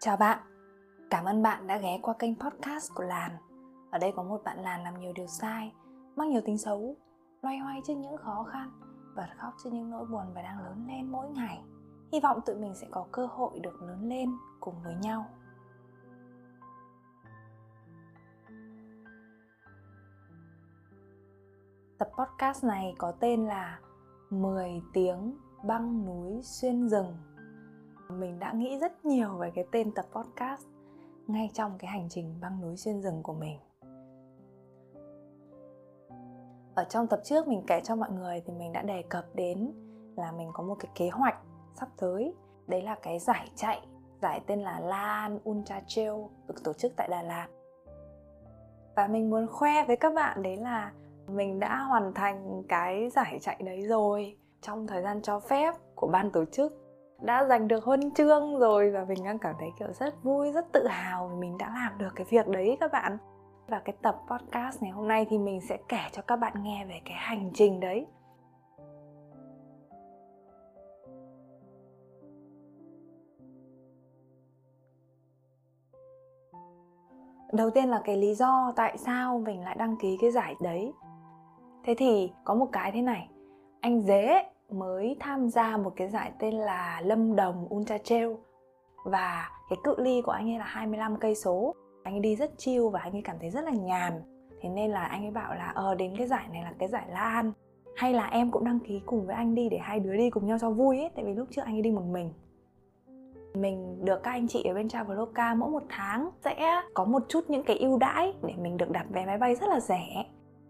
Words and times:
Chào 0.00 0.16
bạn, 0.16 0.38
cảm 1.10 1.24
ơn 1.24 1.42
bạn 1.42 1.66
đã 1.66 1.78
ghé 1.78 1.98
qua 2.02 2.14
kênh 2.18 2.34
podcast 2.34 2.94
của 2.94 3.02
Làn. 3.02 3.30
Ở 3.90 3.98
đây 3.98 4.12
có 4.16 4.22
một 4.22 4.40
bạn 4.44 4.58
Làn 4.62 4.82
làm 4.82 5.00
nhiều 5.00 5.12
điều 5.14 5.26
sai, 5.26 5.72
mắc 6.16 6.28
nhiều 6.28 6.40
tính 6.44 6.58
xấu, 6.58 6.96
loay 7.42 7.58
hoay 7.58 7.80
trước 7.86 7.94
những 7.94 8.16
khó 8.16 8.46
khăn, 8.52 8.70
bật 9.16 9.26
khóc 9.38 9.54
trước 9.64 9.70
những 9.72 9.90
nỗi 9.90 10.06
buồn 10.06 10.26
và 10.34 10.42
đang 10.42 10.64
lớn 10.64 10.84
lên 10.88 11.12
mỗi 11.12 11.28
ngày. 11.28 11.62
Hy 12.12 12.20
vọng 12.20 12.40
tụi 12.46 12.56
mình 12.56 12.74
sẽ 12.74 12.86
có 12.90 13.06
cơ 13.12 13.26
hội 13.26 13.60
được 13.60 13.82
lớn 13.82 14.08
lên 14.08 14.30
cùng 14.60 14.74
với 14.84 14.94
nhau. 14.94 15.26
Tập 21.98 22.10
podcast 22.18 22.64
này 22.64 22.94
có 22.98 23.12
tên 23.20 23.46
là 23.46 23.80
10 24.30 24.82
tiếng 24.92 25.38
băng 25.64 26.06
núi 26.06 26.42
xuyên 26.42 26.88
rừng 26.88 27.16
mình 28.08 28.38
đã 28.38 28.52
nghĩ 28.52 28.78
rất 28.78 29.04
nhiều 29.04 29.28
về 29.28 29.50
cái 29.54 29.64
tên 29.72 29.92
tập 29.92 30.06
podcast 30.12 30.66
ngay 31.26 31.50
trong 31.54 31.78
cái 31.78 31.90
hành 31.90 32.08
trình 32.08 32.34
băng 32.40 32.60
núi 32.60 32.76
xuyên 32.76 33.02
rừng 33.02 33.22
của 33.22 33.32
mình. 33.32 33.58
Ở 36.74 36.84
trong 36.88 37.06
tập 37.06 37.20
trước 37.24 37.48
mình 37.48 37.62
kể 37.66 37.80
cho 37.84 37.96
mọi 37.96 38.10
người 38.10 38.42
thì 38.46 38.52
mình 38.52 38.72
đã 38.72 38.82
đề 38.82 39.02
cập 39.02 39.24
đến 39.34 39.72
là 40.16 40.32
mình 40.32 40.50
có 40.52 40.62
một 40.62 40.74
cái 40.80 40.90
kế 40.94 41.08
hoạch 41.08 41.38
sắp 41.74 41.88
tới. 41.96 42.34
Đấy 42.66 42.82
là 42.82 42.96
cái 43.02 43.18
giải 43.18 43.50
chạy, 43.54 43.86
giải 44.22 44.40
tên 44.46 44.60
là 44.60 44.80
Lan 44.80 45.38
Ultra 45.50 45.80
Trail 45.86 46.12
được 46.46 46.64
tổ 46.64 46.72
chức 46.72 46.92
tại 46.96 47.08
Đà 47.10 47.22
Lạt. 47.22 47.48
Và 48.96 49.06
mình 49.06 49.30
muốn 49.30 49.46
khoe 49.46 49.84
với 49.84 49.96
các 49.96 50.14
bạn 50.14 50.42
đấy 50.42 50.56
là 50.56 50.92
mình 51.26 51.60
đã 51.60 51.82
hoàn 51.82 52.14
thành 52.14 52.62
cái 52.68 53.10
giải 53.10 53.38
chạy 53.40 53.62
đấy 53.64 53.86
rồi 53.86 54.36
trong 54.60 54.86
thời 54.86 55.02
gian 55.02 55.22
cho 55.22 55.40
phép 55.40 55.74
của 55.94 56.06
ban 56.06 56.30
tổ 56.30 56.44
chức 56.44 56.87
đã 57.22 57.44
giành 57.44 57.68
được 57.68 57.84
huân 57.84 58.10
chương 58.10 58.58
rồi 58.58 58.90
và 58.90 59.04
mình 59.04 59.24
đang 59.24 59.38
cảm 59.38 59.54
thấy 59.58 59.68
kiểu 59.78 59.92
rất 59.92 60.22
vui, 60.22 60.52
rất 60.52 60.72
tự 60.72 60.86
hào 60.86 61.28
vì 61.28 61.36
mình 61.36 61.58
đã 61.58 61.72
làm 61.74 61.98
được 61.98 62.10
cái 62.14 62.26
việc 62.30 62.48
đấy 62.48 62.76
các 62.80 62.92
bạn. 62.92 63.18
Và 63.66 63.78
cái 63.84 63.96
tập 64.02 64.20
podcast 64.30 64.82
ngày 64.82 64.90
hôm 64.90 65.08
nay 65.08 65.26
thì 65.30 65.38
mình 65.38 65.60
sẽ 65.60 65.78
kể 65.88 66.00
cho 66.12 66.22
các 66.22 66.36
bạn 66.36 66.52
nghe 66.62 66.84
về 66.88 67.00
cái 67.04 67.14
hành 67.16 67.50
trình 67.54 67.80
đấy. 67.80 68.06
Đầu 77.52 77.70
tiên 77.70 77.88
là 77.88 78.00
cái 78.04 78.16
lý 78.16 78.34
do 78.34 78.72
tại 78.76 78.98
sao 78.98 79.38
mình 79.38 79.64
lại 79.64 79.76
đăng 79.78 79.96
ký 79.96 80.16
cái 80.20 80.30
giải 80.30 80.54
đấy. 80.60 80.92
Thế 81.84 81.94
thì 81.98 82.32
có 82.44 82.54
một 82.54 82.68
cái 82.72 82.92
thế 82.92 83.02
này, 83.02 83.28
anh 83.80 84.00
dế 84.00 84.44
mới 84.72 85.16
tham 85.20 85.48
gia 85.48 85.76
một 85.76 85.92
cái 85.96 86.08
giải 86.08 86.32
tên 86.38 86.54
là 86.54 87.00
Lâm 87.04 87.36
Đồng 87.36 87.74
Ultra 87.74 87.98
Trail. 87.98 88.28
Và 89.04 89.50
cái 89.70 89.78
cự 89.84 89.94
ly 89.98 90.22
của 90.22 90.32
anh 90.32 90.50
ấy 90.50 90.58
là 90.58 90.64
25 90.64 91.16
cây 91.16 91.34
số. 91.34 91.74
Anh 92.02 92.14
ấy 92.14 92.20
đi 92.20 92.36
rất 92.36 92.58
chill 92.58 92.88
và 92.92 93.00
anh 93.00 93.12
ấy 93.12 93.22
cảm 93.22 93.36
thấy 93.40 93.50
rất 93.50 93.64
là 93.64 93.70
nhàn. 93.70 94.12
Thế 94.60 94.68
nên 94.68 94.90
là 94.90 95.04
anh 95.04 95.24
ấy 95.24 95.30
bảo 95.30 95.54
là 95.54 95.72
ờ 95.74 95.94
đến 95.94 96.14
cái 96.18 96.26
giải 96.26 96.48
này 96.52 96.62
là 96.62 96.72
cái 96.78 96.88
giải 96.88 97.06
Lan 97.08 97.52
hay 97.96 98.12
là 98.12 98.26
em 98.26 98.50
cũng 98.50 98.64
đăng 98.64 98.80
ký 98.80 99.00
cùng 99.06 99.26
với 99.26 99.34
anh 99.34 99.54
đi 99.54 99.68
để 99.68 99.78
hai 99.78 100.00
đứa 100.00 100.16
đi 100.16 100.30
cùng 100.30 100.46
nhau 100.46 100.58
cho 100.60 100.70
vui 100.70 100.98
ấy, 100.98 101.10
tại 101.14 101.24
vì 101.24 101.34
lúc 101.34 101.48
trước 101.50 101.62
anh 101.64 101.74
ấy 101.74 101.82
đi 101.82 101.90
một 101.90 102.04
mình. 102.10 102.32
Mình 103.54 104.04
được 104.04 104.22
các 104.22 104.30
anh 104.30 104.48
chị 104.48 104.64
ở 104.64 104.74
bên 104.74 104.88
Traveloka 104.88 105.54
mỗi 105.54 105.70
một 105.70 105.82
tháng 105.88 106.30
sẽ 106.44 106.82
có 106.94 107.04
một 107.04 107.22
chút 107.28 107.44
những 107.48 107.62
cái 107.64 107.78
ưu 107.78 107.98
đãi 107.98 108.34
để 108.42 108.54
mình 108.58 108.76
được 108.76 108.90
đặt 108.90 109.06
vé 109.10 109.26
máy 109.26 109.38
bay 109.38 109.54
rất 109.54 109.66
là 109.68 109.80
rẻ. 109.80 110.24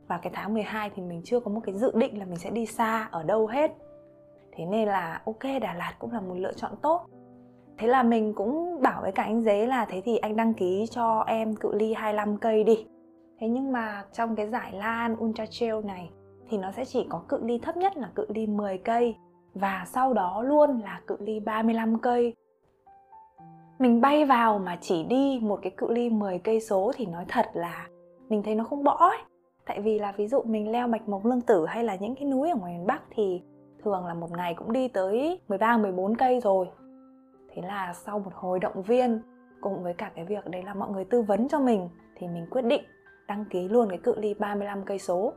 Và 0.08 0.18
cái 0.18 0.32
tháng 0.36 0.54
12 0.54 0.90
thì 0.90 1.02
mình 1.02 1.22
chưa 1.24 1.40
có 1.40 1.50
một 1.50 1.60
cái 1.64 1.74
dự 1.74 1.92
định 1.94 2.18
là 2.18 2.24
mình 2.24 2.38
sẽ 2.38 2.50
đi 2.50 2.66
xa, 2.66 3.08
ở 3.10 3.22
đâu 3.22 3.46
hết 3.46 3.76
thế 4.58 4.64
nên 4.64 4.88
là 4.88 5.20
ok, 5.24 5.42
đà 5.60 5.74
lạt 5.74 5.94
cũng 5.98 6.12
là 6.12 6.20
một 6.20 6.34
lựa 6.34 6.52
chọn 6.52 6.72
tốt. 6.82 7.06
Thế 7.78 7.88
là 7.88 8.02
mình 8.02 8.34
cũng 8.34 8.82
bảo 8.82 9.02
với 9.02 9.12
cả 9.12 9.22
anh 9.22 9.42
dế 9.42 9.66
là 9.66 9.84
thế 9.84 10.02
thì 10.04 10.16
anh 10.16 10.36
đăng 10.36 10.54
ký 10.54 10.86
cho 10.90 11.24
em 11.26 11.56
cự 11.56 11.74
ly 11.74 11.94
25 11.94 12.38
cây 12.38 12.64
đi. 12.64 12.86
Thế 13.40 13.48
nhưng 13.48 13.72
mà 13.72 14.04
trong 14.12 14.36
cái 14.36 14.48
giải 14.48 14.72
lan 14.72 15.16
ultra 15.24 15.46
trail 15.50 15.84
này 15.84 16.10
thì 16.48 16.58
nó 16.58 16.72
sẽ 16.72 16.84
chỉ 16.84 17.06
có 17.08 17.22
cự 17.28 17.38
ly 17.44 17.58
thấp 17.58 17.76
nhất 17.76 17.96
là 17.96 18.10
cự 18.14 18.26
ly 18.28 18.46
10 18.46 18.78
cây 18.78 19.16
và 19.54 19.84
sau 19.86 20.14
đó 20.14 20.42
luôn 20.42 20.80
là 20.80 21.00
cự 21.06 21.16
ly 21.20 21.40
35 21.40 21.98
cây. 21.98 22.34
Mình 23.78 24.00
bay 24.00 24.24
vào 24.24 24.58
mà 24.58 24.78
chỉ 24.80 25.02
đi 25.02 25.40
một 25.42 25.58
cái 25.62 25.72
cự 25.76 25.92
ly 25.92 26.10
10 26.10 26.38
cây 26.38 26.60
số 26.60 26.92
thì 26.96 27.06
nói 27.06 27.24
thật 27.28 27.46
là 27.54 27.86
mình 28.28 28.42
thấy 28.42 28.54
nó 28.54 28.64
không 28.64 28.84
bỏ 28.84 28.96
ấy. 29.10 29.18
Tại 29.66 29.80
vì 29.80 29.98
là 29.98 30.12
ví 30.16 30.28
dụ 30.28 30.42
mình 30.42 30.72
leo 30.72 30.88
bạch 30.88 31.08
mộc 31.08 31.24
lương 31.24 31.40
tử 31.40 31.66
hay 31.66 31.84
là 31.84 31.96
những 31.96 32.14
cái 32.14 32.24
núi 32.24 32.50
ở 32.50 32.56
ngoài 32.56 32.72
miền 32.72 32.86
bắc 32.86 33.02
thì 33.10 33.42
thường 33.84 34.06
là 34.06 34.14
một 34.14 34.30
ngày 34.30 34.54
cũng 34.54 34.72
đi 34.72 34.88
tới 34.88 35.40
13 35.48 35.76
14 35.76 36.16
cây 36.16 36.40
rồi. 36.40 36.66
Thế 37.54 37.62
là 37.62 37.92
sau 37.94 38.18
một 38.18 38.30
hồi 38.34 38.60
động 38.60 38.82
viên, 38.82 39.20
cùng 39.60 39.82
với 39.82 39.94
cả 39.94 40.10
cái 40.14 40.24
việc 40.24 40.46
đấy 40.46 40.62
là 40.62 40.74
mọi 40.74 40.90
người 40.90 41.04
tư 41.04 41.22
vấn 41.22 41.48
cho 41.48 41.60
mình, 41.60 41.88
thì 42.16 42.28
mình 42.28 42.46
quyết 42.50 42.62
định 42.62 42.82
đăng 43.28 43.44
ký 43.44 43.68
luôn 43.68 43.88
cái 43.88 43.98
cự 43.98 44.14
ly 44.18 44.34
35 44.34 44.84
cây 44.84 44.98
số. 44.98 45.32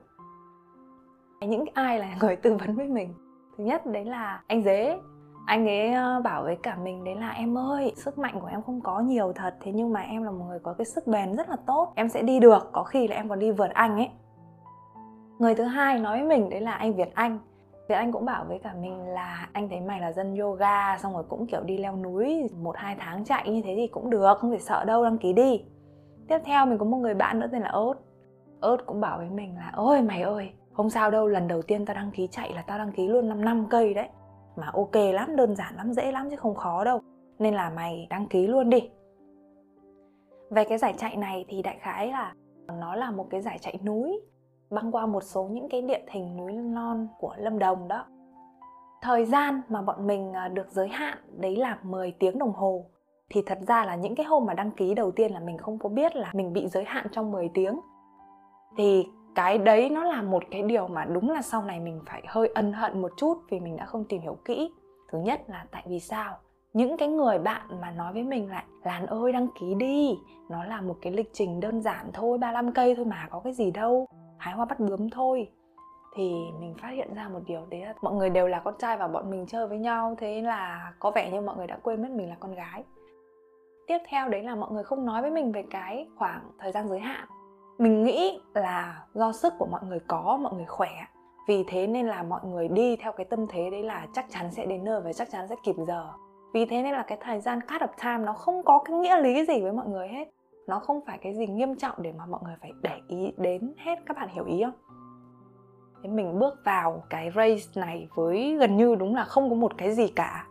Những 1.41 1.65
ai 1.73 1.99
là 1.99 2.15
người 2.21 2.35
tư 2.35 2.57
vấn 2.65 2.75
với 2.75 2.87
mình? 2.87 3.13
Thứ 3.57 3.63
nhất 3.63 3.85
đấy 3.85 4.05
là 4.05 4.43
anh 4.47 4.63
Dế 4.63 4.97
anh 5.45 5.67
ấy 5.67 5.93
ờ, 5.93 6.21
bảo 6.23 6.43
với 6.43 6.55
cả 6.55 6.75
mình 6.75 7.03
đấy 7.03 7.15
là, 7.15 7.29
em 7.29 7.57
ơi, 7.57 7.93
sức 7.95 8.17
mạnh 8.17 8.39
của 8.41 8.47
em 8.47 8.61
không 8.61 8.81
có 8.81 8.99
nhiều 8.99 9.33
thật, 9.35 9.57
thế 9.61 9.71
nhưng 9.71 9.93
mà 9.93 10.01
em 10.01 10.23
là 10.23 10.31
một 10.31 10.45
người 10.49 10.59
có 10.59 10.73
cái 10.73 10.85
sức 10.85 11.07
bền 11.07 11.35
rất 11.35 11.49
là 11.49 11.55
tốt, 11.67 11.93
em 11.95 12.09
sẽ 12.09 12.21
đi 12.21 12.39
được, 12.39 12.69
có 12.71 12.83
khi 12.83 13.07
là 13.07 13.15
em 13.15 13.29
còn 13.29 13.39
đi 13.39 13.51
vượt 13.51 13.69
anh 13.73 13.97
ấy 13.97 14.09
người 15.39 15.55
thứ 15.55 15.63
hai 15.63 15.99
nói 15.99 16.17
với 16.19 16.27
mình 16.27 16.49
đấy 16.49 16.61
là, 16.61 16.71
anh 16.71 16.93
việt 16.93 17.13
anh 17.13 17.39
thì 17.87 17.95
anh 17.95 18.11
cũng 18.11 18.25
bảo 18.25 18.45
với 18.47 18.59
cả 18.59 18.73
mình 18.81 19.07
là 19.07 19.49
anh 19.53 19.69
thấy 19.69 19.81
mày 19.81 19.99
là 19.99 20.11
dân 20.11 20.35
yoga, 20.35 20.97
xong 20.97 21.13
rồi 21.13 21.23
cũng 21.29 21.47
kiểu 21.47 21.61
đi 21.63 21.77
leo 21.77 21.95
núi 21.95 22.49
một, 22.61 22.75
hai 22.77 22.95
tháng 22.99 23.25
chạy 23.25 23.49
như 23.49 23.61
thế 23.61 23.73
thì 23.75 23.87
cũng 23.87 24.09
được, 24.09 24.37
không 24.37 24.49
phải 24.49 24.59
sợ 24.59 24.85
đâu, 24.85 25.03
đăng 25.03 25.17
ký 25.17 25.33
đi. 25.33 25.63
Tiếp 26.27 26.39
theo 26.45 26.65
mình 26.65 26.77
có 26.77 26.85
một 26.85 26.97
người 26.97 27.13
bạn 27.13 27.39
nữa 27.39 27.47
tên 27.51 27.61
là 27.61 27.69
ớt 27.69 27.93
ớt 28.61 28.77
cũng 28.85 29.01
bảo 29.01 29.17
với 29.17 29.29
mình 29.29 29.55
là, 29.55 29.71
ôi 29.75 30.01
mày 30.01 30.21
ơi, 30.21 30.49
không 30.73 30.89
sao 30.89 31.11
đâu, 31.11 31.27
lần 31.27 31.47
đầu 31.47 31.61
tiên 31.61 31.85
tao 31.85 31.95
đăng 31.95 32.11
ký 32.11 32.27
chạy 32.31 32.53
là 32.53 32.61
tao 32.61 32.77
đăng 32.77 32.91
ký 32.91 33.07
luôn 33.07 33.29
5 33.29 33.45
năm 33.45 33.67
cây 33.69 33.93
đấy. 33.93 34.07
Mà 34.55 34.69
ok 34.73 34.95
lắm, 34.95 35.35
đơn 35.35 35.55
giản 35.55 35.75
lắm, 35.75 35.93
dễ 35.93 36.11
lắm 36.11 36.29
chứ 36.29 36.35
không 36.35 36.55
khó 36.55 36.83
đâu. 36.83 37.01
Nên 37.39 37.53
là 37.53 37.69
mày 37.69 38.07
đăng 38.09 38.27
ký 38.27 38.47
luôn 38.47 38.69
đi. 38.69 38.89
Về 40.49 40.63
cái 40.63 40.77
giải 40.77 40.93
chạy 40.97 41.15
này 41.15 41.45
thì 41.47 41.61
đại 41.61 41.77
khái 41.79 42.07
là 42.07 42.33
nó 42.79 42.95
là 42.95 43.11
một 43.11 43.27
cái 43.29 43.41
giải 43.41 43.57
chạy 43.61 43.79
núi 43.83 44.21
băng 44.71 44.91
qua 44.91 45.05
một 45.05 45.23
số 45.23 45.43
những 45.43 45.69
cái 45.69 45.81
địa 45.81 46.01
hình 46.07 46.37
núi 46.37 46.53
non 46.53 47.07
của 47.19 47.35
Lâm 47.37 47.59
Đồng 47.59 47.87
đó. 47.87 48.05
Thời 49.01 49.25
gian 49.25 49.61
mà 49.69 49.81
bọn 49.81 50.07
mình 50.07 50.33
à, 50.33 50.47
được 50.47 50.71
giới 50.71 50.87
hạn 50.87 51.17
đấy 51.37 51.55
là 51.55 51.77
10 51.83 52.11
tiếng 52.11 52.39
đồng 52.39 52.53
hồ. 52.53 52.85
Thì 53.29 53.41
thật 53.45 53.57
ra 53.67 53.85
là 53.85 53.95
những 53.95 54.15
cái 54.15 54.25
hôm 54.25 54.45
mà 54.45 54.53
đăng 54.53 54.71
ký 54.71 54.93
đầu 54.93 55.11
tiên 55.11 55.33
là 55.33 55.39
mình 55.39 55.57
không 55.57 55.79
có 55.79 55.89
biết 55.89 56.15
là 56.15 56.31
mình 56.33 56.53
bị 56.53 56.67
giới 56.67 56.83
hạn 56.83 57.07
trong 57.11 57.31
10 57.31 57.49
tiếng. 57.53 57.79
Thì 58.77 59.07
cái 59.35 59.57
đấy 59.57 59.89
nó 59.89 60.03
là 60.03 60.21
một 60.21 60.43
cái 60.51 60.61
điều 60.61 60.87
mà 60.87 61.05
đúng 61.05 61.29
là 61.29 61.41
sau 61.41 61.63
này 61.63 61.79
mình 61.79 62.01
phải 62.05 62.23
hơi 62.27 62.51
ân 62.55 62.73
hận 62.73 63.01
một 63.01 63.11
chút 63.17 63.37
vì 63.49 63.59
mình 63.59 63.77
đã 63.77 63.85
không 63.85 64.05
tìm 64.09 64.21
hiểu 64.21 64.37
kỹ. 64.45 64.71
Thứ 65.11 65.19
nhất 65.19 65.41
là 65.47 65.65
tại 65.71 65.83
vì 65.87 65.99
sao? 65.99 66.37
những 66.73 66.97
cái 66.97 67.07
người 67.07 67.39
bạn 67.39 67.61
mà 67.81 67.91
nói 67.91 68.13
với 68.13 68.23
mình 68.23 68.49
lại 68.49 68.63
Lan 68.83 69.05
ơi, 69.05 69.31
đăng 69.31 69.47
ký 69.59 69.73
đi 69.75 70.17
Nó 70.49 70.63
là 70.63 70.81
một 70.81 70.95
cái 71.01 71.13
lịch 71.13 71.29
trình 71.33 71.59
đơn 71.59 71.81
giản 71.81 72.09
thôi 72.13 72.37
35 72.37 72.71
cây 72.71 72.95
thôi 72.95 73.05
mà, 73.05 73.27
có 73.29 73.39
cái 73.39 73.53
gì 73.53 73.71
đâu 73.71 74.07
hái 74.41 74.53
hoa 74.53 74.65
bắt 74.65 74.79
bướm 74.79 75.09
thôi. 75.09 75.49
Thì 76.15 76.33
mình 76.59 76.75
phát 76.81 76.87
hiện 76.87 77.13
ra 77.13 77.29
một 77.29 77.39
điều, 77.45 77.61
đấy 77.69 77.81
là 77.81 77.93
mọi 78.01 78.13
người 78.13 78.29
đều 78.29 78.47
là 78.47 78.59
con 78.59 78.73
trai 78.79 78.97
và 78.97 79.07
bọn 79.07 79.31
mình 79.31 79.45
chơi 79.45 79.67
với 79.67 79.77
nhau, 79.77 80.15
thế 80.17 80.41
là 80.41 80.93
có 80.99 81.11
vẻ 81.11 81.31
như 81.31 81.41
mọi 81.41 81.57
người 81.57 81.67
đã 81.67 81.77
quên 81.83 82.01
mất 82.01 82.11
mình 82.11 82.29
là 82.29 82.35
con 82.39 82.55
gái. 82.55 82.83
Tiếp 83.87 83.97
theo 84.07 84.29
đấy 84.29 84.43
là 84.43 84.55
mọi 84.55 84.71
người 84.71 84.83
không 84.83 85.05
nói 85.05 85.21
với 85.21 85.31
mình 85.31 85.51
về 85.51 85.63
cái 85.69 86.07
khoảng 86.17 86.41
thời 86.59 86.71
gian 86.71 86.87
giới 86.87 86.99
hạn. 86.99 87.27
Mình 87.77 88.03
nghĩ 88.03 88.41
là 88.53 89.05
do 89.13 89.31
sức 89.31 89.53
của 89.59 89.67
mọi 89.71 89.81
người 89.87 89.99
có, 90.07 90.39
mọi 90.41 90.53
người 90.53 90.65
khỏe, 90.65 90.91
vì 91.47 91.63
thế 91.67 91.87
nên 91.87 92.07
là 92.07 92.23
mọi 92.23 92.41
người 92.43 92.67
đi 92.67 92.95
theo 92.95 93.11
cái 93.11 93.25
tâm 93.25 93.47
thế 93.47 93.69
đấy 93.69 93.83
là 93.83 94.07
chắc 94.13 94.25
chắn 94.29 94.51
sẽ 94.51 94.65
đến 94.65 94.83
nơi 94.83 95.01
và 95.01 95.13
chắc 95.13 95.31
chắn 95.31 95.47
sẽ 95.47 95.55
kịp 95.63 95.75
giờ. 95.87 96.13
Vì 96.53 96.65
thế 96.65 96.81
nên 96.81 96.93
là 96.93 97.03
cái 97.07 97.17
thời 97.21 97.39
gian 97.39 97.59
cut 97.61 97.81
of 97.81 97.87
time 98.03 98.25
nó 98.25 98.33
không 98.33 98.63
có 98.63 98.79
cái 98.85 98.97
nghĩa 98.97 99.21
lý 99.21 99.45
gì 99.45 99.61
với 99.61 99.71
mọi 99.71 99.87
người 99.87 100.07
hết 100.07 100.29
nó 100.67 100.79
không 100.79 100.99
phải 101.05 101.17
cái 101.17 101.33
gì 101.33 101.47
nghiêm 101.47 101.75
trọng 101.75 101.95
để 101.97 102.13
mà 102.17 102.25
mọi 102.25 102.41
người 102.43 102.55
phải 102.61 102.71
để 102.81 102.99
ý 103.07 103.31
đến 103.37 103.73
hết 103.77 103.99
các 104.05 104.17
bạn 104.17 104.29
hiểu 104.29 104.45
ý 104.45 104.63
không? 104.63 104.73
Thế 106.03 106.09
mình 106.09 106.39
bước 106.39 106.53
vào 106.65 107.03
cái 107.09 107.31
race 107.35 107.81
này 107.81 108.07
với 108.15 108.57
gần 108.59 108.77
như 108.77 108.95
đúng 108.95 109.15
là 109.15 109.23
không 109.23 109.49
có 109.49 109.55
một 109.55 109.77
cái 109.77 109.91
gì 109.91 110.07
cả. 110.07 110.45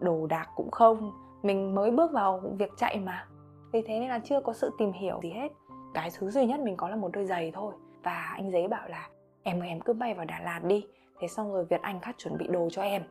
Đồ 0.00 0.26
đạc 0.26 0.48
cũng 0.56 0.70
không. 0.70 1.12
Mình 1.42 1.74
mới 1.74 1.90
bước 1.90 2.12
vào 2.12 2.42
việc 2.58 2.70
chạy 2.76 3.00
mà. 3.00 3.26
Vì 3.72 3.82
thế 3.82 4.00
nên 4.00 4.08
là 4.08 4.18
chưa 4.18 4.40
có 4.40 4.52
sự 4.52 4.70
tìm 4.78 4.92
hiểu 4.92 5.20
gì 5.22 5.30
hết. 5.30 5.52
Cái 5.94 6.10
thứ 6.18 6.30
duy 6.30 6.46
nhất 6.46 6.60
mình 6.60 6.76
có 6.76 6.88
là 6.88 6.96
một 6.96 7.10
đôi 7.12 7.24
giày 7.24 7.50
thôi. 7.54 7.74
Và 8.02 8.32
anh 8.34 8.50
giấy 8.50 8.68
bảo 8.68 8.88
là, 8.88 9.08
em 9.42 9.60
ơi, 9.60 9.68
em 9.68 9.80
cứ 9.80 9.92
bay 9.92 10.14
vào 10.14 10.24
Đà 10.24 10.40
Lạt 10.40 10.60
đi. 10.64 10.86
Thế 11.20 11.28
xong 11.28 11.52
rồi 11.52 11.64
Việt 11.64 11.82
Anh 11.82 12.00
khát 12.00 12.18
chuẩn 12.18 12.38
bị 12.38 12.46
đồ 12.46 12.68
cho 12.70 12.82
em. 12.82 13.02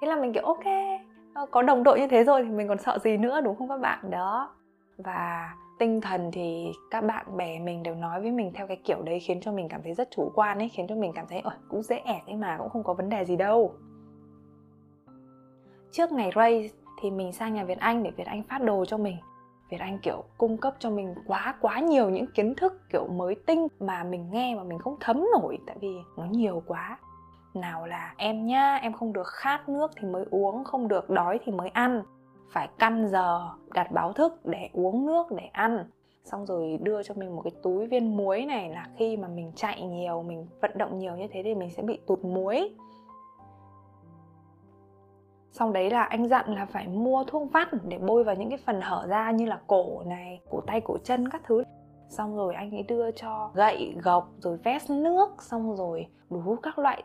Thế 0.00 0.06
là 0.06 0.16
mình 0.16 0.32
kiểu, 0.32 0.44
ok, 0.44 0.64
có 1.50 1.62
đồng 1.62 1.82
đội 1.82 2.00
như 2.00 2.06
thế 2.06 2.24
rồi 2.24 2.42
thì 2.42 2.50
mình 2.50 2.68
còn 2.68 2.78
sợ 2.78 2.98
gì 2.98 3.16
nữa, 3.16 3.40
đúng 3.40 3.56
không 3.56 3.68
các 3.68 3.80
bạn? 3.80 4.10
Đó 4.10 4.54
và 5.02 5.54
tinh 5.78 6.00
thần 6.00 6.30
thì 6.32 6.72
các 6.90 7.04
bạn 7.04 7.36
bè 7.36 7.58
mình 7.58 7.82
đều 7.82 7.94
nói 7.94 8.20
với 8.20 8.30
mình 8.30 8.52
theo 8.54 8.66
cái 8.66 8.76
kiểu 8.84 9.02
đấy 9.02 9.20
khiến 9.20 9.40
cho 9.40 9.52
mình 9.52 9.68
cảm 9.68 9.82
thấy 9.82 9.94
rất 9.94 10.08
chủ 10.10 10.32
quan 10.34 10.58
ấy, 10.58 10.68
khiến 10.68 10.86
cho 10.88 10.94
mình 10.94 11.12
cảm 11.14 11.26
thấy, 11.28 11.40
ôi, 11.40 11.54
cũng 11.68 11.82
dễ 11.82 11.96
ẹt 11.96 12.26
ấy 12.26 12.36
mà, 12.36 12.56
cũng 12.58 12.68
không 12.68 12.84
có 12.84 12.94
vấn 12.94 13.08
đề 13.08 13.24
gì 13.24 13.36
đâu. 13.36 13.74
Trước 15.92 16.12
ngày 16.12 16.30
Ray 16.36 16.70
thì 17.02 17.10
mình 17.10 17.32
sang 17.32 17.54
nhà 17.54 17.64
Việt 17.64 17.78
Anh 17.78 18.02
để 18.02 18.10
Việt 18.10 18.26
Anh 18.26 18.42
phát 18.42 18.62
đồ 18.62 18.84
cho 18.84 18.96
mình. 18.96 19.16
Việt 19.70 19.80
Anh, 19.80 19.98
kiểu, 19.98 20.24
cung 20.38 20.56
cấp 20.56 20.74
cho 20.78 20.90
mình 20.90 21.14
quá 21.26 21.54
quá 21.60 21.80
nhiều 21.80 22.10
những 22.10 22.26
kiến 22.34 22.54
thức, 22.54 22.80
kiểu, 22.92 23.06
mới 23.06 23.34
tinh 23.46 23.68
mà 23.80 24.04
mình 24.04 24.30
nghe 24.30 24.54
mà 24.54 24.62
mình 24.62 24.78
không 24.78 24.96
thấm 25.00 25.26
nổi, 25.40 25.58
tại 25.66 25.76
vì 25.80 25.96
nó 26.16 26.24
nhiều 26.24 26.62
quá. 26.66 26.98
Nào 27.54 27.86
là 27.86 28.14
em 28.16 28.46
nhá, 28.46 28.78
em 28.82 28.92
không 28.92 29.12
được 29.12 29.26
khát 29.26 29.68
nước 29.68 29.90
thì 29.96 30.08
mới 30.08 30.24
uống, 30.30 30.64
không 30.64 30.88
được 30.88 31.10
đói 31.10 31.40
thì 31.44 31.52
mới 31.52 31.68
ăn 31.68 32.02
phải 32.50 32.68
căn 32.78 33.08
giờ, 33.08 33.50
đặt 33.74 33.92
báo 33.92 34.12
thức 34.12 34.46
để 34.46 34.68
uống 34.72 35.06
nước, 35.06 35.32
để 35.36 35.46
ăn. 35.52 35.84
Xong 36.24 36.46
rồi 36.46 36.78
đưa 36.82 37.02
cho 37.02 37.14
mình 37.14 37.36
một 37.36 37.42
cái 37.42 37.52
túi 37.62 37.86
viên 37.86 38.16
muối 38.16 38.44
này 38.44 38.70
là 38.70 38.88
khi 38.96 39.16
mà 39.16 39.28
mình 39.28 39.52
chạy 39.56 39.82
nhiều, 39.82 40.22
mình 40.22 40.46
vận 40.60 40.70
động 40.74 40.98
nhiều 40.98 41.16
như 41.16 41.26
thế 41.32 41.42
thì 41.42 41.54
mình 41.54 41.70
sẽ 41.70 41.82
bị 41.82 41.98
tụt 42.06 42.24
muối. 42.24 42.74
Xong 45.52 45.72
đấy 45.72 45.90
là 45.90 46.02
anh 46.02 46.28
dặn 46.28 46.54
là 46.54 46.66
phải 46.66 46.88
mua 46.88 47.24
thuốc 47.24 47.52
vắt 47.52 47.68
để 47.88 47.98
bôi 47.98 48.24
vào 48.24 48.34
những 48.34 48.48
cái 48.48 48.58
phần 48.66 48.80
hở 48.80 49.06
ra 49.08 49.30
như 49.30 49.46
là 49.46 49.60
cổ 49.66 50.02
này, 50.06 50.40
cổ 50.50 50.60
tay, 50.60 50.80
cổ 50.80 50.96
chân 51.04 51.28
các 51.28 51.42
thứ. 51.44 51.64
Xong 52.08 52.36
rồi 52.36 52.54
anh 52.54 52.70
ấy 52.70 52.82
đưa 52.82 53.10
cho 53.10 53.50
gậy, 53.54 53.94
gộc, 54.02 54.30
rồi 54.38 54.56
vest 54.56 54.90
nước, 54.90 55.42
xong 55.42 55.76
rồi 55.76 56.06
đủ 56.30 56.56
các 56.62 56.78
loại. 56.78 57.02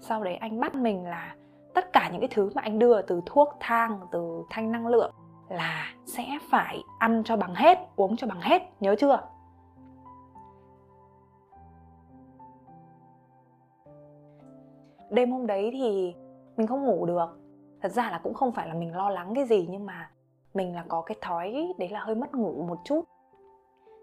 Sau 0.00 0.24
đấy 0.24 0.36
anh 0.36 0.60
bắt 0.60 0.74
mình 0.74 1.04
là 1.04 1.36
tất 1.78 1.92
cả 1.92 2.08
những 2.12 2.20
cái 2.20 2.28
thứ 2.32 2.50
mà 2.54 2.62
anh 2.62 2.78
đưa 2.78 3.02
từ 3.02 3.20
thuốc 3.26 3.48
thang, 3.60 4.00
từ 4.10 4.42
thanh 4.50 4.72
năng 4.72 4.86
lượng 4.86 5.14
là 5.48 5.94
sẽ 6.06 6.38
phải 6.50 6.82
ăn 6.98 7.22
cho 7.24 7.36
bằng 7.36 7.54
hết, 7.54 7.78
uống 7.96 8.16
cho 8.16 8.26
bằng 8.26 8.40
hết, 8.40 8.62
nhớ 8.80 8.94
chưa? 8.98 9.20
Đêm 15.10 15.30
hôm 15.30 15.46
đấy 15.46 15.70
thì 15.72 16.14
mình 16.56 16.66
không 16.66 16.84
ngủ 16.84 17.06
được. 17.06 17.38
Thật 17.82 17.92
ra 17.92 18.10
là 18.10 18.20
cũng 18.22 18.34
không 18.34 18.52
phải 18.52 18.68
là 18.68 18.74
mình 18.74 18.96
lo 18.96 19.10
lắng 19.10 19.32
cái 19.34 19.44
gì, 19.44 19.66
nhưng 19.70 19.86
mà 19.86 20.10
mình 20.54 20.74
là 20.74 20.84
có 20.88 21.02
cái 21.02 21.16
thói 21.20 21.74
đấy 21.78 21.88
là 21.88 22.00
hơi 22.00 22.14
mất 22.14 22.34
ngủ 22.34 22.64
một 22.68 22.78
chút. 22.84 23.04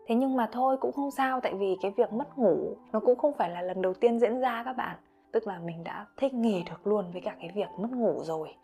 Thế 0.08 0.16
nhưng 0.16 0.36
mà 0.36 0.50
thôi, 0.52 0.78
cũng 0.82 0.92
không 0.92 1.12
sao, 1.12 1.40
tại 1.42 1.54
vì 1.54 1.78
cái 1.82 1.94
việc 1.98 2.14
mất 2.14 2.38
ngủ 2.38 2.76
nó 2.92 3.00
cũng 3.00 3.18
không 3.18 3.34
phải 3.34 3.50
là 3.50 3.62
lần 3.62 3.82
đầu 3.82 3.94
tiên 3.94 4.20
diễn 4.20 4.40
ra 4.40 4.64
các 4.64 4.74
bạn 4.74 4.96
tức 5.36 5.48
là 5.48 5.60
mình 5.60 5.84
đã 5.84 6.06
thích 6.18 6.34
nghề 6.34 6.64
được 6.64 6.88
luôn 6.88 7.12
với 7.12 7.22
cả 7.22 7.36
cái 7.40 7.52
việc 7.56 7.68
mất 7.80 7.92
ngủ 7.92 8.24
rồi. 8.24 8.56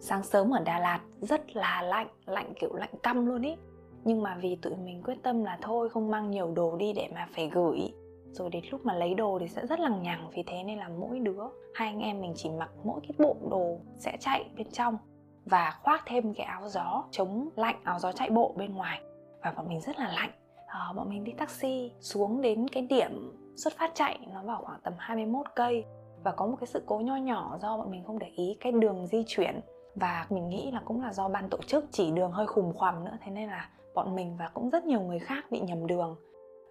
Sáng 0.00 0.22
sớm 0.22 0.50
ở 0.50 0.62
Đà 0.64 0.78
Lạt 0.78 1.00
rất 1.20 1.56
là 1.56 1.82
lạnh 1.82 2.08
lạnh 2.26 2.52
kiểu 2.60 2.74
lạnh 2.74 2.94
căm 3.02 3.26
luôn 3.26 3.42
ý. 3.42 3.56
Nhưng 4.04 4.22
mà 4.22 4.38
vì 4.42 4.56
tụi 4.62 4.76
mình 4.76 5.02
quyết 5.02 5.22
tâm 5.22 5.44
là 5.44 5.58
thôi 5.62 5.88
không 5.88 6.10
mang 6.10 6.30
nhiều 6.30 6.52
đồ 6.54 6.76
đi 6.76 6.92
để 6.92 7.08
mà 7.14 7.28
phải 7.34 7.50
gửi. 7.54 7.92
Rồi 8.32 8.50
đến 8.50 8.64
lúc 8.70 8.86
mà 8.86 8.94
lấy 8.94 9.14
đồ 9.14 9.38
thì 9.40 9.48
sẽ 9.48 9.66
rất 9.66 9.80
lằng 9.80 10.02
nhằng 10.02 10.30
vì 10.34 10.42
thế 10.46 10.62
nên 10.62 10.78
là 10.78 10.88
mỗi 10.88 11.18
đứa 11.18 11.42
hai 11.74 11.88
anh 11.88 12.00
em 12.00 12.20
mình 12.20 12.32
chỉ 12.36 12.50
mặc 12.50 12.70
mỗi 12.84 13.00
cái 13.00 13.12
bộ 13.18 13.36
đồ 13.50 13.78
sẽ 13.98 14.16
chạy 14.20 14.44
bên 14.56 14.70
trong 14.70 14.96
và 15.44 15.78
khoác 15.82 16.02
thêm 16.06 16.34
cái 16.34 16.46
áo 16.46 16.68
gió 16.68 17.04
chống 17.10 17.48
lạnh 17.56 17.80
áo 17.84 17.98
gió 17.98 18.12
chạy 18.12 18.30
bộ 18.30 18.54
bên 18.56 18.74
ngoài. 18.74 19.00
Và 19.44 19.52
bọn 19.56 19.68
mình 19.68 19.80
rất 19.80 19.98
là 19.98 20.12
lạnh. 20.12 20.30
À, 20.66 20.92
bọn 20.96 21.08
mình 21.08 21.24
đi 21.24 21.32
taxi 21.32 21.92
xuống 22.00 22.40
đến 22.40 22.68
cái 22.68 22.82
điểm 22.82 23.32
xuất 23.56 23.72
phát 23.78 23.90
chạy 23.94 24.18
nó 24.32 24.42
vào 24.42 24.62
khoảng 24.64 24.80
tầm 24.82 24.94
21 24.98 25.46
cây. 25.54 25.84
Và 26.24 26.32
có 26.32 26.46
một 26.46 26.56
cái 26.60 26.66
sự 26.66 26.82
cố 26.86 26.98
nho 26.98 27.16
nhỏ 27.16 27.58
do 27.62 27.76
bọn 27.76 27.90
mình 27.90 28.04
không 28.04 28.18
để 28.18 28.26
ý 28.26 28.56
cái 28.60 28.72
đường 28.72 29.06
di 29.06 29.24
chuyển. 29.26 29.60
Và 29.94 30.26
mình 30.30 30.48
nghĩ 30.48 30.70
là 30.70 30.80
cũng 30.84 31.02
là 31.02 31.12
do 31.12 31.28
ban 31.28 31.48
tổ 31.48 31.58
chức 31.66 31.84
chỉ 31.90 32.10
đường 32.10 32.32
hơi 32.32 32.46
khùng 32.46 32.72
khoằm 32.74 33.04
nữa 33.04 33.16
thế 33.20 33.30
nên 33.30 33.48
là 33.48 33.68
bọn 33.94 34.14
mình 34.14 34.36
và 34.38 34.48
cũng 34.54 34.70
rất 34.70 34.84
nhiều 34.84 35.00
người 35.00 35.18
khác 35.18 35.44
bị 35.50 35.60
nhầm 35.60 35.86
đường. 35.86 36.16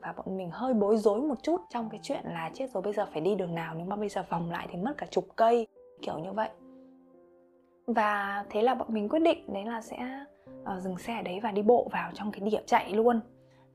Và 0.02 0.14
bọn 0.18 0.38
mình 0.38 0.50
hơi 0.52 0.74
bối 0.74 0.98
rối 0.98 1.22
một 1.22 1.44
chút 1.44 1.62
trong 1.70 1.90
cái 1.90 2.00
chuyện 2.04 2.22
là 2.24 2.52
chết 2.54 2.72
rồi 2.72 2.84
bây 2.84 2.94
giờ 2.94 3.06
phải 3.12 3.22
đi 3.22 3.36
đường 3.36 3.56
nào 3.56 3.74
nếu 3.74 3.86
mà 3.86 3.96
bây 3.96 4.10
giờ 4.10 4.24
vòng 4.30 4.52
lại 4.52 4.68
thì 4.72 4.78
mất 4.78 4.94
cả 4.98 5.08
chục 5.10 5.26
cây 5.36 5.68
kiểu 6.02 6.20
như 6.20 6.32
vậy 6.32 6.50
và 7.94 8.44
thế 8.50 8.62
là 8.62 8.76
bọn 8.76 8.94
mình 8.94 9.10
quyết 9.10 9.20
định 9.20 9.54
đấy 9.54 9.66
là 9.66 9.82
sẽ 9.82 10.26
uh, 10.62 10.82
dừng 10.82 10.98
xe 10.98 11.16
ở 11.16 11.22
đấy 11.22 11.40
và 11.44 11.52
đi 11.52 11.62
bộ 11.62 11.88
vào 11.92 12.12
trong 12.14 12.32
cái 12.32 12.50
điểm 12.50 12.64
chạy 12.66 12.94
luôn. 12.94 13.20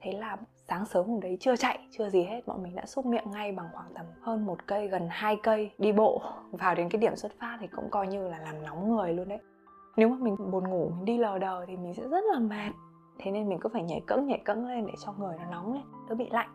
Thế 0.01 0.13
là 0.13 0.37
sáng 0.69 0.87
sớm 0.87 1.07
hôm 1.07 1.21
đấy 1.21 1.37
chưa 1.41 1.57
chạy 1.57 1.79
chưa 1.91 2.09
gì 2.11 2.23
hết 2.23 2.47
bọn 2.47 2.63
mình 2.63 2.75
đã 2.75 2.87
xúc 2.87 3.07
miệng 3.07 3.31
ngay 3.31 3.53
bằng 3.53 3.69
khoảng 3.73 3.95
tầm 3.95 4.07
hơn 4.21 4.47
một 4.47 4.67
cây 4.67 4.89
gần 4.89 5.09
hai 5.11 5.37
cây 5.43 5.71
đi 5.79 5.93
bộ 5.93 6.23
vào 6.53 6.75
đến 6.75 6.89
cái 6.89 7.01
điểm 7.01 7.17
xuất 7.17 7.33
phát 7.39 7.57
thì 7.61 7.67
cũng 7.67 7.91
coi 7.91 8.07
như 8.07 8.29
là 8.29 8.39
làm 8.39 8.63
nóng 8.63 8.97
người 8.97 9.13
luôn 9.13 9.29
đấy. 9.29 9.39
Nếu 9.97 10.09
mà 10.09 10.17
mình 10.21 10.37
buồn 10.51 10.69
ngủ 10.69 10.91
mình 10.97 11.05
đi 11.05 11.19
lờ 11.19 11.39
đờ 11.39 11.67
thì 11.67 11.77
mình 11.77 11.95
sẽ 11.95 12.09
rất 12.09 12.25
là 12.33 12.39
mệt. 12.39 12.73
Thế 13.19 13.31
nên 13.31 13.49
mình 13.49 13.59
cứ 13.61 13.69
phải 13.69 13.83
nhảy 13.83 14.01
cẫng 14.07 14.27
nhảy 14.27 14.43
cẫng 14.45 14.67
lên 14.67 14.87
để 14.87 14.93
cho 15.05 15.13
người 15.13 15.37
nó 15.39 15.45
nóng 15.51 15.73
lên 15.75 15.83
đỡ 16.09 16.15
bị 16.15 16.29
lạnh. 16.31 16.49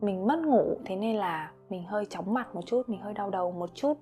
Mình 0.00 0.26
mất 0.26 0.38
ngủ 0.38 0.76
thế 0.84 0.96
nên 0.96 1.16
là 1.16 1.52
mình 1.70 1.84
hơi 1.84 2.06
chóng 2.06 2.34
mặt 2.34 2.54
một 2.54 2.66
chút 2.66 2.88
mình 2.88 3.00
hơi 3.00 3.14
đau 3.14 3.30
đầu 3.30 3.52
một 3.52 3.70
chút 3.74 3.94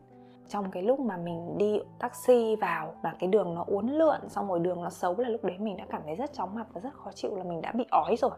trong 0.50 0.70
cái 0.70 0.82
lúc 0.82 1.00
mà 1.00 1.16
mình 1.16 1.58
đi 1.58 1.80
taxi 1.98 2.56
vào 2.56 2.94
và 3.02 3.14
cái 3.18 3.28
đường 3.28 3.54
nó 3.54 3.64
uốn 3.66 3.86
lượn, 3.86 4.28
xong 4.28 4.48
rồi 4.48 4.58
đường 4.58 4.82
nó 4.82 4.90
xấu 4.90 5.16
là 5.18 5.28
lúc 5.28 5.44
đấy 5.44 5.58
mình 5.58 5.76
đã 5.76 5.86
cảm 5.90 6.02
thấy 6.04 6.14
rất 6.14 6.32
chóng 6.32 6.54
mặt 6.54 6.66
và 6.72 6.80
rất 6.80 6.94
khó 6.94 7.10
chịu 7.12 7.36
là 7.36 7.44
mình 7.44 7.60
đã 7.60 7.72
bị 7.72 7.84
ói 7.90 8.16
rồi. 8.16 8.30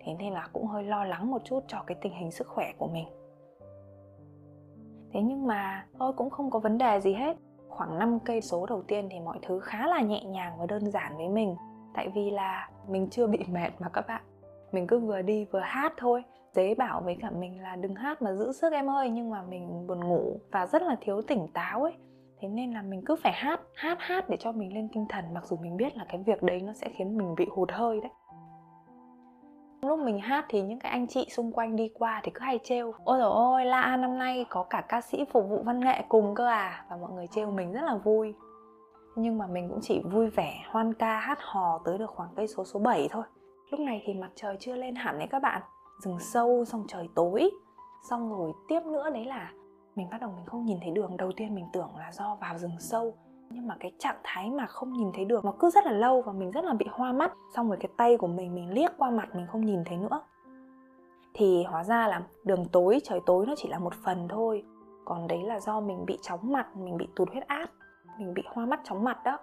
Thế 0.00 0.14
nên 0.18 0.32
là 0.32 0.48
cũng 0.52 0.66
hơi 0.66 0.84
lo 0.84 1.04
lắng 1.04 1.30
một 1.30 1.44
chút 1.44 1.64
cho 1.66 1.82
cái 1.86 1.96
tình 2.00 2.12
hình 2.14 2.30
sức 2.30 2.48
khỏe 2.48 2.72
của 2.78 2.86
mình. 2.86 3.06
Thế 5.12 5.20
nhưng 5.22 5.46
mà 5.46 5.86
thôi, 5.98 6.12
cũng 6.16 6.30
không 6.30 6.50
có 6.50 6.58
vấn 6.58 6.78
đề 6.78 7.00
gì 7.00 7.12
hết. 7.14 7.36
Khoảng 7.68 7.98
5 7.98 8.18
cây 8.20 8.40
số 8.40 8.66
đầu 8.66 8.82
tiên 8.82 9.08
thì 9.10 9.20
mọi 9.20 9.38
thứ 9.42 9.60
khá 9.60 9.86
là 9.86 10.00
nhẹ 10.00 10.24
nhàng 10.24 10.56
và 10.58 10.66
đơn 10.66 10.90
giản 10.90 11.16
với 11.16 11.28
mình. 11.28 11.56
Tại 11.94 12.08
vì 12.08 12.30
là 12.30 12.70
mình 12.88 13.10
chưa 13.10 13.26
bị 13.26 13.38
mệt 13.48 13.70
mà 13.78 13.88
các 13.88 14.06
bạn. 14.08 14.22
Mình 14.72 14.86
cứ 14.86 14.98
vừa 14.98 15.22
đi 15.22 15.44
vừa 15.44 15.60
hát 15.60 15.92
thôi 15.96 16.24
dế 16.52 16.74
bảo 16.74 17.02
với 17.04 17.16
cả 17.20 17.30
mình 17.30 17.62
là 17.62 17.76
đừng 17.76 17.94
hát 17.94 18.22
mà 18.22 18.32
giữ 18.32 18.52
sức 18.52 18.72
em 18.72 18.90
ơi, 18.90 19.10
nhưng 19.10 19.30
mà 19.30 19.42
mình 19.42 19.86
buồn 19.86 20.00
ngủ 20.00 20.40
và 20.52 20.66
rất 20.66 20.82
là 20.82 20.96
thiếu 21.00 21.22
tỉnh 21.22 21.48
táo 21.52 21.82
ấy. 21.82 21.92
Thế 22.40 22.48
nên 22.48 22.72
là 22.72 22.82
mình 22.82 23.02
cứ 23.06 23.16
phải 23.16 23.32
hát 23.32 23.60
hát 23.74 23.98
hát 24.00 24.28
để 24.28 24.36
cho 24.36 24.52
mình 24.52 24.74
lên 24.74 24.88
tinh 24.92 25.06
thần, 25.08 25.24
mặc 25.34 25.46
dù 25.46 25.56
mình 25.56 25.76
biết 25.76 25.96
là 25.96 26.04
cái 26.08 26.22
việc 26.26 26.42
đấy 26.42 26.60
nó 26.60 26.72
sẽ 26.72 26.88
khiến 26.96 27.18
mình 27.18 27.34
bị 27.34 27.46
hụt 27.50 27.72
hơi 27.72 28.00
đấy. 28.00 28.10
Lúc 29.82 29.98
mình 29.98 30.18
hát 30.18 30.44
thì 30.48 30.62
những 30.62 30.78
cái 30.78 30.92
anh 30.92 31.06
chị 31.06 31.26
xung 31.30 31.52
quanh 31.52 31.76
đi 31.76 31.90
qua 31.94 32.20
thì 32.24 32.30
cứ 32.34 32.40
hay 32.40 32.58
trêu, 32.64 32.94
ôi 33.04 33.18
rồi 33.18 33.30
ôi, 33.30 33.64
la 33.64 33.96
năm 33.96 34.18
nay 34.18 34.46
có 34.48 34.62
cả 34.62 34.84
ca 34.88 35.00
sĩ 35.00 35.24
phục 35.32 35.48
vụ 35.48 35.62
văn 35.62 35.80
nghệ 35.80 36.04
cùng 36.08 36.34
cơ 36.34 36.46
à? 36.46 36.84
Và 36.90 36.96
mọi 36.96 37.10
người 37.12 37.26
trêu 37.26 37.50
mình 37.50 37.72
rất 37.72 37.82
là 37.82 37.96
vui. 37.96 38.34
Nhưng 39.16 39.38
mà 39.38 39.46
mình 39.46 39.68
cũng 39.68 39.78
chỉ 39.82 40.00
vui 40.04 40.30
vẻ 40.30 40.54
hoan 40.70 40.94
ca, 40.94 41.20
hát 41.20 41.38
hò 41.40 41.80
tới 41.84 41.98
được 41.98 42.10
khoảng 42.10 42.28
cây 42.36 42.46
số 42.46 42.64
số 42.64 42.80
7 42.80 43.08
thôi. 43.10 43.24
Lúc 43.70 43.80
này 43.80 44.02
thì 44.06 44.14
mặt 44.14 44.30
trời 44.34 44.56
chưa 44.60 44.76
lên 44.76 44.94
hẳn 44.94 45.18
đấy 45.18 45.28
các 45.30 45.42
bạn 45.42 45.62
rừng 46.02 46.18
sâu 46.18 46.64
xong 46.64 46.84
trời 46.88 47.08
tối. 47.14 47.50
Xong 48.10 48.30
rồi 48.30 48.52
tiếp 48.68 48.80
nữa 48.86 49.10
đấy 49.10 49.24
là 49.24 49.52
mình 49.96 50.08
bắt 50.10 50.20
đầu 50.20 50.30
mình 50.36 50.46
không 50.46 50.64
nhìn 50.64 50.78
thấy 50.82 50.90
đường. 50.90 51.16
Đầu 51.16 51.32
tiên 51.36 51.54
mình 51.54 51.66
tưởng 51.72 51.90
là 51.98 52.12
do 52.12 52.34
vào 52.34 52.58
rừng 52.58 52.76
sâu. 52.78 53.14
Nhưng 53.50 53.66
mà 53.66 53.76
cái 53.80 53.92
trạng 53.98 54.16
thái 54.24 54.50
mà 54.50 54.66
không 54.66 54.92
nhìn 54.92 55.12
thấy 55.14 55.24
đường 55.24 55.44
nó 55.44 55.52
cứ 55.58 55.70
rất 55.70 55.86
là 55.86 55.92
lâu 55.92 56.22
và 56.22 56.32
mình 56.32 56.50
rất 56.50 56.64
là 56.64 56.74
bị 56.74 56.86
hoa 56.90 57.12
mắt. 57.12 57.32
Xong 57.54 57.68
rồi 57.68 57.76
cái 57.80 57.90
tay 57.96 58.16
của 58.16 58.26
mình 58.26 58.54
mình 58.54 58.70
liếc 58.70 58.90
qua 58.98 59.10
mặt 59.10 59.28
mình 59.34 59.46
không 59.46 59.66
nhìn 59.66 59.84
thấy 59.84 59.96
nữa. 59.96 60.20
Thì 61.34 61.64
hóa 61.64 61.84
ra 61.84 62.08
là 62.08 62.22
đường 62.44 62.64
tối 62.72 63.00
trời 63.04 63.20
tối 63.26 63.46
nó 63.46 63.54
chỉ 63.56 63.68
là 63.68 63.78
một 63.78 63.94
phần 63.94 64.28
thôi. 64.28 64.64
Còn 65.04 65.26
đấy 65.26 65.42
là 65.42 65.60
do 65.60 65.80
mình 65.80 66.06
bị 66.06 66.18
chóng 66.22 66.52
mặt 66.52 66.76
mình 66.76 66.96
bị 66.96 67.08
tụt 67.16 67.30
huyết 67.30 67.46
áp 67.46 67.70
mình 68.18 68.34
bị 68.34 68.42
hoa 68.46 68.66
mắt 68.66 68.80
chóng 68.84 69.04
mặt 69.04 69.24
đó. 69.24 69.38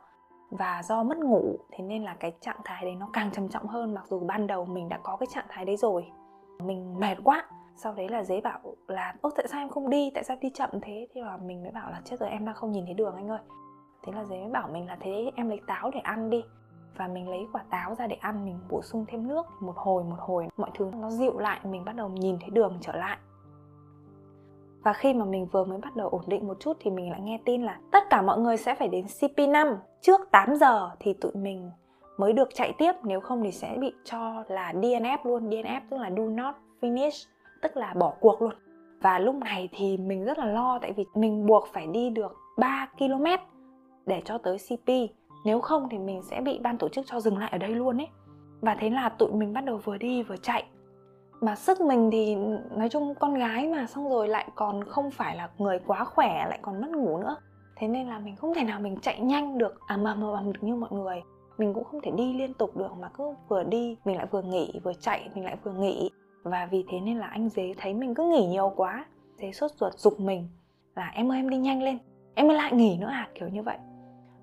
Và 0.51 0.81
do 0.83 1.03
mất 1.03 1.17
ngủ 1.17 1.55
thế 1.71 1.83
nên 1.83 2.03
là 2.03 2.15
cái 2.19 2.33
trạng 2.41 2.59
thái 2.63 2.85
đấy 2.85 2.95
nó 2.95 3.09
càng 3.13 3.31
trầm 3.31 3.49
trọng 3.49 3.67
hơn. 3.67 3.93
Mặc 3.93 4.07
dù 4.07 4.19
ban 4.19 4.47
đầu 4.47 4.65
mình 4.65 4.89
đã 4.89 4.99
có 5.03 5.15
cái 5.15 5.27
trạng 5.33 5.45
thái 5.49 5.65
đấy 5.65 5.77
rồi 5.77 6.11
mình 6.63 6.99
mệt 6.99 7.17
quá. 7.23 7.45
Sau 7.75 7.93
đấy 7.93 8.09
là 8.09 8.23
dế 8.23 8.41
bảo 8.41 8.59
là 8.87 9.15
ô 9.21 9.29
tại 9.35 9.47
sao 9.47 9.61
em 9.61 9.69
không 9.69 9.89
đi? 9.89 10.11
Tại 10.13 10.23
sao 10.23 10.37
đi 10.41 10.49
chậm 10.49 10.69
thế? 10.81 11.07
Thì 11.13 11.21
là 11.21 11.37
mình 11.37 11.61
mới 11.61 11.71
bảo 11.71 11.91
là, 11.91 12.01
chết 12.05 12.19
rồi, 12.19 12.29
em 12.29 12.45
đang 12.45 12.55
không 12.55 12.71
nhìn 12.71 12.85
thấy 12.85 12.93
đường 12.93 13.15
anh 13.15 13.27
ơi. 13.27 13.39
Thế 14.03 14.11
là 14.13 14.25
dế 14.25 14.39
mới 14.39 14.49
bảo 14.49 14.67
mình 14.67 14.87
là, 14.87 14.97
thế 14.99 15.31
em 15.35 15.49
lấy 15.49 15.59
táo 15.67 15.91
để 15.93 15.99
ăn 15.99 16.29
đi. 16.29 16.43
Và 16.97 17.07
mình 17.07 17.29
lấy 17.29 17.47
quả 17.53 17.63
táo 17.69 17.95
ra 17.95 18.07
để 18.07 18.15
ăn, 18.15 18.45
mình 18.45 18.59
bổ 18.69 18.81
sung 18.81 19.05
thêm 19.07 19.27
nước, 19.27 19.45
một 19.61 19.73
hồi 19.75 20.03
một 20.03 20.17
hồi, 20.19 20.47
mọi 20.57 20.69
thứ 20.73 20.91
nó 20.95 21.09
dịu 21.09 21.39
lại, 21.39 21.59
mình 21.63 21.85
bắt 21.85 21.95
đầu 21.95 22.09
nhìn 22.09 22.37
thấy 22.39 22.49
đường 22.49 22.77
trở 22.81 22.93
lại. 22.93 23.17
Và 24.83 24.93
khi 24.93 25.13
mà 25.13 25.25
mình 25.25 25.45
vừa 25.45 25.65
mới 25.65 25.77
bắt 25.77 25.95
đầu 25.95 26.09
ổn 26.09 26.21
định 26.27 26.47
một 26.47 26.57
chút 26.59 26.77
thì 26.79 26.91
mình 26.91 27.11
lại 27.11 27.21
nghe 27.21 27.39
tin 27.45 27.63
là 27.63 27.79
tất 27.91 28.03
cả 28.09 28.21
mọi 28.21 28.39
người 28.39 28.57
sẽ 28.57 28.75
phải 28.75 28.87
đến 28.87 29.05
CP5 29.05 29.77
trước 30.01 30.21
8 30.31 30.55
giờ 30.55 30.89
thì 30.99 31.13
tụi 31.13 31.31
mình 31.35 31.71
mới 32.19 32.33
được 32.33 32.49
chạy 32.53 32.73
tiếp, 32.77 32.91
nếu 33.03 33.19
không 33.19 33.43
thì 33.43 33.51
sẽ 33.51 33.77
bị 33.79 33.93
cho 34.03 34.43
là 34.47 34.73
DNF 34.73 35.17
luôn. 35.23 35.49
DNF 35.49 35.81
tức 35.89 35.97
là 35.97 36.07
do 36.17 36.23
not 36.23 36.55
finish, 36.81 37.27
tức 37.61 37.77
là 37.77 37.93
bỏ 37.93 38.13
cuộc 38.19 38.41
luôn. 38.41 38.53
Và 39.01 39.19
lúc 39.19 39.35
này 39.35 39.69
thì 39.71 39.97
mình 39.97 40.25
rất 40.25 40.37
là 40.37 40.45
lo, 40.45 40.79
tại 40.81 40.93
vì 40.93 41.05
mình 41.15 41.45
buộc 41.45 41.67
phải 41.73 41.87
đi 41.87 42.09
được 42.09 42.37
3 42.57 42.89
km 42.97 43.25
để 44.05 44.21
cho 44.25 44.37
tới 44.37 44.57
CP 44.57 44.91
nếu 45.45 45.59
không 45.59 45.89
thì 45.89 45.97
mình 45.97 46.21
sẽ 46.23 46.41
bị 46.41 46.59
ban 46.59 46.77
tổ 46.77 46.89
chức 46.89 47.05
cho 47.07 47.19
dừng 47.19 47.37
lại 47.37 47.49
ở 47.51 47.57
đây 47.57 47.69
luôn 47.69 48.01
ấy. 48.01 48.07
Và 48.61 48.75
thế 48.79 48.89
là 48.89 49.09
tụi 49.09 49.31
mình 49.31 49.53
bắt 49.53 49.65
đầu 49.65 49.77
vừa 49.77 49.97
đi 49.97 50.23
vừa 50.23 50.37
chạy. 50.37 50.63
Mà 51.41 51.55
sức 51.55 51.81
mình 51.81 52.09
thì 52.11 52.35
nói 52.75 52.89
chung 52.89 53.15
con 53.15 53.33
gái 53.33 53.67
mà, 53.67 53.85
xong 53.85 54.09
rồi 54.09 54.27
lại 54.27 54.47
còn 54.55 54.83
không 54.83 55.11
phải 55.11 55.35
là 55.35 55.49
người 55.57 55.79
quá 55.87 56.03
khỏe, 56.03 56.45
lại 56.49 56.59
còn 56.61 56.81
mất 56.81 56.89
ngủ 56.89 57.17
nữa. 57.17 57.35
Thế 57.75 57.87
nên 57.87 58.07
là 58.07 58.19
mình 58.19 58.35
không 58.35 58.53
thể 58.53 58.63
nào 58.63 58.79
mình 58.79 58.97
chạy 59.01 59.19
nhanh 59.19 59.57
được. 59.57 59.79
À 59.87 59.97
mà 59.97 60.15
mà 60.15 60.41
được 60.41 60.63
như 60.63 60.75
mọi 60.75 60.91
người 60.91 61.21
mình 61.59 61.73
cũng 61.73 61.83
không 61.83 62.01
thể 62.01 62.11
đi 62.11 62.33
liên 62.33 62.53
tục 62.53 62.77
được 62.77 62.91
mà 62.99 63.09
cứ 63.17 63.35
vừa 63.47 63.63
đi, 63.63 63.97
mình 64.05 64.17
lại 64.17 64.25
vừa 64.31 64.41
nghỉ, 64.41 64.79
vừa 64.83 64.93
chạy, 64.93 65.29
mình 65.35 65.45
lại 65.45 65.57
vừa 65.63 65.73
nghỉ. 65.73 66.09
Và 66.43 66.67
vì 66.71 66.85
thế 66.91 66.99
nên 66.99 67.17
là 67.17 67.27
anh 67.27 67.49
dế 67.49 67.73
thấy 67.77 67.93
mình 67.93 68.15
cứ 68.15 68.23
nghỉ 68.23 68.47
nhiều 68.47 68.73
quá. 68.75 69.05
Dế 69.37 69.51
sốt 69.51 69.71
ruột 69.71 69.93
dục 69.93 70.19
mình 70.19 70.47
là, 70.95 71.11
em 71.15 71.31
ơi, 71.31 71.37
em 71.37 71.49
đi 71.49 71.57
nhanh 71.57 71.83
lên, 71.83 71.97
em 72.35 72.47
mới 72.47 72.57
lại 72.57 72.73
nghỉ 72.73 72.97
nữa 72.97 73.09
à? 73.11 73.29
Kiểu 73.35 73.47
như 73.49 73.63
vậy. 73.63 73.77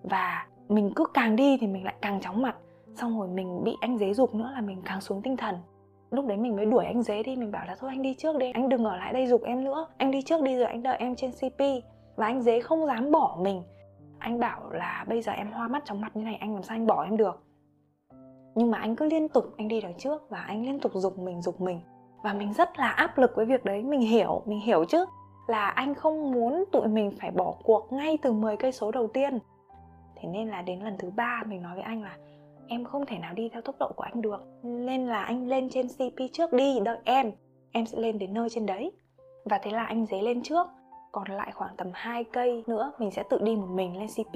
Và 0.03 0.47
mình 0.69 0.93
cứ 0.97 1.05
càng 1.15 1.37
đi 1.37 1.59
thì 1.61 1.67
mình 1.67 1.85
lại 1.85 1.95
càng 2.01 2.21
chóng 2.21 2.43
mặt. 2.43 2.57
Xong 2.95 3.19
rồi 3.19 3.29
mình 3.29 3.65
bị 3.65 3.77
anh 3.81 3.99
dế 3.99 4.15
dục 4.15 4.35
nữa 4.35 4.51
là 4.55 4.61
mình 4.61 4.83
càng 4.85 5.01
xuống 5.01 5.23
tinh 5.23 5.37
thần. 5.37 5.55
Lúc 6.11 6.27
đấy 6.27 6.37
mình 6.37 6.57
mới 6.57 6.67
đuổi 6.67 6.85
anh 6.85 7.03
dế 7.03 7.23
đi, 7.23 7.37
mình 7.37 7.53
bảo 7.53 7.67
là, 7.67 7.77
thôi 7.79 7.91
anh 7.91 8.03
đi 8.03 8.15
trước 8.15 8.37
đi, 8.37 8.51
anh 8.51 8.69
đừng 8.69 8.85
ở 8.85 8.97
lại 8.97 9.13
đây 9.13 9.27
dục 9.27 9.43
em 9.43 9.65
nữa. 9.65 9.87
Anh 9.97 10.11
đi 10.11 10.23
trước 10.23 10.43
đi 10.43 10.57
rồi 10.57 10.67
anh 10.67 10.83
đợi 10.83 10.97
em 10.97 11.17
trên 11.17 11.31
cp 11.33 11.61
và 12.17 12.27
anh 12.27 12.43
dế 12.43 12.61
không 12.61 12.87
dám 12.87 13.11
bỏ 13.11 13.39
mình 13.41 13.63
anh 14.19 14.39
bảo 14.39 14.71
là 14.71 15.05
bây 15.09 15.23
giờ 15.23 15.33
em 15.33 15.53
hoa 15.53 15.69
mắt 15.69 15.83
chóng 15.85 16.01
mặt 16.01 16.17
như 16.17 16.25
này, 16.25 16.37
anh 16.41 16.55
làm 16.55 16.63
sao 16.63 16.77
anh 16.77 16.87
bỏ 16.87 17.05
em 17.05 17.17
được? 17.17 17.43
Nhưng 18.55 18.71
mà 18.71 18.79
anh 18.79 18.97
cứ 18.97 19.05
liên 19.05 19.29
tục, 19.29 19.45
anh 19.57 19.69
đi 19.69 19.81
đằng 19.81 19.95
trước 19.99 20.31
và 20.31 20.41
anh 20.41 20.67
liên 20.67 20.81
tục 20.81 20.93
dục 20.95 21.19
mình 21.19 21.43
dục 21.43 21.61
mình. 21.61 21.81
Và 22.23 22.33
mình 22.33 22.53
rất 22.53 22.79
là 22.79 22.89
áp 22.89 23.19
lực 23.19 23.33
với 23.37 23.47
việc 23.47 23.65
đấy, 23.65 23.83
mình 23.83 24.01
hiểu 24.01 24.43
mình 24.47 24.61
hiểu 24.61 24.85
chứ, 24.85 25.05
là 25.47 25.69
anh 25.69 25.95
không 25.95 26.33
muốn 26.33 26.65
tụi 26.73 26.89
mình 26.89 27.13
phải 27.21 27.31
bỏ 27.31 27.55
cuộc 27.65 27.93
ngay 27.93 28.19
từ 28.23 28.33
10 28.33 28.57
cây 28.57 28.73
số 28.73 28.91
đầu 28.91 29.07
tiên. 29.07 29.39
Thế 30.17 30.29
nên 30.29 30.49
là 30.49 30.63
đến 30.63 30.81
lần 30.81 30.99
thứ 30.99 31.11
ba 31.17 31.43
mình 31.47 31.63
nói 31.63 31.75
với 31.75 31.85
anh 31.85 32.03
là, 32.03 32.17
em 32.69 32.85
không 32.85 33.07
thể 33.07 33.19
nào 33.19 33.35
đi 33.35 33.49
theo 33.49 33.63
tốc 33.63 33.75
độ 33.81 33.93
của 33.97 34.03
anh 34.03 34.23
được, 34.23 34.45
nên 34.63 35.07
là 35.07 35.23
anh 35.23 35.49
lên 35.49 35.69
trên 35.71 35.89
cp 35.89 36.33
trước 36.33 36.53
đi, 36.53 36.81
đợi 36.85 36.99
em 37.05 37.33
em 37.73 37.87
sẽ 37.87 37.99
lên 37.99 38.19
đến 38.19 38.35
nơi 38.35 38.49
trên 38.51 38.67
đấy. 38.67 38.93
Và 39.45 39.59
thế 39.63 39.71
là 39.71 39.85
anh 39.85 40.07
dế 40.07 40.23
lên 40.23 40.43
trước 40.43 40.67
còn 41.17 41.37
lại 41.37 41.53
khoảng 41.55 41.77
tầm 41.77 41.91
2 41.95 42.25
cây 42.25 42.65
nữa, 42.67 42.93
mình 42.99 43.11
sẽ 43.11 43.23
tự 43.31 43.39
đi 43.43 43.57
một 43.57 43.69
mình 43.71 43.99
lên 43.99 44.09
cp 44.09 44.35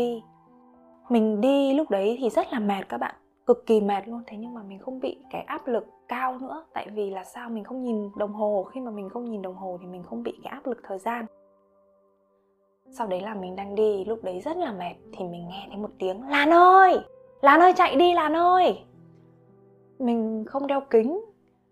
mình 1.08 1.40
đi 1.40 1.74
lúc 1.74 1.90
đấy 1.90 2.16
thì 2.20 2.30
rất 2.30 2.52
là 2.52 2.58
mệt 2.58 2.88
các 2.88 2.98
bạn, 2.98 3.14
cực 3.46 3.66
kỳ 3.66 3.80
mệt 3.80 4.08
luôn. 4.08 4.22
Thế 4.26 4.36
nhưng 4.36 4.54
mà 4.54 4.62
mình 4.62 4.78
không 4.78 5.00
bị 5.00 5.18
cái 5.30 5.42
áp 5.42 5.66
lực 5.66 5.86
cao 6.08 6.38
nữa, 6.38 6.64
tại 6.72 6.88
vì 6.94 7.10
là 7.10 7.24
sao? 7.24 7.50
Mình 7.50 7.64
không 7.64 7.82
nhìn 7.82 8.10
đồng 8.16 8.32
hồ, 8.32 8.62
khi 8.62 8.80
mà 8.80 8.90
mình 8.90 9.08
không 9.08 9.30
nhìn 9.30 9.42
đồng 9.42 9.54
hồ 9.54 9.78
thì 9.80 9.86
mình 9.86 10.02
không 10.02 10.22
bị 10.22 10.32
cái 10.42 10.50
áp 10.50 10.66
lực 10.66 10.78
thời 10.82 10.98
gian. 10.98 11.26
Sau 12.90 13.06
đấy 13.06 13.20
là 13.20 13.34
mình 13.34 13.56
đang 13.56 13.74
đi, 13.74 14.04
lúc 14.04 14.24
đấy 14.24 14.40
rất 14.40 14.56
là 14.56 14.72
mệt 14.72 14.94
thì 15.12 15.24
mình 15.24 15.48
nghe 15.48 15.66
thấy 15.68 15.76
một 15.76 15.90
tiếng, 15.98 16.28
lan 16.28 16.50
ơi! 16.50 16.98
Lan 17.40 17.60
ơi, 17.60 17.72
chạy 17.76 17.96
đi, 17.96 18.14
lan 18.14 18.36
ơi! 18.36 18.84
Mình 19.98 20.44
không 20.46 20.66
đeo 20.66 20.80
kính, 20.90 21.20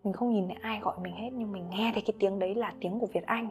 mình 0.04 0.12
không 0.12 0.32
nhìn 0.32 0.48
thấy 0.48 0.56
ai 0.60 0.80
gọi 0.80 0.96
mình 1.02 1.14
hết, 1.14 1.30
nhưng 1.32 1.52
mình 1.52 1.68
nghe 1.70 1.90
thấy 1.94 2.02
cái 2.02 2.14
tiếng 2.18 2.38
đấy 2.38 2.54
là 2.54 2.72
tiếng 2.80 2.98
của 2.98 3.06
việt 3.06 3.26
anh 3.26 3.48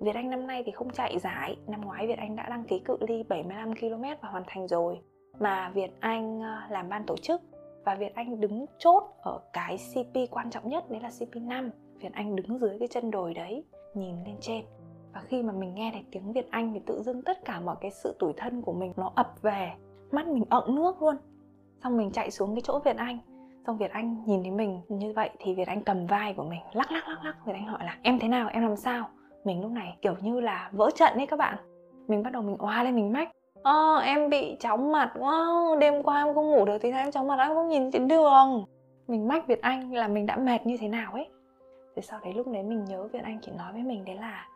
việt 0.00 0.14
anh 0.14 0.30
năm 0.30 0.46
nay 0.46 0.62
thì 0.66 0.72
không 0.72 0.90
chạy 0.90 1.18
giải. 1.18 1.56
Năm 1.66 1.80
ngoái 1.80 2.06
việt 2.06 2.18
anh 2.18 2.36
đã 2.36 2.48
đăng 2.48 2.64
ký 2.64 2.78
cự 2.78 2.96
ly 3.08 3.22
75 3.22 3.74
km 3.76 4.02
và 4.22 4.28
hoàn 4.28 4.42
thành 4.46 4.68
rồi. 4.68 5.00
Mà 5.40 5.70
việt 5.74 5.90
anh 6.00 6.40
ờ, 6.40 6.60
làm 6.70 6.88
ban 6.88 7.06
tổ 7.06 7.16
chức 7.16 7.42
và 7.84 7.94
Việt 7.94 8.14
Anh 8.14 8.40
đứng 8.40 8.66
chốt 8.78 9.02
ở 9.22 9.40
cái 9.52 9.76
CP 9.92 10.18
quan 10.30 10.50
trọng 10.50 10.68
nhất, 10.68 10.90
đấy 10.90 11.00
là 11.00 11.10
CP 11.18 11.36
5 11.36 11.70
Việt 12.00 12.12
Anh 12.12 12.36
đứng 12.36 12.58
dưới 12.58 12.78
cái 12.78 12.88
chân 12.88 13.10
đồi 13.10 13.34
đấy, 13.34 13.64
nhìn 13.94 14.24
lên 14.26 14.36
trên. 14.40 14.64
Và 15.12 15.20
khi 15.20 15.42
mà 15.42 15.52
mình 15.52 15.74
nghe 15.74 15.90
thấy 15.92 16.04
tiếng 16.10 16.32
Việt 16.32 16.50
Anh 16.50 16.74
thì 16.74 16.80
tự 16.86 17.02
dưng 17.02 17.22
tất 17.22 17.44
cả 17.44 17.60
mọi 17.60 17.76
cái 17.80 17.90
sự 17.90 18.16
tủi 18.18 18.32
thân 18.36 18.62
của 18.62 18.72
mình 18.72 18.92
nó 18.96 19.12
ập 19.14 19.42
về. 19.42 19.72
Mắt 20.10 20.26
mình 20.26 20.44
ẩn 20.48 20.74
nước 20.74 21.02
luôn. 21.02 21.16
Xong 21.82 21.96
mình 21.96 22.10
chạy 22.10 22.30
xuống 22.30 22.54
cái 22.54 22.62
chỗ 22.64 22.78
Việt 22.84 22.96
Anh. 22.96 23.18
Xong 23.66 23.78
Việt 23.78 23.90
Anh 23.90 24.24
nhìn 24.26 24.42
thấy 24.42 24.50
mình 24.50 24.80
như 24.88 25.12
vậy 25.12 25.30
thì 25.38 25.54
Việt 25.54 25.68
Anh 25.68 25.84
cầm 25.84 26.06
vai 26.06 26.34
của 26.34 26.44
mình, 26.44 26.60
lắc 26.72 26.92
lắc 26.92 27.08
lắc 27.08 27.24
lắc. 27.24 27.36
Việt 27.46 27.52
Anh 27.52 27.66
hỏi 27.66 27.84
là, 27.84 27.98
em 28.02 28.18
thế 28.18 28.28
nào? 28.28 28.48
Em 28.48 28.62
làm 28.62 28.76
sao? 28.76 29.08
Mình 29.44 29.62
lúc 29.62 29.70
này 29.70 29.96
kiểu 30.02 30.14
như 30.20 30.40
là 30.40 30.70
vỡ 30.72 30.90
trận 30.94 31.14
ấy 31.16 31.26
các 31.26 31.38
bạn. 31.38 31.56
Mình 32.08 32.22
bắt 32.22 32.32
đầu 32.32 32.42
mình 32.42 32.56
oa 32.58 32.82
lên 32.82 32.96
mình 32.96 33.12
mách. 33.12 33.30
Ờ, 33.62 33.96
em 34.04 34.30
bị 34.30 34.56
chóng 34.60 34.92
mặt 34.92 35.12
quá, 35.18 35.46
đêm 35.80 36.02
qua 36.02 36.24
em 36.24 36.34
không 36.34 36.50
ngủ 36.50 36.64
được 36.64 36.78
thì 36.82 36.90
em 36.90 37.10
chóng 37.10 37.26
mặt 37.26 37.38
em 37.38 37.48
không 37.48 37.68
nhìn 37.68 37.90
trên 37.90 38.08
đường. 38.08 38.64
Mình 39.08 39.28
mách 39.28 39.46
Việt 39.46 39.60
Anh 39.62 39.92
là 39.92 40.08
mình 40.08 40.26
đã 40.26 40.36
mệt 40.36 40.66
như 40.66 40.76
thế 40.80 40.88
nào 40.88 41.12
ấy. 41.12 41.28
Thì 41.96 42.02
sau 42.02 42.20
đấy 42.24 42.34
lúc 42.34 42.46
đấy 42.46 42.62
mình 42.62 42.84
nhớ 42.84 43.08
Việt 43.12 43.22
Anh 43.22 43.38
chỉ 43.42 43.52
nói 43.52 43.72
với 43.72 43.82
mình 43.82 44.04
đấy 44.04 44.16
là 44.16 44.48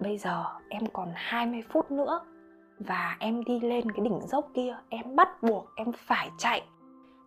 Bây 0.00 0.18
giờ 0.18 0.44
em 0.68 0.82
còn 0.92 1.08
20 1.14 1.62
phút 1.70 1.90
nữa 1.90 2.20
Và 2.78 3.16
em 3.20 3.44
đi 3.44 3.60
lên 3.60 3.92
cái 3.92 4.04
đỉnh 4.04 4.20
dốc 4.20 4.48
kia 4.54 4.76
Em 4.88 5.16
bắt 5.16 5.42
buộc 5.42 5.66
em 5.76 5.92
phải 5.92 6.30
chạy. 6.38 6.62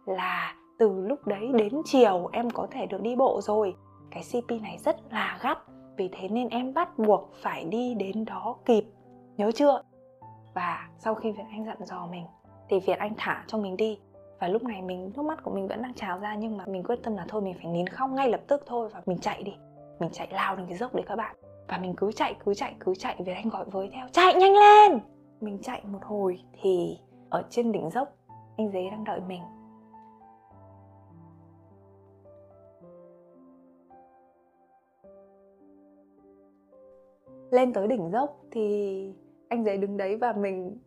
Là 0.06 0.56
từ 0.80 1.02
lúc 1.08 1.28
đấy 1.28 1.52
đến 1.54 1.82
chiều 1.86 2.30
em 2.32 2.50
có 2.50 2.68
thể 2.72 2.86
được 2.86 3.02
đi 3.02 3.16
bộ 3.16 3.42
rồi. 3.42 3.76
Cái 4.12 4.24
CP 4.32 4.52
này 4.62 4.78
rất 4.86 4.96
là 5.12 5.40
gắt 5.42 5.58
vì 5.98 6.10
thế 6.12 6.28
nên 6.28 6.50
em 6.50 6.74
bắt 6.74 7.00
buộc 7.00 7.30
phải 7.34 7.66
đi 7.66 7.94
đến 7.94 8.26
đó 8.26 8.56
kịp. 8.66 8.86
Nhớ 9.38 9.52
chưa? 9.52 9.82
và 10.56 10.90
sau 10.98 11.16
khi 11.16 11.32
Việt 11.32 11.44
Anh 11.52 11.66
dặn 11.66 11.78
dò 11.86 12.08
mình, 12.12 12.26
thì 12.70 12.80
Việt 12.80 12.98
Anh 12.98 13.14
thả 13.18 13.44
cho 13.48 13.58
mình 13.58 13.78
đi. 13.78 14.00
Và 14.40 14.48
lúc 14.48 14.64
này 14.64 14.82
mình, 14.82 15.12
nước 15.16 15.22
mắt 15.26 15.44
của 15.44 15.52
mình 15.52 15.68
vẫn 15.68 15.82
đang 15.82 15.94
trào 15.94 16.20
ra, 16.20 16.36
nhưng 16.36 16.58
mà 16.58 16.66
mình 16.66 16.84
quyết 16.84 17.00
tâm 17.04 17.18
là 17.18 17.26
thôi, 17.28 17.42
mình 17.42 17.54
phải 17.54 17.72
nín 17.72 17.88
khóc 17.88 18.10
ngay 18.10 18.30
lập 18.30 18.42
tức 18.48 18.64
thôi 18.66 18.90
và 18.94 19.02
mình 19.06 19.18
chạy 19.18 19.44
đi. 19.44 19.54
Mình 20.00 20.10
chạy 20.14 20.28
lao 20.32 20.56
lên 20.56 20.66
cái 20.70 20.78
dốc 20.78 20.96
đấy 20.96 21.04
các 21.08 21.16
bạn. 21.16 21.36
Và 21.68 21.78
mình 21.78 21.94
cứ 21.98 22.12
chạy 22.12 22.36
cứ 22.46 22.54
chạy 22.54 22.76
cứ 22.80 22.96
chạy. 22.96 23.16
Việt 23.20 23.34
Anh 23.34 23.50
gọi 23.50 23.66
với 23.66 23.90
theo, 23.94 24.08
chạy 24.12 24.34
nhanh 24.36 24.54
lên! 24.54 25.00
Mình 25.42 25.60
chạy 25.64 25.82
một 25.86 26.00
hồi 26.04 26.40
thì 26.62 26.98
ở 27.30 27.44
trên 27.50 27.72
đỉnh 27.72 27.90
dốc, 27.90 28.10
anh 28.58 28.72
dế 28.72 28.90
đang 28.90 29.04
đợi 29.04 29.20
mình. 29.28 29.42
Lên 37.56 37.74
tới 37.74 37.88
đỉnh 37.88 38.12
dốc 38.12 38.38
thì 38.52 39.14
anh 39.50 39.66
dậy 39.66 39.78
đứng 39.78 39.98
đấy 39.98 40.16
và 40.16 40.34
mình, 40.34 40.78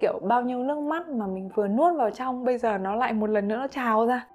kiểu, 0.00 0.20
bao 0.22 0.42
nhiêu 0.42 0.58
nước 0.58 0.78
mắt 0.78 1.08
mà 1.08 1.26
mình 1.26 1.48
vừa 1.54 1.68
nuốt 1.68 1.96
vào 1.96 2.10
trong, 2.10 2.44
bây 2.44 2.58
giờ 2.58 2.78
nó 2.78 2.94
lại 2.94 3.12
một 3.12 3.30
lần 3.30 3.48
nữa 3.48 3.56
nó 3.56 3.66
trào 3.66 4.06
ra. 4.06 4.26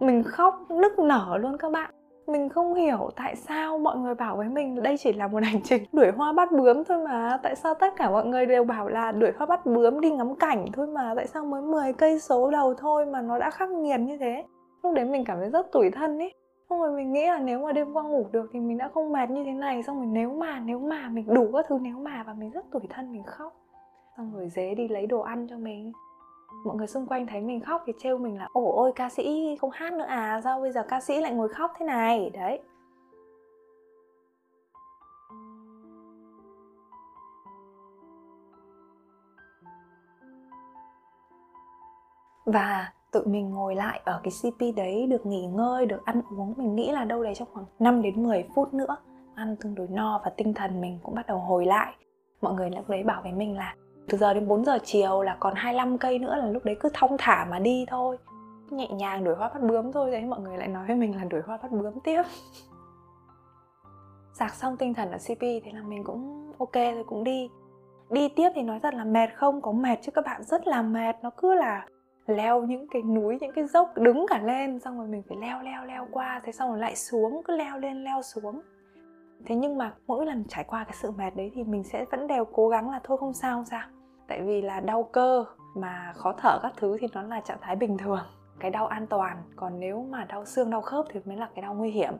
Mình 0.00 0.22
khóc 0.22 0.66
nức 0.70 0.98
nở 0.98 1.38
luôn 1.40 1.56
các 1.58 1.72
bạn. 1.72 1.90
Mình 2.26 2.48
không 2.48 2.74
hiểu 2.74 3.10
tại 3.16 3.36
sao 3.36 3.78
mọi 3.78 3.96
người 3.96 4.14
bảo 4.14 4.36
với 4.36 4.48
mình 4.48 4.82
đây 4.82 4.96
chỉ 4.98 5.12
là 5.12 5.28
một 5.28 5.42
hành 5.44 5.62
trình 5.64 5.84
đuổi 5.92 6.10
hoa 6.16 6.32
bắt 6.32 6.52
bướm 6.52 6.84
thôi 6.84 6.98
mà. 7.08 7.38
Tại 7.42 7.56
sao 7.56 7.74
tất 7.74 7.96
cả 7.96 8.10
mọi 8.10 8.26
người 8.26 8.46
đều 8.46 8.64
bảo 8.64 8.88
là 8.88 9.12
đuổi 9.12 9.30
hoa 9.36 9.46
bắt 9.46 9.66
bướm 9.66 10.00
đi 10.00 10.10
ngắm 10.10 10.34
cảnh 10.34 10.66
thôi 10.72 10.86
mà? 10.86 11.12
Tại 11.16 11.26
sao 11.26 11.44
mới 11.44 11.62
10 11.62 11.92
cây 11.92 12.20
số 12.20 12.50
đầu 12.50 12.74
thôi 12.74 13.06
mà 13.06 13.22
nó 13.22 13.38
đã 13.38 13.50
khắc 13.50 13.70
nghiệt 13.70 14.00
như 14.00 14.18
thế? 14.18 14.44
Lúc 14.82 14.94
đấy 14.94 15.04
mình 15.04 15.24
cảm 15.24 15.38
thấy 15.38 15.50
rất 15.50 15.72
tủi 15.72 15.90
thân 15.90 16.18
ấy 16.18 16.32
xong 16.70 16.80
rồi 16.80 16.92
mình 16.96 17.12
nghĩ 17.12 17.26
là 17.26 17.38
nếu 17.38 17.60
mà 17.60 17.72
đêm 17.72 17.92
qua 17.92 18.02
ngủ 18.02 18.26
được 18.32 18.50
thì 18.52 18.60
mình 18.60 18.78
đã 18.78 18.90
không 18.94 19.12
mệt 19.12 19.30
như 19.30 19.44
thế 19.44 19.52
này. 19.52 19.82
Xong 19.82 19.96
rồi 19.96 20.06
nếu 20.06 20.30
mà 20.34 20.60
nếu 20.60 20.78
mà, 20.78 21.08
mình 21.08 21.34
đủ 21.34 21.50
các 21.52 21.66
thứ 21.68 21.78
nếu 21.80 21.96
mà 21.98 22.22
và 22.26 22.32
mình 22.32 22.50
rất 22.50 22.70
tủi 22.70 22.82
thân, 22.90 23.12
mình 23.12 23.22
khóc. 23.22 23.56
Xong 24.16 24.32
rồi 24.34 24.48
dế 24.48 24.74
đi 24.74 24.88
lấy 24.88 25.06
đồ 25.06 25.20
ăn 25.20 25.46
cho 25.50 25.58
mình. 25.58 25.92
Mọi 26.64 26.76
người 26.76 26.86
xung 26.86 27.06
quanh 27.06 27.26
thấy 27.26 27.40
mình 27.40 27.60
khóc 27.60 27.82
thì 27.86 27.92
trêu 27.98 28.18
mình 28.18 28.38
là, 28.38 28.48
ồ 28.52 28.72
ôi, 28.76 28.92
ca 28.96 29.08
sĩ 29.08 29.56
không 29.60 29.70
hát 29.70 29.92
nữa 29.92 30.04
à? 30.08 30.40
Sao 30.44 30.60
bây 30.60 30.72
giờ 30.72 30.82
ca 30.88 31.00
sĩ 31.00 31.20
lại 31.20 31.32
ngồi 31.34 31.48
khóc 31.48 31.72
thế 31.78 31.86
này? 31.86 32.30
Đấy. 32.30 32.60
Và 42.44 42.92
tự 43.10 43.26
mình 43.26 43.50
ngồi 43.50 43.74
lại 43.74 44.00
ở 44.04 44.20
cái 44.22 44.32
CP 44.42 44.76
đấy 44.76 45.06
được 45.06 45.26
nghỉ 45.26 45.46
ngơi, 45.46 45.86
được 45.86 46.04
ăn 46.04 46.22
uống. 46.36 46.54
Mình 46.56 46.74
nghĩ 46.74 46.92
là 46.92 47.04
đâu 47.04 47.22
đấy 47.22 47.34
trong 47.34 47.48
khoảng 47.52 47.66
5 47.78 48.02
đến 48.02 48.22
10 48.22 48.44
phút 48.54 48.74
nữa 48.74 48.96
Ăn 49.34 49.56
tương 49.56 49.74
đối 49.74 49.88
no 49.88 50.20
và 50.24 50.30
tinh 50.36 50.54
thần 50.54 50.80
mình 50.80 50.98
cũng 51.02 51.14
bắt 51.14 51.26
đầu 51.26 51.38
hồi 51.38 51.66
lại. 51.66 51.94
Mọi 52.40 52.54
người 52.54 52.70
lúc 52.70 52.88
đấy 52.88 53.02
bảo 53.02 53.22
với 53.22 53.32
mình 53.32 53.56
là 53.56 53.74
từ 54.08 54.18
giờ 54.18 54.34
đến 54.34 54.48
4 54.48 54.64
giờ 54.64 54.78
chiều 54.84 55.22
là 55.22 55.36
còn 55.40 55.54
25 55.56 55.98
cây 55.98 56.18
nữa 56.18 56.36
là 56.36 56.46
lúc 56.46 56.64
đấy 56.64 56.76
cứ 56.80 56.88
thong 56.94 57.16
thả 57.18 57.46
mà 57.50 57.58
đi 57.58 57.84
thôi. 57.88 58.18
Nhẹ 58.70 58.88
nhàng 58.88 59.24
đuổi 59.24 59.34
hoa 59.34 59.48
bắt 59.48 59.62
bướm 59.62 59.92
thôi 59.92 60.10
Đấy 60.10 60.22
mọi 60.22 60.40
người 60.40 60.58
lại 60.58 60.68
nói 60.68 60.86
với 60.86 60.96
mình 60.96 61.16
là 61.16 61.24
đuổi 61.24 61.40
hoa 61.46 61.58
bắt 61.62 61.72
bướm 61.72 62.00
tiếp. 62.00 62.22
Sạc 64.38 64.54
xong 64.54 64.76
tinh 64.76 64.94
thần 64.94 65.10
ở 65.10 65.18
CP 65.18 65.40
thế 65.40 65.70
là 65.74 65.82
mình 65.82 66.04
cũng 66.04 66.52
ok 66.58 66.74
rồi 66.74 67.04
cũng 67.06 67.24
đi. 67.24 67.50
Đi 68.10 68.28
tiếp 68.28 68.50
thì 68.54 68.62
nói 68.62 68.80
thật 68.82 68.94
là 68.94 69.04
mệt 69.04 69.30
không? 69.36 69.62
Có 69.62 69.72
mệt 69.72 69.98
chứ 70.02 70.12
các 70.12 70.24
bạn 70.24 70.42
rất 70.42 70.66
là 70.66 70.82
mệt. 70.82 71.16
Nó 71.22 71.30
cứ 71.36 71.54
là 71.54 71.86
leo 72.26 72.62
những 72.62 72.86
cái 72.88 73.02
núi, 73.02 73.38
những 73.40 73.52
cái 73.54 73.66
dốc 73.66 73.92
đứng 73.96 74.26
cả 74.28 74.38
lên, 74.38 74.80
xong 74.80 74.98
rồi 74.98 75.08
mình 75.08 75.22
phải 75.28 75.38
leo 75.40 75.62
leo 75.62 75.84
leo 75.84 76.06
qua, 76.10 76.40
thế 76.44 76.52
xong 76.52 76.70
rồi 76.70 76.78
lại 76.78 76.96
xuống, 76.96 77.42
cứ 77.44 77.56
leo 77.56 77.78
lên, 77.78 78.04
leo 78.04 78.22
xuống. 78.22 78.60
Thế 79.46 79.54
nhưng 79.54 79.78
mà 79.78 79.92
mỗi 80.06 80.26
lần 80.26 80.44
trải 80.48 80.64
qua 80.64 80.84
cái 80.84 80.94
sự 81.02 81.10
mệt 81.10 81.36
đấy 81.36 81.50
thì 81.54 81.64
mình 81.64 81.84
sẽ 81.84 82.04
vẫn 82.10 82.26
đều 82.26 82.44
cố 82.44 82.68
gắng 82.68 82.90
là 82.90 83.00
thôi 83.04 83.18
không 83.18 83.32
sao 83.32 83.56
không 83.56 83.64
sao. 83.64 83.82
Tại 84.28 84.42
vì 84.42 84.62
là 84.62 84.80
đau 84.80 85.02
cơ 85.02 85.44
mà 85.74 86.12
khó 86.16 86.32
thở 86.32 86.58
các 86.62 86.72
thứ 86.76 86.96
thì 87.00 87.06
nó 87.14 87.22
là 87.22 87.40
trạng 87.40 87.58
thái 87.60 87.76
bình 87.76 87.98
thường. 87.98 88.20
Cái 88.60 88.70
đau 88.70 88.86
an 88.86 89.06
toàn, 89.06 89.36
còn 89.56 89.80
nếu 89.80 90.06
mà 90.10 90.24
đau 90.24 90.44
xương, 90.44 90.70
đau 90.70 90.80
khớp 90.80 91.06
thì 91.10 91.20
mới 91.24 91.36
là 91.36 91.48
cái 91.54 91.62
đau 91.62 91.74
nguy 91.74 91.90
hiểm. 91.90 92.14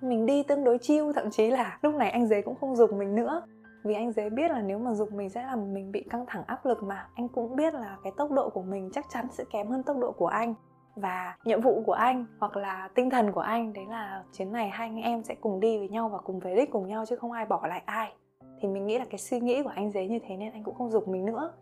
Mình 0.00 0.26
đi 0.26 0.42
tương 0.42 0.64
đối 0.64 0.78
chiêu 0.78 1.12
thậm 1.12 1.30
chí 1.30 1.50
là 1.50 1.78
lúc 1.82 1.94
này 1.94 2.10
anh 2.10 2.26
dế 2.26 2.42
cũng 2.42 2.54
không 2.60 2.76
dùng 2.76 2.98
mình 2.98 3.14
nữa 3.14 3.42
vì 3.84 3.94
anh 3.94 4.12
dễ 4.12 4.30
biết 4.30 4.50
là 4.50 4.62
nếu 4.62 4.78
mà 4.78 4.94
dục 4.94 5.12
mình 5.12 5.30
sẽ 5.30 5.42
làm 5.42 5.74
mình 5.74 5.92
bị 5.92 6.04
căng 6.10 6.24
thẳng 6.26 6.42
áp 6.46 6.66
lực 6.66 6.82
mà. 6.82 7.08
Anh 7.14 7.28
cũng 7.28 7.56
biết 7.56 7.74
là 7.74 7.96
cái 8.02 8.12
tốc 8.16 8.30
độ 8.30 8.48
của 8.48 8.62
mình 8.62 8.90
chắc 8.92 9.06
chắn 9.10 9.26
sẽ 9.30 9.44
kém 9.52 9.68
hơn 9.68 9.82
tốc 9.82 9.96
độ 9.98 10.12
của 10.12 10.26
anh. 10.26 10.54
Và 10.96 11.36
nhiệm 11.44 11.60
vụ 11.60 11.82
của 11.86 11.92
anh 11.92 12.26
hoặc 12.40 12.56
là 12.56 12.88
tinh 12.94 13.10
thần 13.10 13.32
của 13.32 13.40
anh, 13.40 13.72
đấy 13.72 13.86
là 13.88 14.24
chuyến 14.32 14.52
này 14.52 14.68
hai 14.68 14.88
anh 14.88 15.02
em 15.02 15.22
sẽ 15.22 15.34
cùng 15.34 15.60
đi 15.60 15.78
với 15.78 15.88
nhau 15.88 16.08
và 16.08 16.18
cùng 16.18 16.38
về 16.38 16.54
đích 16.54 16.70
cùng 16.70 16.88
nhau 16.88 17.06
chứ 17.06 17.16
không 17.16 17.32
ai 17.32 17.46
bỏ 17.46 17.66
lại 17.66 17.82
ai. 17.86 18.12
Thì 18.60 18.68
mình 18.68 18.86
nghĩ 18.86 18.98
là 18.98 19.04
cái 19.10 19.18
suy 19.18 19.40
nghĩ 19.40 19.62
của 19.62 19.72
anh 19.74 19.90
dế 19.90 20.06
như 20.06 20.18
thế 20.28 20.36
nên 20.36 20.52
anh 20.52 20.64
cũng 20.64 20.74
không 20.74 20.90
dục 20.90 21.08
mình 21.08 21.24
nữa. 21.24 21.52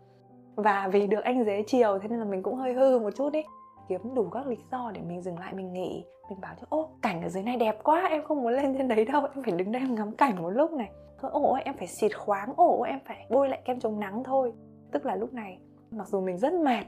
Và 0.55 0.89
vì 0.91 1.07
được 1.07 1.23
anh 1.23 1.43
dế 1.43 1.63
chiều, 1.67 1.99
thế 1.99 2.07
nên 2.07 2.19
là 2.19 2.25
mình 2.25 2.43
cũng 2.43 2.55
hơi 2.55 2.73
hư 2.73 2.99
một 2.99 3.11
chút 3.15 3.33
ý 3.33 3.41
kiếm 3.87 4.15
đủ 4.15 4.29
các 4.29 4.47
lý 4.47 4.57
do 4.71 4.91
để 4.93 5.01
mình 5.01 5.21
dừng 5.21 5.39
lại, 5.39 5.53
mình 5.53 5.73
nghỉ. 5.73 6.05
Mình 6.29 6.41
bảo 6.41 6.53
chứ, 6.59 6.65
ô, 6.69 6.89
cảnh 7.01 7.21
ở 7.21 7.29
dưới 7.29 7.43
này 7.43 7.57
đẹp 7.57 7.79
quá, 7.83 8.07
em 8.09 8.23
không 8.23 8.43
muốn 8.43 8.53
lên 8.53 8.77
trên 8.77 8.87
đấy 8.87 9.05
đâu, 9.05 9.21
em 9.35 9.43
phải 9.43 9.53
đứng 9.53 9.71
đây 9.71 9.81
em 9.81 9.95
ngắm 9.95 10.11
cảnh 10.11 10.41
một 10.41 10.49
lúc 10.49 10.71
này. 10.71 10.91
Thôi 11.19 11.31
ồ 11.33 11.57
em 11.65 11.77
phải 11.77 11.87
xịt 11.87 12.17
khoáng 12.17 12.53
ồ 12.55 12.81
em 12.81 12.99
phải 13.05 13.25
bôi 13.29 13.49
lại 13.49 13.61
kem 13.65 13.79
chống 13.79 13.99
nắng 13.99 14.23
thôi. 14.23 14.53
Tức 14.91 15.05
là 15.05 15.15
lúc 15.15 15.33
này, 15.33 15.59
mặc 15.91 16.07
dù 16.07 16.21
mình 16.21 16.37
rất 16.37 16.53
mệt, 16.53 16.83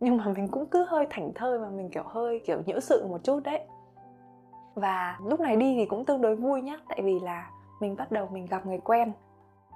nhưng 0.00 0.16
mà 0.16 0.24
mình 0.36 0.48
cũng 0.48 0.66
cứ 0.66 0.84
hơi 0.88 1.06
thảnh 1.10 1.32
thơi 1.34 1.58
mà 1.58 1.70
mình, 1.70 1.90
kiểu, 1.90 2.04
hơi, 2.06 2.40
kiểu 2.46 2.62
nhỡ 2.66 2.80
sự 2.80 3.06
một 3.06 3.24
chút 3.24 3.40
đấy. 3.44 3.60
Và 4.74 5.18
lúc 5.26 5.40
này 5.40 5.56
đi 5.56 5.74
thì 5.76 5.86
cũng 5.86 6.04
tương 6.04 6.20
đối 6.20 6.36
vui 6.36 6.62
nhá, 6.62 6.76
tại 6.88 7.02
vì 7.02 7.20
là 7.20 7.50
mình 7.80 7.96
bắt 7.96 8.12
đầu 8.12 8.28
mình 8.32 8.46
gặp 8.46 8.66
người 8.66 8.78
quen. 8.78 9.12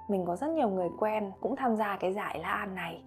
Mình 0.09 0.25
có 0.25 0.35
rất 0.35 0.49
nhiều 0.49 0.69
người 0.69 0.89
quen 0.99 1.31
cũng 1.41 1.55
tham 1.55 1.75
gia 1.75 1.97
cái 1.97 2.13
giải 2.13 2.39
La 2.39 2.49
An 2.49 2.75
này. 2.75 3.03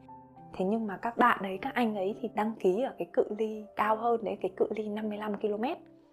Thế 0.53 0.65
nhưng 0.65 0.87
mà 0.87 0.97
các 0.97 1.17
bạn 1.17 1.39
ấy, 1.43 1.59
các 1.63 1.75
anh 1.75 1.97
ấy 1.97 2.15
thì 2.21 2.31
đăng 2.35 2.53
ký 2.61 2.83
ở 2.83 2.95
cái 2.99 3.09
cự 3.13 3.25
ly 3.39 3.65
cao 3.77 3.97
hơn 3.97 4.25
đấy, 4.25 4.39
cái 4.41 4.51
cự 4.57 4.67
ly 4.71 4.89
55 4.89 5.37
km 5.37 5.65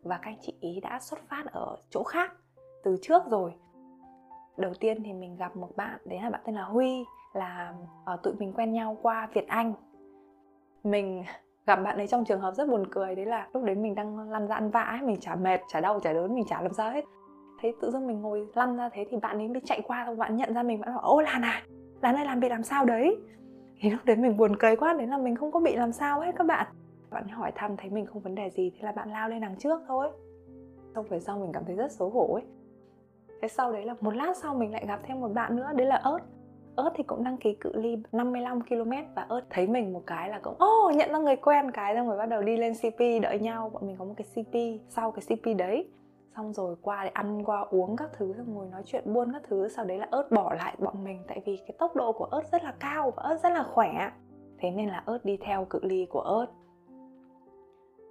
Và 0.04 0.18
các 0.18 0.32
anh 0.32 0.38
chị 0.42 0.54
ý 0.60 0.80
đã 0.80 1.00
xuất 1.00 1.20
phát 1.30 1.44
ở 1.52 1.78
chỗ 1.90 2.04
khác 2.04 2.34
từ 2.84 2.98
trước 3.02 3.22
rồi. 3.30 3.54
Đầu 4.58 4.74
tiên 4.74 5.04
thì 5.04 5.14
mình 5.14 5.38
gặp 5.38 5.56
một 5.56 5.70
bạn, 5.76 6.00
đấy 6.06 6.20
là 6.22 6.30
bạn 6.30 6.42
tên 6.46 6.56
là 6.56 6.64
Huy 6.64 7.06
Là 7.34 7.74
ở 8.06 8.18
tụi 8.24 8.34
mình 8.34 8.54
quen 8.54 8.74
nhau 8.74 8.98
qua 9.02 9.30
Việt 9.34 9.48
Anh. 9.48 9.74
Mình 10.84 11.24
gặp 11.66 11.76
bạn 11.76 11.98
ấy 11.98 12.08
trong 12.08 12.26
trường 12.26 12.42
hợp 12.42 12.56
rất 12.56 12.70
buồn 12.70 12.86
cười 12.92 13.16
đấy 13.16 13.26
là 13.26 13.48
lúc 13.54 13.64
đấy 13.64 13.76
mình 13.76 13.96
đang 13.96 14.30
lăn 14.30 14.48
ra 14.48 14.56
ăn 14.56 14.72
vã 14.72 14.82
ấy 14.82 15.02
mình 15.02 15.20
chả 15.20 15.36
mệt 15.36 15.62
chả 15.68 15.82
đau 15.82 16.00
chả 16.00 16.14
đớn 16.14 16.36
mình 16.36 16.46
chả 16.48 16.62
làm 16.62 16.74
sao 16.74 16.92
hết. 16.92 17.06
Thấy 17.62 17.74
tự 17.82 17.92
dưng 17.92 18.08
mình 18.08 18.22
ngồi 18.22 18.48
lăn 18.54 18.78
ra 18.78 18.90
thế 18.94 19.06
thì 19.10 19.18
bạn 19.18 19.38
ấy 19.38 19.48
mới 19.48 19.62
chạy 19.66 19.82
qua 19.88 20.06
xong 20.06 20.18
bạn 20.18 20.36
nhận 20.36 20.54
ra 20.54 20.64
mình 20.64 20.80
bạn 20.80 20.90
bảo 20.90 21.00
ô 21.00 21.22
lan 21.22 21.42
à 21.42 21.64
lan 22.02 22.16
ơi 22.16 22.26
làm 22.26 22.40
bị 22.40 22.50
làm 22.50 22.64
sao 22.64 22.86
đấy? 22.86 23.18
Thì 23.80 23.90
lúc 23.90 24.00
đấy 24.06 24.16
mình 24.16 24.38
buồn 24.38 24.56
cười 24.60 24.76
quá 24.76 24.94
đấy 24.94 25.08
là 25.08 25.18
mình 25.18 25.36
không 25.36 25.52
có 25.52 25.60
bị 25.60 25.76
làm 25.76 25.92
sao 25.92 26.20
hết 26.20 26.32
các 26.36 26.48
bạn. 26.48 26.68
Bạn 27.10 27.28
hỏi 27.28 27.52
thăm 27.56 27.78
thấy 27.78 27.90
mình 27.90 28.06
không 28.06 28.22
vấn 28.22 28.36
đề 28.36 28.50
gì 28.50 28.72
thì 28.76 28.82
là 28.82 28.92
bạn 28.92 29.12
lao 29.12 29.30
lên 29.30 29.42
đằng 29.42 29.56
trước 29.56 29.82
thôi. 29.88 30.10
Xong 30.96 31.06
về 31.10 31.20
sau 31.20 31.40
mình 31.40 31.52
cảm 31.54 31.66
thấy 31.66 31.76
rất 31.76 31.92
xấu 31.92 32.10
hổ 32.10 32.34
ấy. 32.34 32.44
Thế 33.42 33.48
sau 33.48 33.72
đấy 33.72 33.86
là 33.86 33.96
một 34.02 34.16
lát 34.16 34.38
sau 34.38 34.56
mình 34.56 34.72
lại 34.72 34.86
gặp 34.88 35.00
thêm 35.04 35.22
một 35.22 35.34
bạn 35.34 35.56
nữa 35.56 35.72
đấy 35.76 35.88
là 35.88 35.96
ớt 35.96 36.20
ớt 36.76 36.90
thì 36.96 37.04
cũng 37.04 37.24
đăng 37.24 37.38
ký 37.38 37.54
cự 37.54 37.72
ly 37.76 37.98
55 38.12 38.62
km 38.62 38.92
và 39.16 39.26
ớt 39.28 39.42
thấy 39.50 39.68
mình 39.68 39.94
một 39.94 40.04
cái 40.08 40.30
là 40.30 40.40
cũng 40.40 40.56
ô 40.60 40.88
oh, 40.88 40.96
nhận 40.96 41.12
ra 41.12 41.18
người 41.18 41.36
quen 41.36 41.72
cái. 41.72 41.96
Xong 41.96 42.08
rồi 42.08 42.18
bắt 42.18 42.26
đầu 42.26 42.42
đi 42.42 42.58
lên 42.58 42.74
CP 42.74 43.00
đợi 43.22 43.40
nhau 43.40 43.70
bọn 43.74 43.88
mình 43.88 43.96
có 44.00 44.06
một 44.06 44.14
cái 44.18 44.28
CP 44.36 44.84
sau 44.90 45.12
cái 45.12 45.24
CP 45.28 45.58
đấy 45.58 45.90
xong 46.38 46.54
rồi 46.54 46.76
qua 46.82 47.04
để 47.04 47.10
ăn, 47.10 47.44
qua 47.46 47.66
uống 47.70 47.96
các 47.96 48.10
thứ, 48.14 48.34
xong 48.38 48.54
ngồi 48.54 48.68
nói 48.68 48.82
chuyện 48.86 49.14
buôn 49.14 49.34
các 49.34 49.42
thứ, 49.48 49.68
sau 49.68 49.86
đấy 49.86 49.98
là 49.98 50.08
ớt 50.12 50.32
bỏ 50.32 50.54
lại 50.54 50.76
bọn 50.80 51.04
mình. 51.04 51.24
Tại 51.28 51.42
vì 51.46 51.58
cái 51.58 51.76
tốc 51.80 51.96
độ 51.96 52.12
của 52.12 52.26
ớt 52.26 52.42
rất 52.52 52.64
là 52.64 52.74
cao 52.80 53.12
và 53.16 53.24
ớt 53.24 53.38
rất 53.44 53.50
là 53.50 53.64
khỏe. 53.64 54.12
Thế 54.60 54.72
nên 54.72 54.90
là 54.90 55.04
ớt 55.06 55.26
đi 55.26 55.38
theo 55.42 55.66
cự 55.66 55.80
ly 55.84 56.06
của 56.10 56.20
ớt. 56.20 56.48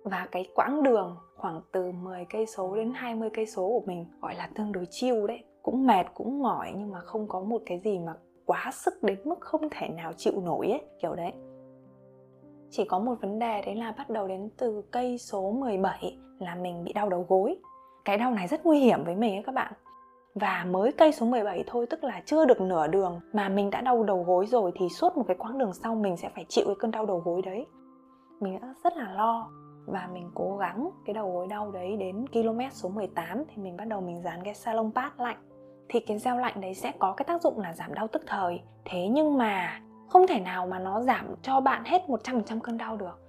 Và 0.04 0.28
cái 0.33 0.47
quãng 0.54 0.83
đường 0.83 1.16
khoảng 1.37 1.61
từ 1.73 1.92
10 1.92 2.25
cây 2.30 2.47
số 2.47 2.76
đến 2.76 2.92
20 2.95 3.30
cây 3.35 3.47
số 3.47 3.68
của 3.68 3.83
mình 3.87 4.06
gọi 4.21 4.35
là 4.35 4.50
tương 4.54 4.73
đối 4.73 4.87
chiêu 4.90 5.26
đấy. 5.26 5.45
Cũng 5.62 5.87
mệt, 5.87 6.06
cũng 6.14 6.42
mỏi, 6.42 6.73
nhưng 6.76 6.90
mà 6.90 7.00
không 7.00 7.28
có 7.28 7.40
một 7.40 7.62
cái 7.66 7.80
gì 7.85 7.99
mà 7.99 8.14
quá 8.47 8.71
sức 8.73 9.02
đến 9.02 9.18
mức 9.25 9.40
không 9.40 9.68
thể 9.71 9.88
nào 9.88 10.12
chịu 10.16 10.40
nổi 10.40 10.66
ấy, 10.66 10.83
kiểu 11.02 11.14
đấy. 11.14 11.33
Chỉ 12.71 12.85
có 12.85 12.99
một 12.99 13.14
vấn 13.21 13.38
đề 13.38 13.62
đấy 13.66 13.75
là 13.75 13.95
bắt 13.99 14.11
đầu 14.11 14.28
đến 14.28 14.50
từ 14.59 14.83
cây 14.90 15.18
số 15.18 15.50
17 15.50 16.18
là 16.38 16.54
mình 16.54 16.85
bị 16.85 16.92
đau 16.92 17.09
đầu 17.09 17.26
gối 17.28 17.59
cái 18.06 18.18
đau 18.18 18.30
này 18.30 18.48
rất 18.48 18.66
nguy 18.66 18.78
hiểm 18.78 19.04
với 19.04 19.16
mình 19.16 19.34
ấy 19.34 19.42
các 19.42 19.54
bạn. 19.54 19.72
Và 20.34 20.66
mới 20.70 20.92
cây 20.92 21.12
số 21.12 21.26
17 21.26 21.64
thôi, 21.66 21.86
tức 21.90 22.04
là 22.04 22.22
chưa 22.25 22.44
được 22.44 22.60
nửa 22.60 22.86
đường 22.86 23.20
mà 23.32 23.48
mình 23.48 23.70
đã 23.70 23.80
đau 23.80 24.02
đầu 24.02 24.22
gối 24.22 24.46
rồi 24.46 24.72
thì 24.75 24.88
suốt 24.88 25.16
một 25.16 25.25
cái 25.28 25.36
quãng 25.36 25.58
đường 25.58 25.72
sau 25.72 25.94
mình 25.94 26.16
sẽ 26.16 26.30
phải 26.34 26.44
chịu 26.48 26.64
cái 26.66 26.75
cơn 26.78 26.90
đau 26.90 27.06
đầu 27.06 27.22
gối 27.25 27.42
đấy. 27.44 27.66
Mình 28.40 28.58
đã 28.60 28.75
rất 28.84 28.96
là 28.96 29.12
lo 29.12 29.50
và 29.86 30.08
mình 30.12 30.30
cố 30.34 30.56
gắng 30.56 30.90
cái 31.06 31.14
đầu 31.14 31.32
gối 31.32 31.46
đau 31.46 31.70
đấy 31.70 31.96
đến 31.96 32.26
km 32.26 32.60
số 32.70 32.88
18 32.88 33.44
thì 33.48 33.62
mình 33.62 33.76
bắt 33.76 33.88
đầu 33.88 34.00
mình 34.00 34.23
dán 34.23 34.40
cái 34.45 34.54
salon 34.54 34.90
pad 34.95 35.12
lạnh. 35.19 35.38
Thì 35.88 36.00
cái 36.00 36.19
gel 36.25 36.40
lạnh 36.40 36.60
đấy 36.60 36.75
sẽ 36.75 36.92
có 36.99 37.12
cái 37.12 37.25
tác 37.25 37.42
dụng 37.42 37.60
là 37.60 37.73
giảm 37.73 37.95
đau 37.95 38.08
tức 38.08 38.23
thời. 38.26 38.60
Thế 38.84 39.08
nhưng 39.08 39.38
mà 39.38 39.80
không 40.08 40.26
thể 40.26 40.40
nào 40.40 40.66
mà 40.66 40.78
nó 40.78 41.00
giảm 41.00 41.34
cho 41.42 41.60
bạn 41.60 41.84
hết 41.84 42.02
100% 42.08 42.60
cơn 42.60 42.78
đau 42.78 42.97
được. 42.97 43.21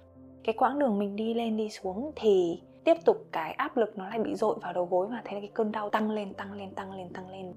Cái 0.44 0.54
quãng 0.58 0.78
đường 0.78 0.98
mình 0.98 1.16
đi 1.16 1.34
lên 1.34 1.56
đi 1.56 1.68
xuống 1.68 2.12
thì 2.16 2.62
tiếp 2.84 2.96
tục 3.04 3.16
cái 3.32 3.52
áp 3.52 3.76
lực 3.76 3.98
nó 3.98 4.08
lại 4.08 4.18
bị 4.18 4.34
dội 4.34 4.58
vào 4.62 4.72
đầu 4.72 4.84
gối 4.90 5.06
và 5.10 5.22
thế 5.24 5.34
là 5.34 5.40
cái 5.40 5.50
cơn 5.54 5.72
đau 5.72 5.90
tăng 5.90 6.10
lên 6.10 6.34
tăng 6.34 6.52
lên 6.52 6.74
tăng 6.74 6.92
lên 6.92 7.12
tăng 7.12 7.30
lên. 7.30 7.54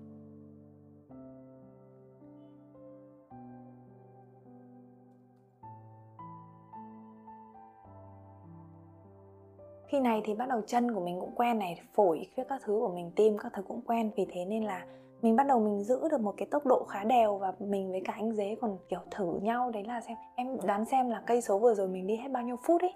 Khi 9.87 9.99
này 9.99 10.21
thì 10.25 10.35
bắt 10.35 10.49
đầu 10.49 10.61
chân 10.61 10.93
của 10.93 10.99
mình 10.99 11.19
cũng 11.19 11.35
quen 11.35 11.59
này, 11.59 11.81
phổi 11.93 12.27
các 12.35 12.61
thứ 12.63 12.77
của 12.79 12.93
mình, 12.95 13.11
tim 13.15 13.37
các 13.37 13.53
thứ 13.55 13.61
cũng 13.61 13.81
quen. 13.81 14.11
Vì 14.15 14.25
thế 14.31 14.45
nên 14.45 14.63
là 14.63 14.85
mình 15.21 15.35
bắt 15.35 15.47
đầu 15.47 15.59
mình 15.59 15.83
giữ 15.83 16.09
được 16.11 16.21
một 16.21 16.33
cái 16.37 16.47
tốc 16.51 16.65
độ 16.65 16.83
khá 16.83 17.03
đều 17.03 17.37
và 17.37 17.53
mình 17.59 17.91
với 17.91 18.01
cả 18.05 18.13
anh 18.13 18.33
dế 18.33 18.55
còn, 18.61 18.77
kiểu, 18.89 18.99
thử 19.11 19.39
nhau 19.41 19.71
đấy 19.71 19.83
là 19.83 20.01
xem, 20.01 20.17
em 20.35 20.57
đoán 20.67 20.85
xem 20.85 21.09
là 21.09 21.23
cây 21.25 21.41
số 21.41 21.59
vừa 21.59 21.73
rồi 21.73 21.87
mình 21.87 22.07
đi 22.07 22.15
hết 22.15 22.31
bao 22.31 22.43
nhiêu 22.43 22.55
phút 22.63 22.81
ấy. 22.81 22.93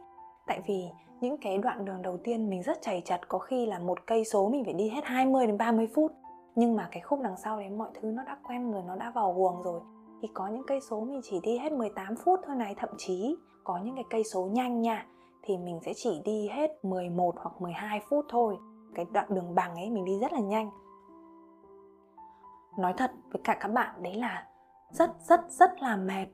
Tại 0.48 0.62
vì 0.68 0.86
những 1.22 1.38
cái 1.38 1.58
đoạn 1.58 1.86
đường 1.86 2.02
đầu 2.02 2.18
tiên 2.24 2.50
mình 2.50 2.64
rất 2.64 2.82
chảy 2.82 3.02
chặt, 3.06 3.20
có 3.28 3.40
khi 3.40 3.66
là 3.66 3.80
một 3.80 4.08
cây 4.08 4.26
số 4.26 4.50
mình 4.50 4.64
phải 4.66 4.74
đi 4.74 4.90
hết 4.90 5.06
20 5.06 5.48
đến 5.48 5.58
30 5.58 5.88
phút. 5.96 6.12
Nhưng 6.56 6.76
mà 6.76 6.88
cái 6.92 7.02
khúc 7.02 7.20
đằng 7.22 7.38
sau 7.38 7.58
đấy 7.60 7.70
mọi 7.70 7.90
thứ 8.02 8.12
nó 8.12 8.24
đã 8.24 8.38
quen 8.44 8.72
rồi, 8.72 8.82
nó 8.88 8.96
đã 8.96 9.12
vào 9.16 9.34
guồng 9.34 9.64
rồi. 9.64 9.82
Thì 10.22 10.28
có 10.34 10.48
những 10.48 10.64
cây 10.68 10.82
số 10.82 11.02
mình 11.02 11.22
chỉ 11.24 11.40
đi 11.44 11.58
hết 11.58 11.72
18 11.72 12.16
phút 12.16 12.40
thôi 12.46 12.56
này, 12.56 12.76
thậm 12.78 12.90
chí 12.98 13.38
có 13.64 13.80
những 13.84 13.96
cái 13.96 14.06
cây 14.10 14.24
số 14.24 14.46
nhanh 14.46 14.82
nha, 14.82 15.06
thì 15.44 15.58
mình 15.58 15.80
sẽ 15.86 15.94
chỉ 15.96 16.22
đi 16.26 16.48
hết 16.48 16.86
11 16.86 17.36
hoặc 17.38 17.62
12 17.62 18.00
phút 18.10 18.26
thôi. 18.30 18.58
Cái 18.96 19.06
đoạn 19.14 19.28
đường 19.30 19.56
bằng 19.56 19.76
ấy 19.76 19.90
mình 19.90 20.06
đi 20.06 20.20
rất 20.20 20.34
là 20.34 20.40
nhanh. 20.40 20.70
Nói 22.78 22.94
thật 22.98 23.12
với 23.32 23.42
cả 23.44 23.58
các 23.60 23.68
bạn, 23.68 24.04
đấy 24.04 24.16
là 24.16 24.48
rất 24.90 25.10
rất 25.20 25.42
rất 25.50 25.82
là 25.82 25.96
mệt. 25.96 26.26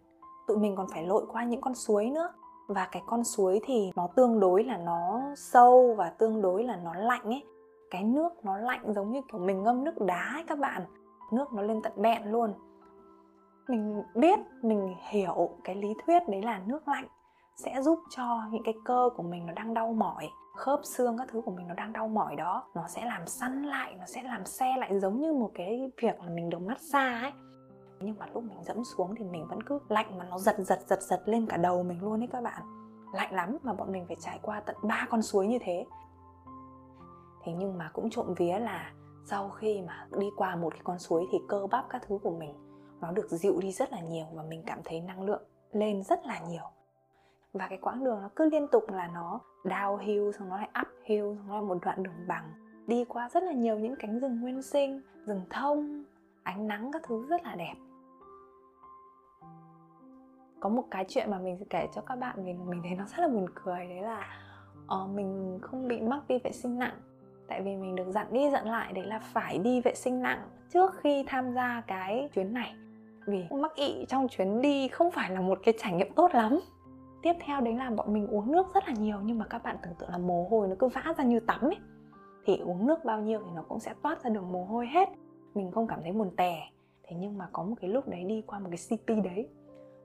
Tụi 0.47 0.57
mình 0.57 0.75
còn 0.75 0.87
phải 0.93 1.05
lội 1.05 1.25
qua 1.31 1.43
những 1.43 1.61
con 1.61 1.75
suối 1.75 2.09
nữa 2.09 2.33
và 2.67 2.87
cái 2.91 3.03
con 3.05 3.23
suối 3.23 3.59
thì 3.63 3.91
nó 3.95 4.07
tương 4.15 4.39
đối 4.39 4.63
là 4.63 4.77
nó 4.77 5.21
sâu 5.35 5.95
và 5.97 6.09
tương 6.09 6.41
đối 6.41 6.63
là 6.63 6.75
nó 6.75 6.93
lạnh 6.93 7.23
ấy. 7.23 7.43
Cái 7.91 8.03
nước 8.03 8.45
nó 8.45 8.57
lạnh 8.57 8.93
giống 8.93 9.11
như 9.11 9.21
kiểu 9.31 9.39
mình 9.39 9.63
ngâm 9.63 9.83
nước 9.83 10.01
đá 10.01 10.31
ấy 10.35 10.43
các 10.47 10.59
bạn. 10.59 10.81
Nước 11.31 11.53
nó 11.53 11.61
lên 11.61 11.81
tận 11.81 11.93
bẹn 11.95 12.31
luôn. 12.31 12.53
Mình 13.67 14.03
biết, 14.15 14.39
mình 14.61 14.95
hiểu 15.09 15.49
cái 15.63 15.75
lý 15.75 15.93
thuyết 16.05 16.19
đấy 16.29 16.41
là 16.41 16.61
nước 16.65 16.87
lạnh 16.87 17.07
sẽ 17.55 17.81
giúp 17.81 17.99
cho 18.09 18.41
những 18.51 18.63
cái 18.63 18.73
cơ 18.85 19.09
của 19.15 19.23
mình 19.23 19.45
nó 19.45 19.53
đang 19.53 19.73
đau 19.73 19.93
mỏi, 19.93 20.29
khớp 20.55 20.79
xương 20.83 21.17
các 21.17 21.27
thứ 21.31 21.41
của 21.45 21.51
mình 21.51 21.67
nó 21.67 21.73
đang 21.73 21.93
đau 21.93 22.07
mỏi 22.07 22.35
đó. 22.35 22.63
Nó 22.75 22.87
sẽ 22.87 23.05
làm 23.05 23.27
săn 23.27 23.63
lại, 23.63 23.95
nó 23.99 24.05
sẽ 24.05 24.23
làm 24.23 24.45
xe 24.45 24.75
lại 24.77 24.99
giống 24.99 25.21
như 25.21 25.33
một 25.33 25.51
cái 25.53 25.91
việc 26.01 26.19
là 26.19 26.29
mình 26.29 26.49
được 26.49 26.61
massage 26.61 27.21
ấy 27.21 27.31
nhưng 28.03 28.15
mà 28.19 28.25
lúc 28.33 28.43
mình 28.43 28.63
dẫm 28.63 28.83
xuống 28.83 29.15
thì 29.15 29.23
mình 29.25 29.47
vẫn 29.47 29.63
cứ 29.63 29.79
lạnh 29.89 30.17
mà 30.17 30.25
nó 30.25 30.39
giật 30.39 30.55
giật 30.59 30.79
giật 30.87 31.01
giật 31.01 31.21
lên 31.25 31.45
cả 31.45 31.57
đầu 31.57 31.83
mình 31.83 32.03
luôn 32.03 32.21
ấy 32.21 32.27
các 32.31 32.43
bạn. 32.43 32.61
Lạnh 33.13 33.33
lắm 33.33 33.57
mà 33.63 33.73
bọn 33.73 33.91
mình 33.91 34.05
phải 34.07 34.17
trải 34.19 34.39
qua 34.41 34.59
tận 34.59 34.75
ba 34.83 35.07
con 35.09 35.21
suối 35.21 35.47
như 35.47 35.57
thế. 35.61 35.85
Thế 37.43 37.53
nhưng 37.57 37.77
mà 37.77 37.89
cũng 37.93 38.09
trộm 38.09 38.33
vía 38.37 38.59
là 38.59 38.91
sau 39.25 39.49
khi 39.49 39.81
mà 39.81 40.07
đi 40.19 40.29
qua 40.37 40.55
một 40.55 40.73
cái 40.73 40.81
con 40.83 40.99
suối 40.99 41.27
thì 41.31 41.37
cơ 41.49 41.67
bắp 41.71 41.85
các 41.89 42.01
thứ 42.07 42.17
của 42.23 42.31
mình 42.31 42.53
nó 43.01 43.11
được 43.11 43.29
dịu 43.29 43.59
đi 43.61 43.71
rất 43.71 43.91
là 43.91 43.99
nhiều 43.99 44.25
và 44.33 44.43
mình 44.43 44.63
cảm 44.65 44.79
thấy 44.85 45.01
năng 45.01 45.21
lượng 45.21 45.43
lên 45.71 46.03
rất 46.03 46.25
là 46.25 46.39
nhiều. 46.39 46.63
Và 47.53 47.67
cái 47.67 47.77
quãng 47.81 48.03
đường 48.03 48.21
nó 48.21 48.29
cứ 48.35 48.49
liên 48.49 48.67
tục 48.67 48.83
là 48.89 49.07
nó 49.07 49.39
downhill 49.63 50.31
xong 50.31 50.49
nó 50.49 50.57
lại 50.57 50.69
uphill 50.81 51.35
xong 51.37 51.47
nó 51.47 51.53
lại 51.53 51.61
một 51.61 51.77
đoạn 51.81 52.03
đường 52.03 52.27
bằng. 52.27 52.51
Đi 52.87 53.05
qua 53.05 53.29
rất 53.29 53.43
là 53.43 53.51
nhiều 53.51 53.79
những 53.79 53.95
cánh 53.99 54.19
rừng 54.19 54.41
nguyên 54.41 54.61
sinh, 54.61 55.01
rừng 55.25 55.41
thông, 55.49 56.03
ánh 56.43 56.67
nắng 56.67 56.91
các 56.93 57.01
thứ 57.07 57.25
rất 57.29 57.43
là 57.43 57.55
đẹp 57.55 57.75
có 60.61 60.69
một 60.69 60.83
cái 60.91 61.05
chuyện 61.07 61.31
mà 61.31 61.39
mình 61.39 61.57
sẽ 61.59 61.65
kể 61.69 61.87
cho 61.95 62.01
các 62.01 62.15
bạn 62.15 62.35
vì 62.45 62.53
mình 62.53 62.81
thấy 62.83 62.95
nó 62.95 63.05
rất 63.05 63.19
là 63.19 63.27
buồn 63.27 63.45
cười 63.55 63.87
đấy 63.87 64.01
là 64.01 64.27
uh, 65.03 65.09
mình 65.09 65.59
không 65.61 65.87
bị 65.87 66.01
mắc 66.01 66.23
đi 66.27 66.37
vệ 66.43 66.51
sinh 66.51 66.79
nặng. 66.79 66.95
Tại 67.47 67.61
vì 67.61 67.75
mình 67.75 67.95
được 67.95 68.11
dặn 68.11 68.27
đi 68.31 68.49
dặn 68.51 68.67
lại 68.67 68.93
đấy 68.93 69.05
là 69.05 69.19
phải 69.19 69.57
đi 69.57 69.81
vệ 69.81 69.95
sinh 69.95 70.21
nặng 70.21 70.49
trước 70.73 70.93
khi 70.95 71.23
tham 71.27 71.53
gia 71.53 71.81
cái 71.87 72.29
chuyến 72.33 72.53
này. 72.53 72.73
Vì 73.27 73.45
mắc 73.51 73.75
ị 73.75 74.05
trong 74.07 74.27
chuyến 74.27 74.61
đi 74.61 74.87
không 74.87 75.11
phải 75.11 75.29
là 75.29 75.41
một 75.41 75.59
cái 75.63 75.73
trải 75.77 75.93
nghiệm 75.93 76.13
tốt 76.13 76.31
lắm. 76.33 76.59
Tiếp 77.21 77.33
theo 77.45 77.61
đấy 77.61 77.75
là 77.75 77.89
bọn 77.89 78.13
mình 78.13 78.27
uống 78.27 78.51
nước 78.51 78.67
rất 78.73 78.87
là 78.87 78.93
nhiều 78.93 79.17
nhưng 79.23 79.39
mà 79.39 79.45
các 79.49 79.63
bạn 79.63 79.77
tưởng 79.83 79.93
tượng 79.99 80.09
là 80.09 80.17
mồ 80.17 80.47
hôi 80.51 80.67
nó 80.67 80.75
cứ 80.79 80.87
vã 80.87 81.13
ra 81.17 81.23
như 81.23 81.39
tắm 81.39 81.61
ấy. 81.61 81.77
Thì 82.45 82.57
uống 82.57 82.87
nước 82.87 83.05
bao 83.05 83.21
nhiêu 83.21 83.39
thì 83.45 83.51
nó 83.55 83.63
cũng 83.67 83.79
sẽ 83.79 83.93
toát 84.03 84.23
ra 84.23 84.29
được 84.29 84.43
mồ 84.43 84.65
hôi 84.65 84.87
hết. 84.87 85.09
Mình 85.55 85.71
không 85.71 85.87
cảm 85.87 85.99
thấy 86.03 86.11
buồn 86.11 86.35
tè 86.37 86.69
thế 87.03 87.17
nhưng 87.19 87.37
mà 87.37 87.47
có 87.53 87.63
một 87.63 87.75
cái 87.81 87.89
lúc 87.89 88.07
đấy 88.07 88.23
đi 88.23 88.41
qua 88.47 88.59
một 88.59 88.69
cái 88.71 88.97
CP 88.97 89.23
đấy 89.23 89.47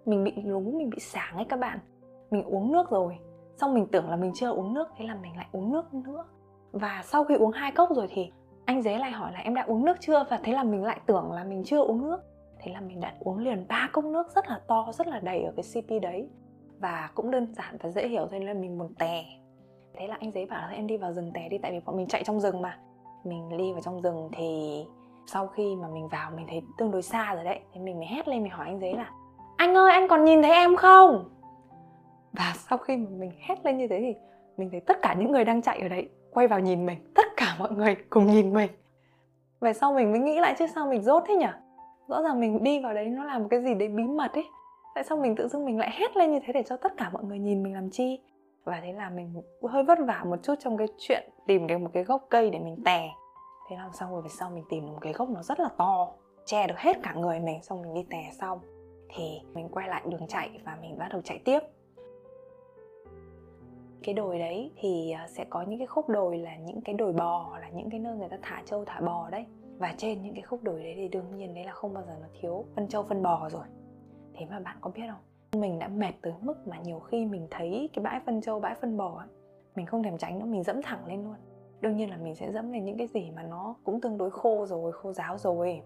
mình 0.07 0.25
bị 0.25 0.33
lú 0.45 0.61
mình 0.61 0.91
bị 0.91 0.99
sảng 1.01 1.37
ấy 1.37 1.45
các 1.49 1.61
bạn. 1.61 1.79
Mình 2.31 2.45
uống 2.45 2.73
nước 2.73 2.91
rồi. 2.91 3.19
Xong 3.57 3.75
mình 3.75 3.87
tưởng 3.87 4.11
là 4.11 4.17
mình 4.17 4.33
chưa 4.35 4.51
uống 4.51 4.75
nước, 4.75 4.89
thế 4.97 5.05
là 5.05 5.15
mình 5.15 5.37
lại 5.37 5.47
uống 5.53 5.73
nước 5.73 5.95
nữa. 5.95 6.25
Và 6.73 7.03
sau 7.05 7.25
khi 7.25 7.35
uống 7.35 7.53
hai 7.53 7.73
cốc 7.73 7.89
rồi 7.95 8.07
thì 8.11 8.31
anh 8.65 8.83
dế 8.83 8.99
lại 8.99 9.11
hỏi 9.11 9.33
là 9.33 9.39
em 9.39 9.55
đã 9.55 9.63
uống 9.63 9.85
nước 9.85 9.97
chưa? 10.01 10.25
Và 10.31 10.41
thế 10.43 10.53
là 10.53 10.65
mình 10.65 10.85
lại 10.85 11.01
tưởng 11.07 11.33
là 11.33 11.45
mình 11.45 11.65
chưa 11.65 11.81
uống 11.81 12.03
nước. 12.03 12.21
Thế 12.61 12.73
là 12.73 12.81
mình 12.81 13.01
đã 13.01 13.15
uống 13.21 13.39
liền 13.39 13.67
ba 13.69 13.89
cốc 13.93 14.05
nước 14.05 14.31
rất 14.35 14.49
là 14.49 14.61
to, 14.67 14.93
rất 14.93 15.07
là 15.07 15.21
đầy 15.21 15.43
ở 15.43 15.53
cái 15.57 15.65
cp 15.83 16.03
đấy. 16.03 16.29
Và 16.79 17.11
cũng 17.15 17.31
đơn 17.31 17.55
giản 17.55 17.77
và 17.81 17.91
dễ 17.91 18.09
hiểu 18.09 18.27
thôi 18.31 18.41
là 18.41 18.55
mình 18.55 18.79
buồn 18.79 18.95
tè 18.99 19.25
thế 19.97 20.07
là 20.07 20.17
anh 20.21 20.33
giấy 20.33 20.47
bảo 20.47 20.69
là 20.69 20.75
em 20.75 20.87
đi 20.87 20.97
vào 20.97 21.13
rừng 21.13 21.31
tè 21.35 21.49
đi, 21.49 21.59
tại 21.59 21.73
vì 21.73 21.81
bọn 21.81 21.97
mình 21.97 22.07
chạy 22.07 22.25
trong 22.25 22.41
rừng 22.41 22.63
mà. 22.63 22.79
Mình 23.25 23.57
đi 23.57 23.73
vào 23.73 23.81
trong 23.83 24.01
rừng 24.03 24.29
thì 24.33 24.85
sau 25.27 25.47
khi 25.47 25.77
mà 25.77 25.89
mình 25.89 26.09
vào, 26.09 26.31
mình 26.31 26.47
thấy 26.49 26.63
tương 26.79 26.91
đối 26.91 27.03
xa 27.03 27.35
rồi 27.35 27.45
đấy 27.45 27.61
thì 27.73 27.81
mình 27.81 27.97
mới 27.97 28.07
hét 28.07 28.29
lên, 28.29 28.43
mình 28.43 28.53
hỏi 28.53 28.67
anh 28.67 28.81
giấy 28.81 28.95
là 28.95 29.11
anh 29.57 29.75
ơi, 29.75 29.93
anh 29.93 30.09
còn 30.09 30.25
nhìn 30.25 30.43
thấy 30.43 30.53
em 30.53 30.77
không? 30.77 31.31
Và 32.33 32.53
sau 32.57 32.79
khi 32.79 32.97
mà 32.97 33.11
mình 33.11 33.33
hét 33.41 33.65
lên 33.65 33.79
như 33.79 33.89
thế 33.89 34.01
thì 34.01 34.15
mình 34.57 34.71
thấy 34.71 34.81
tất 34.81 35.03
cả 35.03 35.15
những 35.15 35.33
người 35.33 35.45
đang 35.45 35.63
chạy 35.63 35.81
ở 35.81 35.89
đấy 35.89 36.09
quay 36.31 36.49
vào 36.49 36.61
nhìn 36.61 36.87
mình. 36.87 36.99
Tất 37.15 37.27
cả 37.37 37.57
mọi 37.59 37.73
người 37.73 37.97
cùng 38.11 38.27
nhìn 38.27 38.53
mình. 38.53 38.71
Về 39.61 39.73
sau 39.73 39.93
mình 39.93 40.11
mới 40.13 40.21
nghĩ 40.21 40.41
lại 40.41 40.55
chứ 40.59 40.67
sao 40.75 40.87
mình 40.87 41.03
rốt 41.03 41.23
thế 41.27 41.37
nhỉ? 41.37 41.47
Rõ 42.09 42.23
ràng 42.23 42.41
mình 42.41 42.65
đi 42.65 42.81
vào 42.83 42.95
đấy 42.95 43.07
nó 43.07 43.25
làm 43.25 43.43
một 43.43 43.49
cái 43.51 43.63
gì 43.63 43.75
đấy 43.75 43.89
bí 43.89 44.05
mật 44.05 44.33
ấy. 44.33 44.45
Tại 44.95 45.05
sao 45.05 45.19
mình 45.19 45.37
tự 45.37 45.49
dưng 45.49 45.65
mình 45.65 45.79
lại 45.79 45.91
hét 45.93 46.17
lên 46.17 46.33
như 46.33 46.39
thế 46.47 46.53
để 46.53 46.63
cho 46.63 46.77
tất 46.77 46.93
cả 46.97 47.11
mọi 47.13 47.25
người 47.25 47.39
nhìn 47.39 47.63
mình 47.63 47.75
làm 47.75 47.91
chi? 47.91 48.21
Và 48.65 48.81
thế 48.83 48.93
là 48.93 49.11
mình 49.11 49.43
hơi 49.63 49.83
vất 49.83 49.99
vả 50.07 50.25
một 50.25 50.37
chút 50.43 50.55
trong 50.59 50.77
cái 50.77 50.89
chuyện 50.99 51.31
tìm 51.47 51.69
cái 51.69 51.79
một 51.79 51.91
cái 51.93 52.05
gốc 52.05 52.27
cây 52.29 52.51
để 52.51 52.59
mình 52.59 52.77
tè. 52.85 53.09
Thế 53.69 53.77
làm 53.77 53.93
xong 53.93 54.13
rồi, 54.13 54.23
về 54.23 54.29
sau 54.29 54.51
mình 54.51 54.65
tìm 54.71 54.87
được 54.87 54.93
một 54.93 54.99
cái 55.01 55.13
gốc 55.13 55.29
nó 55.29 55.43
rất 55.43 55.61
là 55.61 55.69
to, 55.77 56.09
che 56.45 56.67
được 56.67 56.79
hết 56.79 56.97
cả 57.03 57.15
người 57.15 57.41
mình, 57.41 57.63
xong 57.63 57.83
mình 57.83 57.95
đi 57.95 58.07
tè 58.11 58.31
xong 58.41 58.59
thì 59.09 59.41
mình 59.55 59.69
quay 59.69 59.89
lại 59.89 60.03
đường 60.09 60.27
chạy 60.29 60.61
và 60.65 60.79
mình 60.83 60.99
bắt 60.99 61.09
đầu 61.13 61.23
chạy 61.25 61.39
tiếp. 61.45 61.61
Cái 64.03 64.15
đồi 64.15 64.39
đấy 64.39 64.73
thì 64.77 65.11
à, 65.11 65.29
sẽ 65.29 65.45
có 65.51 65.63
những 65.63 65.79
cái 65.79 65.87
khúc 65.87 66.09
đồi 66.09 66.39
là 66.39 66.57
những 66.57 66.81
cái 66.81 66.95
đồi 66.95 67.13
bò, 67.13 67.59
là 67.61 67.69
những 67.69 67.91
cái 67.91 68.01
nơi 68.01 68.17
người 68.17 68.29
ta 68.29 68.39
thả 68.43 68.63
trâu, 68.67 68.85
thả 68.85 69.01
bò 69.01 69.31
đấy. 69.31 69.47
Và 69.79 69.95
trên 69.97 70.23
những 70.23 70.35
cái 70.35 70.43
khúc 70.43 70.63
đồi 70.63 70.83
đấy 70.83 70.95
thì 70.97 71.09
đương 71.09 71.37
nhiên 71.37 71.55
đấy 71.55 71.65
là 71.65 71.73
không 71.73 71.95
bao 71.95 72.05
giờ 72.07 72.17
nó 72.21 72.27
thiếu 72.41 72.65
phân 72.77 72.89
trâu, 72.89 73.03
phân 73.03 73.23
bò 73.23 73.49
rồi. 73.49 73.65
Thế 74.35 74.47
mà 74.51 74.61
bạn 74.61 74.77
có 74.81 74.91
biết 74.91 75.03
không? 75.11 75.61
Mình 75.61 75.79
đã 75.79 75.89
mệt 75.89 76.13
tới 76.23 76.33
mức 76.41 76.67
mà 76.67 76.79
nhiều 76.79 77.01
khi 77.01 77.27
mình 77.27 77.47
thấy 77.51 77.91
cái 77.93 78.03
bãi 78.03 78.21
phân 78.27 78.41
trâu, 78.41 78.61
bãi 78.61 78.75
phân 78.75 78.97
bò 78.97 79.19
ấy, 79.19 79.29
mình 79.75 79.87
không 79.87 80.03
thèm 80.03 80.19
tránh 80.19 80.39
nó 80.39 80.47
mình 80.47 80.63
dẫm 80.63 80.83
thẳng 80.83 81.07
lên 81.07 81.25
luôn. 81.25 81.35
Đương 81.81 81.97
nhiên 81.97 82.11
là 82.11 82.17
mình 82.17 82.35
sẽ 82.35 82.53
dẫm 82.53 82.73
lên 82.73 82.85
những 82.85 82.99
cái 82.99 83.07
gì 83.07 83.31
mà 83.31 83.43
nó 83.43 83.75
cũng 83.85 84.01
tương 84.01 84.19
đối 84.19 84.31
khô 84.31 84.67
rồi, 84.67 84.93
khô 84.93 85.13
ráo 85.13 85.39
rồi 85.39 85.83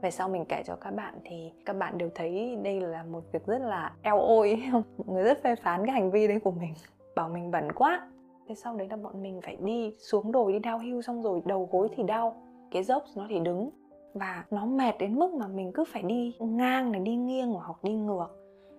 về 0.00 0.10
sau 0.10 0.28
mình 0.28 0.44
kể 0.44 0.62
cho 0.66 0.76
các 0.76 0.90
bạn 0.90 1.14
thì 1.24 1.52
các 1.66 1.72
bạn 1.72 1.98
đều 1.98 2.10
thấy 2.14 2.56
đây 2.62 2.80
là 2.80 3.02
một 3.02 3.24
việc 3.32 3.46
rất 3.46 3.58
là 3.58 3.92
eo 4.02 4.20
ôi. 4.20 4.62
Mọi 4.72 5.06
người 5.06 5.24
rất 5.24 5.42
phê 5.42 5.54
phán 5.56 5.86
cái 5.86 5.92
hành 5.92 6.10
vi 6.10 6.28
đấy 6.28 6.40
của 6.40 6.50
mình. 6.50 6.74
Bảo 7.14 7.28
mình 7.28 7.50
bẩn 7.50 7.72
quá. 7.72 8.08
Thế 8.48 8.54
sau 8.54 8.76
đấy 8.76 8.88
là 8.90 8.96
bọn 8.96 9.22
mình 9.22 9.40
phải 9.42 9.56
đi 9.60 9.94
xuống 9.98 10.32
đồi, 10.32 10.52
đi 10.52 10.58
đau 10.58 10.78
hưu 10.78 11.02
xong 11.02 11.22
rồi 11.22 11.42
đầu 11.44 11.68
gối 11.72 11.88
thì 11.96 12.02
đau, 12.02 12.42
cái 12.70 12.82
dốc 12.82 13.04
nó 13.16 13.26
thì 13.28 13.40
đứng. 13.40 13.70
Và 14.14 14.44
nó 14.50 14.66
mệt 14.66 14.94
đến 14.98 15.18
mức 15.18 15.34
mà 15.34 15.46
mình 15.48 15.72
cứ 15.72 15.84
phải 15.84 16.02
đi 16.02 16.36
ngang 16.40 16.92
này, 16.92 17.00
đi 17.00 17.16
nghiêng 17.16 17.52
hoặc 17.52 17.84
đi 17.84 17.94
ngược. 17.94 18.26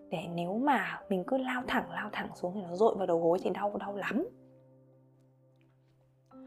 Để 0.09 0.23
nếu 0.35 0.57
mà 0.57 1.01
mình 1.09 1.23
cứ 1.27 1.37
lao 1.37 1.63
thẳng 1.67 1.91
lao 1.91 2.09
thẳng 2.11 2.27
xuống 2.35 2.51
thì 2.55 2.61
nó 2.61 2.75
dội 2.75 2.95
vào 2.97 3.07
đầu 3.07 3.19
gối 3.19 3.39
thì 3.43 3.49
đau 3.49 3.77
đau 3.79 3.95
lắm. 3.95 4.25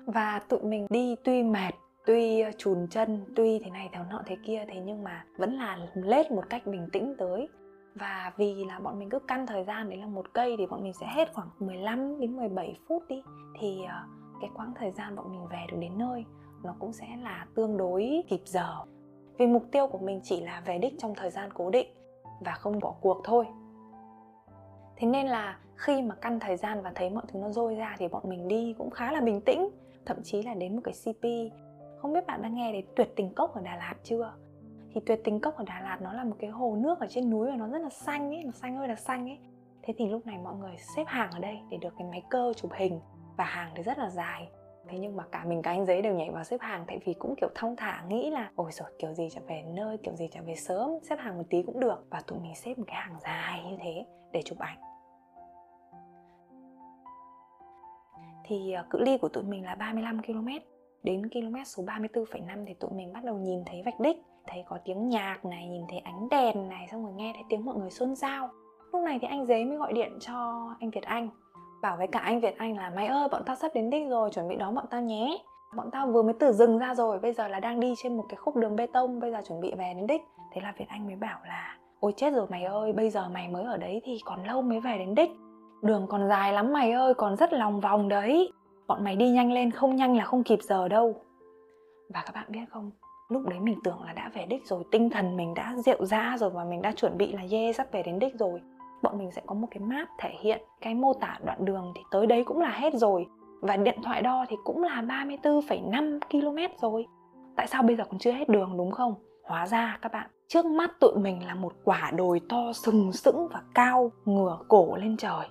Và 0.06 0.42
tụi 0.48 0.62
mình 0.62 0.86
đi 0.90 1.16
tuy 1.24 1.42
mệt 1.42 1.74
tuy 2.06 2.40
ờ, 2.40 2.50
chùn 2.58 2.86
chân, 2.90 3.24
tuy 3.36 3.58
thế 3.64 3.70
này, 3.70 3.90
thế 3.92 4.00
nọ, 4.10 4.22
thế 4.26 4.36
kia, 4.46 4.64
thế 4.68 4.80
nhưng 4.84 5.04
mà 5.04 5.24
vẫn 5.36 5.52
là 5.58 5.78
lết 5.94 6.30
một 6.30 6.44
cách 6.50 6.66
bình 6.66 6.88
tĩnh 6.92 7.14
tới. 7.18 7.48
Và 7.94 8.32
vì 8.36 8.64
là 8.64 8.78
bọn 8.78 8.98
mình 8.98 9.10
cứ 9.10 9.18
căn 9.18 9.46
thời 9.46 9.64
gian 9.64 9.90
đấy 9.90 9.98
là 9.98 10.06
một 10.06 10.32
cây 10.32 10.54
thì 10.58 10.66
bọn 10.66 10.82
mình 10.82 10.92
sẽ 11.00 11.06
hết 11.14 11.32
khoảng 11.34 11.48
15 11.58 12.20
đến 12.20 12.36
17 12.36 12.76
phút 12.88 13.02
đi. 13.08 13.22
Thì 13.60 13.84
ờ, 13.88 14.02
cái 14.40 14.50
quãng 14.54 14.72
thời 14.78 14.90
gian 14.90 15.16
bọn 15.16 15.30
mình 15.30 15.46
về 15.50 15.66
được 15.70 15.76
đến 15.80 15.98
nơi 15.98 16.24
nó 16.62 16.74
cũng 16.78 16.92
sẽ 16.92 17.06
là 17.22 17.46
tương 17.54 17.76
đối 17.76 18.22
kịp 18.28 18.40
giờ. 18.44 18.84
Vì 19.38 19.46
mục 19.46 19.64
tiêu 19.72 19.86
của 19.86 19.98
mình 19.98 20.20
chỉ 20.24 20.40
là 20.40 20.62
về 20.66 20.78
đích 20.78 20.94
trong 20.98 21.14
thời 21.14 21.30
gian 21.30 21.50
cố 21.54 21.70
định 21.70 21.88
và 22.40 22.52
không 22.52 22.78
bỏ 22.80 22.94
cuộc 23.00 23.20
thôi. 23.24 23.46
Thế 24.96 25.06
nên 25.06 25.26
là 25.26 25.58
khi 25.76 26.02
mà 26.02 26.14
căn 26.14 26.40
thời 26.40 26.56
gian 26.56 26.82
và 26.82 26.92
thấy 26.94 27.10
mọi 27.10 27.24
thứ 27.28 27.38
nó 27.38 27.50
rôi 27.50 27.74
ra 27.74 27.96
thì 27.98 28.08
bọn 28.08 28.22
mình 28.28 28.48
đi 28.48 28.74
cũng 28.78 28.90
khá 28.90 29.12
là 29.12 29.20
bình 29.20 29.40
tĩnh. 29.40 29.68
Thậm 30.06 30.16
chí 30.22 30.42
là 30.42 30.54
đến 30.54 30.76
một 30.76 30.82
cái 30.84 30.94
cp 31.04 31.24
không 32.02 32.12
biết 32.12 32.26
bạn 32.26 32.42
đã 32.42 32.48
nghe 32.48 32.72
đến 32.72 32.84
tuyệt 32.96 33.08
tình 33.16 33.34
cốc 33.34 33.54
ở 33.54 33.60
đà 33.60 33.76
lạt 33.76 33.94
chưa? 34.02 34.32
Thì 34.94 35.00
tuyệt 35.06 35.20
tình 35.24 35.40
cốc 35.40 35.56
ở 35.56 35.64
đà 35.66 35.80
lạt 35.80 35.98
nó 36.02 36.12
là 36.12 36.24
một 36.24 36.36
cái 36.38 36.50
hồ 36.50 36.76
nước 36.76 37.00
ở 37.00 37.06
trên 37.10 37.30
núi 37.30 37.50
và 37.50 37.56
nó 37.56 37.68
rất 37.68 37.78
là 37.82 37.88
xanh 37.88 38.30
ấy, 38.30 38.42
nó 38.44 38.50
xanh 38.50 38.76
ơi 38.76 38.88
là 38.88 38.94
xanh 38.94 39.28
ấy. 39.28 39.38
Thế 39.82 39.94
thì 39.96 40.08
lúc 40.08 40.26
này 40.26 40.38
mọi 40.38 40.54
người 40.54 40.76
xếp 40.96 41.04
hàng 41.06 41.30
ở 41.30 41.38
đây 41.38 41.58
để 41.70 41.78
được 41.80 41.94
cái 41.98 42.08
máy 42.10 42.22
cơ 42.30 42.52
chụp 42.56 42.70
hình 42.74 43.00
và 43.36 43.44
hàng 43.44 43.72
thì 43.74 43.82
rất 43.82 43.98
là 43.98 44.10
dài. 44.10 44.48
Thế 44.88 44.98
nhưng 44.98 45.16
mà 45.16 45.24
cả 45.32 45.44
mình 45.44 45.62
cả 45.62 45.70
anh 45.70 45.86
giấy 45.86 46.02
đều 46.02 46.14
nhảy 46.14 46.30
vào 46.30 46.44
xếp 46.44 46.60
hàng 46.60 46.84
tại 46.86 46.98
vì 47.04 47.14
cũng 47.14 47.34
kiểu 47.40 47.48
thong 47.54 47.76
thả 47.76 48.04
nghĩ 48.08 48.30
là, 48.30 48.50
ôi 48.56 48.72
rồi 48.72 48.88
kiểu 48.98 49.14
gì 49.14 49.28
trở 49.30 49.40
về 49.46 49.62
nơi, 49.66 49.98
kiểu 49.98 50.16
gì 50.16 50.28
trở 50.32 50.40
về 50.46 50.54
sớm, 50.54 50.90
xếp 51.02 51.16
hàng 51.18 51.38
một 51.38 51.44
tí 51.50 51.62
cũng 51.62 51.80
được. 51.80 52.06
Và 52.10 52.20
tụi 52.26 52.38
mình 52.38 52.54
xếp 52.54 52.78
một 52.78 52.84
cái 52.86 52.96
hàng 52.96 53.16
dài 53.20 53.62
như 53.70 53.76
thế 53.80 54.06
để 54.32 54.42
chụp 54.42 54.58
ảnh. 54.58 54.78
Thì 58.44 58.72
ờ, 58.72 58.84
cự 58.90 58.98
ly 59.00 59.18
của 59.18 59.28
tụi 59.28 59.44
mình 59.44 59.64
là 59.64 59.74
35 59.74 60.22
km 60.22 60.48
đến 61.02 61.30
km 61.30 61.56
số 61.64 61.82
34,5 61.82 62.64
thì 62.66 62.74
tụi 62.74 62.90
mình 62.90 63.12
bắt 63.12 63.24
đầu 63.24 63.36
nhìn 63.38 63.62
thấy 63.66 63.82
vạch 63.84 64.00
đích 64.00 64.16
thấy 64.46 64.64
có 64.68 64.78
tiếng 64.84 65.08
nhạc 65.08 65.44
này 65.44 65.66
nhìn 65.68 65.82
thấy 65.88 65.98
ánh 65.98 66.28
đèn 66.28 66.68
này 66.68 66.88
xong 66.90 67.04
rồi 67.04 67.12
nghe 67.16 67.32
thấy 67.34 67.42
tiếng 67.48 67.64
mọi 67.64 67.76
người 67.76 67.90
xôn 67.90 68.16
xao. 68.16 68.50
Lúc 68.92 69.02
này 69.02 69.18
thì 69.22 69.28
anh 69.28 69.46
Dế 69.46 69.64
mới 69.64 69.76
gọi 69.76 69.92
điện 69.92 70.18
cho 70.20 70.68
anh 70.80 70.90
Việt 70.90 71.02
Anh 71.04 71.28
bảo 71.82 71.96
với 71.96 72.06
cả 72.06 72.18
anh 72.18 72.40
Việt 72.40 72.58
Anh 72.58 72.76
là 72.76 72.90
mày 72.90 73.06
ơi 73.06 73.28
bọn 73.32 73.42
tao 73.46 73.56
sắp 73.56 73.72
đến 73.74 73.90
đích 73.90 74.08
rồi 74.08 74.30
chuẩn 74.30 74.48
bị 74.48 74.56
đón 74.56 74.74
bọn 74.74 74.84
tao 74.90 75.02
nhé. 75.02 75.38
Bọn 75.76 75.90
tao 75.90 76.06
vừa 76.06 76.22
mới 76.22 76.32
từ 76.32 76.52
rừng 76.52 76.78
ra 76.78 76.94
rồi 76.94 77.18
bây 77.18 77.32
giờ 77.32 77.48
là 77.48 77.60
đang 77.60 77.80
đi 77.80 77.94
trên 78.02 78.16
một 78.16 78.24
cái 78.28 78.36
khúc 78.36 78.56
đường 78.56 78.76
bê 78.76 78.86
tông 78.86 79.20
bây 79.20 79.32
giờ 79.32 79.40
chuẩn 79.48 79.60
bị 79.60 79.72
về 79.78 79.92
đến 79.96 80.06
đích. 80.06 80.22
Thế 80.52 80.60
là 80.60 80.72
Việt 80.78 80.88
Anh 80.88 81.06
mới 81.06 81.16
bảo 81.16 81.38
là 81.48 81.76
ôi 82.00 82.12
chết 82.16 82.32
rồi 82.32 82.46
mày 82.50 82.64
ơi 82.64 82.92
bây 82.92 83.10
giờ 83.10 83.28
mày 83.28 83.48
mới 83.48 83.64
ở 83.64 83.76
đấy 83.76 84.00
thì 84.04 84.18
còn 84.24 84.44
lâu 84.44 84.62
mới 84.62 84.80
về 84.80 84.98
đến 84.98 85.14
đích. 85.14 85.30
Đường 85.82 86.06
còn 86.08 86.28
dài 86.28 86.52
lắm 86.52 86.72
mày 86.72 86.92
ơi 86.92 87.14
còn 87.14 87.36
rất 87.36 87.52
lòng 87.52 87.80
vòng 87.80 88.08
đấy 88.08 88.52
bọn 88.86 89.04
mày 89.04 89.16
đi 89.16 89.30
nhanh 89.30 89.52
lên 89.52 89.70
không 89.70 89.96
nhanh 89.96 90.16
là 90.16 90.24
không 90.24 90.44
kịp 90.44 90.58
giờ 90.62 90.88
đâu. 90.88 91.14
Và 92.08 92.22
các 92.26 92.34
bạn 92.34 92.46
biết 92.48 92.64
không 92.70 92.90
lúc 93.32 93.46
đấy 93.46 93.60
mình 93.60 93.78
tưởng 93.84 94.02
là 94.02 94.12
đã 94.12 94.30
về 94.34 94.46
đích 94.46 94.66
rồi 94.66 94.84
tinh 94.90 95.10
thần 95.10 95.36
mình 95.36 95.54
đã 95.54 95.74
rượu 95.76 96.04
ra 96.04 96.36
rồi 96.38 96.50
và 96.50 96.64
mình 96.64 96.82
đã 96.82 96.92
chuẩn 96.92 97.18
bị 97.18 97.32
là 97.32 97.42
yeah 97.50 97.76
sắp 97.76 97.86
về 97.92 98.02
đến 98.02 98.18
đích 98.18 98.34
rồi. 98.38 98.60
Bọn 99.02 99.18
mình 99.18 99.30
sẽ 99.30 99.42
có 99.46 99.54
một 99.54 99.68
cái 99.70 99.80
map 99.80 100.08
thể 100.18 100.30
hiện 100.40 100.60
cái 100.80 100.94
mô 100.94 101.12
tả 101.14 101.38
đoạn 101.44 101.64
đường 101.64 101.92
thì 101.94 102.02
tới 102.10 102.26
đấy 102.26 102.44
cũng 102.44 102.60
là 102.60 102.70
hết 102.70 102.94
rồi. 102.94 103.26
Và 103.60 103.76
điện 103.76 103.98
thoại 104.04 104.22
đo 104.22 104.44
thì 104.48 104.56
cũng 104.64 104.82
là 104.82 105.02
34,5 105.02 106.18
km 106.30 106.74
rồi. 106.82 107.06
Tại 107.56 107.66
sao 107.66 107.82
bây 107.82 107.96
giờ 107.96 108.04
còn 108.10 108.18
chưa 108.18 108.32
hết 108.32 108.48
đường 108.48 108.76
đúng 108.76 108.90
không? 108.90 109.14
Hóa 109.44 109.66
ra 109.66 109.98
các 110.02 110.12
bạn 110.12 110.30
trước 110.48 110.64
mắt 110.64 110.90
tụi 111.00 111.16
mình 111.16 111.46
là 111.46 111.54
một 111.54 111.72
quả 111.84 112.10
đồi 112.16 112.40
to 112.48 112.72
sừng 112.72 113.12
sững 113.12 113.48
và 113.48 113.62
cao 113.74 114.10
ngửa 114.24 114.58
cổ 114.68 114.96
lên 114.96 115.16
trời 115.16 115.46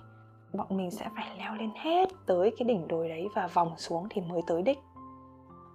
bọn 0.52 0.66
mình 0.70 0.90
sẽ 0.90 1.08
phải 1.16 1.26
leo 1.38 1.54
lên 1.54 1.70
hết 1.76 2.08
tới 2.26 2.54
cái 2.58 2.68
đỉnh 2.68 2.88
đồi 2.88 3.08
đấy 3.08 3.28
và 3.34 3.46
vòng 3.46 3.74
xuống 3.76 4.06
thì 4.10 4.20
mới 4.20 4.40
tới 4.46 4.62
đích. 4.62 4.78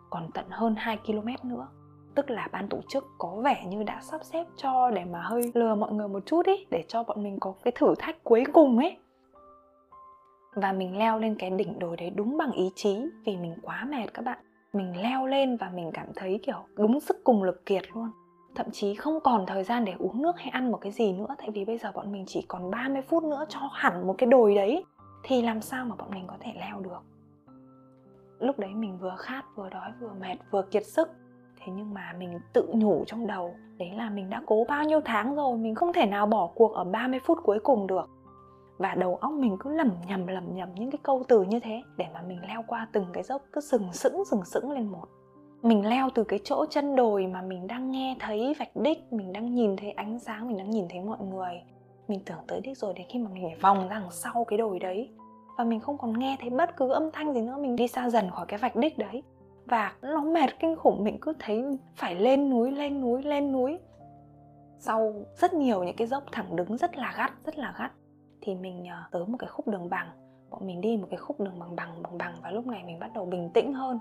Còn 0.10 0.32
tận 0.34 0.46
hơn 0.50 0.76
2 0.78 0.98
km 0.98 1.50
nữa, 1.50 1.68
tức 2.16 2.30
là 2.30 2.48
ban 2.52 2.68
tổ 2.68 2.78
chức 2.90 3.06
có 3.18 3.42
vẻ 3.44 3.66
như 3.68 3.84
đã 3.84 4.00
sắp 4.02 4.24
xếp 4.24 4.46
cho 4.58 4.90
để 4.90 5.06
mà 5.06 5.22
hơi 5.22 5.52
lừa 5.54 5.76
mọi 5.76 5.92
người 5.92 6.08
một 6.08 6.26
chút 6.26 6.46
ý, 6.46 6.66
để 6.72 6.84
cho 6.88 7.04
bọn 7.04 7.24
mình 7.24 7.40
có 7.40 7.54
cái 7.64 7.72
thử 7.76 7.96
thách 8.00 8.24
cuối 8.24 8.44
cùng 8.54 8.78
ấy. 8.78 8.98
Và 10.56 10.72
mình 10.72 10.98
leo 10.98 11.20
lên 11.20 11.36
cái 11.40 11.50
đỉnh 11.50 11.80
đồi 11.80 11.98
đấy 11.98 12.10
đúng 12.10 12.38
bằng 12.38 12.52
ý 12.52 12.72
chí, 12.76 13.06
vì 13.26 13.38
mình 13.38 13.56
quá 13.62 13.88
mệt 13.90 14.14
các 14.14 14.26
bạn. 14.26 14.38
Mình 14.74 15.02
leo 15.02 15.26
lên 15.26 15.58
và 15.58 15.70
mình 15.70 15.92
cảm 15.94 16.08
thấy 16.16 16.40
kiểu 16.44 16.58
đúng 16.76 17.00
sức 17.00 17.18
cùng 17.24 17.44
lực 17.44 17.66
kiệt 17.66 17.84
luôn 17.94 18.10
thậm 18.58 18.72
chí 18.72 18.96
không 18.96 19.20
còn 19.24 19.46
thời 19.46 19.64
gian 19.64 19.86
để 19.86 19.94
uống 20.00 20.22
nước 20.22 20.38
hay 20.38 20.50
ăn 20.50 20.72
một 20.72 20.78
cái 20.82 20.92
gì 20.92 21.14
nữa, 21.14 21.36
tại 21.38 21.50
vì 21.54 21.66
bây 21.66 21.78
giờ 21.78 21.92
bọn 21.92 22.12
mình 22.12 22.24
chỉ 22.28 22.46
còn 22.48 22.72
30 22.72 23.02
phút 23.02 23.24
nữa 23.24 23.46
cho 23.50 23.60
hẳn 23.74 24.08
một 24.08 24.16
cái 24.18 24.28
đồi 24.28 24.56
đấy, 24.56 24.86
thì 25.24 25.42
làm 25.42 25.62
sao 25.62 25.86
mà 25.86 25.96
bọn 25.96 26.10
mình 26.12 26.24
có 26.28 26.36
thể 26.40 26.54
leo 26.60 26.80
được? 26.80 27.00
Lúc 28.40 28.60
đấy 28.60 28.70
mình 28.76 28.98
vừa 28.98 29.16
khát, 29.18 29.46
vừa 29.56 29.70
đói, 29.70 29.92
vừa 30.00 30.14
mệt, 30.20 30.36
vừa 30.52 30.62
kiệt 30.62 30.86
sức. 30.86 31.10
Thế 31.60 31.74
nhưng 31.76 31.94
mà 31.94 32.14
mình 32.18 32.40
tự 32.54 32.68
nhủ 32.74 33.04
trong 33.08 33.28
đầu, 33.28 33.56
đấy 33.78 33.92
là 33.96 34.10
mình 34.10 34.30
đã 34.30 34.42
cố 34.46 34.66
bao 34.70 34.84
nhiêu 34.84 35.02
tháng 35.06 35.36
rồi, 35.36 35.58
mình 35.58 35.76
không 35.76 35.94
thể 35.94 36.06
nào 36.06 36.26
bỏ 36.26 36.48
cuộc 36.56 36.74
ở 36.74 36.84
30 36.84 37.20
phút 37.26 37.38
cuối 37.44 37.60
cùng 37.60 37.88
được. 37.88 38.10
Và 38.78 38.96
đầu 38.96 39.16
óc 39.16 39.34
mình 39.34 39.58
cứ 39.60 39.70
lẩm 39.70 39.92
nhẩm 40.08 40.28
lẩm 40.28 40.56
nhẩm 40.56 40.70
những 40.76 40.92
cái 40.92 41.00
câu 41.04 41.24
từ 41.28 41.44
như 41.44 41.60
thế 41.60 41.84
để 41.98 42.06
mà 42.14 42.22
mình 42.22 42.40
leo 42.48 42.64
qua 42.68 42.88
từng 42.92 43.06
cái 43.14 43.24
dốc, 43.24 43.42
cứ 43.54 43.62
sừng 43.62 43.94
sững 43.94 44.26
sừng 44.26 44.46
sững 44.46 44.72
lên 44.72 44.88
một 44.88 45.06
mình 45.62 45.86
leo 45.86 46.10
từ 46.16 46.24
cái 46.24 46.40
chỗ 46.44 46.66
chân 46.70 46.96
đồi 46.96 47.28
mà 47.28 47.42
mình 47.42 47.68
đang 47.68 47.92
nghe 47.92 48.16
thấy 48.20 48.54
vạch 48.60 48.76
đích, 48.76 49.14
mình 49.14 49.34
đang 49.34 49.56
nhìn 49.56 49.76
thấy 49.76 49.92
ánh 49.92 50.20
sáng, 50.20 50.48
mình 50.48 50.58
đang 50.58 50.70
nhìn 50.70 50.88
thấy 50.90 51.02
mọi 51.02 51.18
người. 51.20 51.62
Mình 52.08 52.20
tưởng 52.26 52.40
tới 52.48 52.62
đích 52.62 52.78
rồi 52.78 52.94
đến 52.94 53.08
khi 53.10 53.20
mà 53.20 53.30
mình 53.34 53.44
phải 53.44 53.60
vòng 53.62 53.90
ra 53.90 54.00
đằng 54.00 54.12
sau 54.12 54.46
cái 54.46 54.58
đồi 54.58 54.80
đấy. 54.80 55.10
Và 55.58 55.64
mình 55.64 55.80
không 55.80 55.98
còn 55.98 56.20
nghe 56.20 56.38
thấy 56.40 56.50
bất 56.50 56.78
cứ 56.78 56.90
âm 56.90 57.12
thanh 57.12 57.34
gì 57.34 57.42
nữa, 57.42 57.58
mình 57.60 57.76
đi 57.76 57.88
xa 57.88 58.10
dần 58.10 58.32
khỏi 58.32 58.46
cái 58.46 58.60
vạch 58.60 58.76
đích 58.76 58.98
đấy. 58.98 59.24
Và 59.66 59.94
nó 60.02 60.22
mệt 60.22 60.60
kinh 60.60 60.76
khủng, 60.76 61.04
mình 61.04 61.18
cứ 61.22 61.34
thấy 61.40 61.64
phải 61.96 62.16
lên 62.16 62.50
núi 62.50 62.72
lên 62.72 63.02
núi 63.02 63.24
lên 63.24 63.52
núi. 63.52 63.80
Sau 64.80 65.14
rất 65.36 65.54
nhiều 65.54 65.84
những 65.84 65.96
cái 65.96 66.08
dốc 66.08 66.24
thẳng 66.32 66.56
đứng 66.56 66.78
rất 66.78 66.98
là 66.98 67.14
gắt, 67.18 67.32
rất 67.46 67.58
là 67.58 67.76
gắt, 67.80 67.92
thì 68.42 68.56
mình 68.56 68.86
ờ, 68.86 69.04
tới 69.12 69.26
một 69.26 69.38
cái 69.40 69.48
khúc 69.48 69.68
đường 69.68 69.90
bằng. 69.90 70.08
Bọn 70.50 70.68
mình 70.68 70.82
đi 70.82 70.98
một 70.98 71.08
cái 71.10 71.18
khúc 71.18 71.40
đường 71.40 71.60
bằng 71.60 71.76
bằng 71.76 72.04
bằng 72.04 72.18
bằng 72.18 72.36
và 72.44 72.52
lúc 72.52 72.68
này 72.68 72.84
mình 72.86 73.00
bắt 73.00 73.12
đầu 73.14 73.26
bình 73.26 73.50
tĩnh 73.54 73.74
hơn 73.74 74.00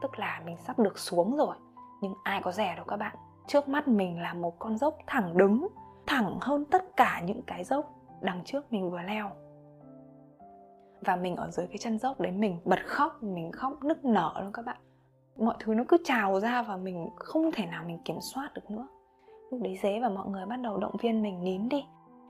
tức 0.00 0.18
là 0.18 0.42
mình 0.44 0.56
sắp 0.56 0.78
được 0.78 0.98
xuống 0.98 1.36
rồi. 1.36 1.56
Nhưng 2.00 2.14
ai 2.22 2.42
có 2.42 2.52
rẻ 2.52 2.76
đâu 2.76 2.84
các 2.84 2.96
bạn. 2.96 3.16
Trước 3.46 3.68
mắt 3.68 3.88
mình 3.88 4.20
là 4.20 4.34
một 4.34 4.58
con 4.58 4.78
dốc 4.78 4.98
thẳng 5.06 5.36
đứng, 5.36 5.68
thẳng 6.06 6.38
hơn 6.40 6.64
tất 6.64 6.96
cả 6.96 7.22
những 7.24 7.42
cái 7.42 7.64
dốc 7.64 7.92
đằng 8.20 8.44
trước 8.44 8.72
mình 8.72 8.90
vừa 8.90 9.02
leo. 9.02 9.30
Và 11.00 11.16
mình 11.16 11.36
ở 11.36 11.50
dưới 11.50 11.66
cái 11.66 11.78
chân 11.78 11.98
dốc 11.98 12.20
đấy 12.20 12.32
mình 12.32 12.58
bật 12.64 12.86
khóc, 12.86 13.22
mình 13.22 13.52
khóc 13.52 13.84
nức 13.84 14.04
nở 14.04 14.32
luôn 14.42 14.52
các 14.52 14.64
bạn. 14.64 14.76
Mọi 15.36 15.54
thứ 15.58 15.74
nó 15.74 15.84
cứ 15.88 15.96
trào 16.04 16.40
ra 16.40 16.62
và 16.62 16.76
mình 16.76 17.08
không 17.16 17.50
thể 17.52 17.66
nào 17.66 17.84
mình 17.86 17.98
kiểm 18.04 18.20
soát 18.20 18.54
được 18.54 18.70
nữa. 18.70 18.88
Lúc 19.50 19.62
đấy 19.62 19.78
dế 19.82 20.00
và 20.00 20.08
mọi 20.08 20.28
người 20.28 20.46
bắt 20.46 20.56
đầu 20.56 20.76
động 20.76 20.96
viên 21.00 21.22
mình, 21.22 21.44
nín 21.44 21.68
đi. 21.68 21.84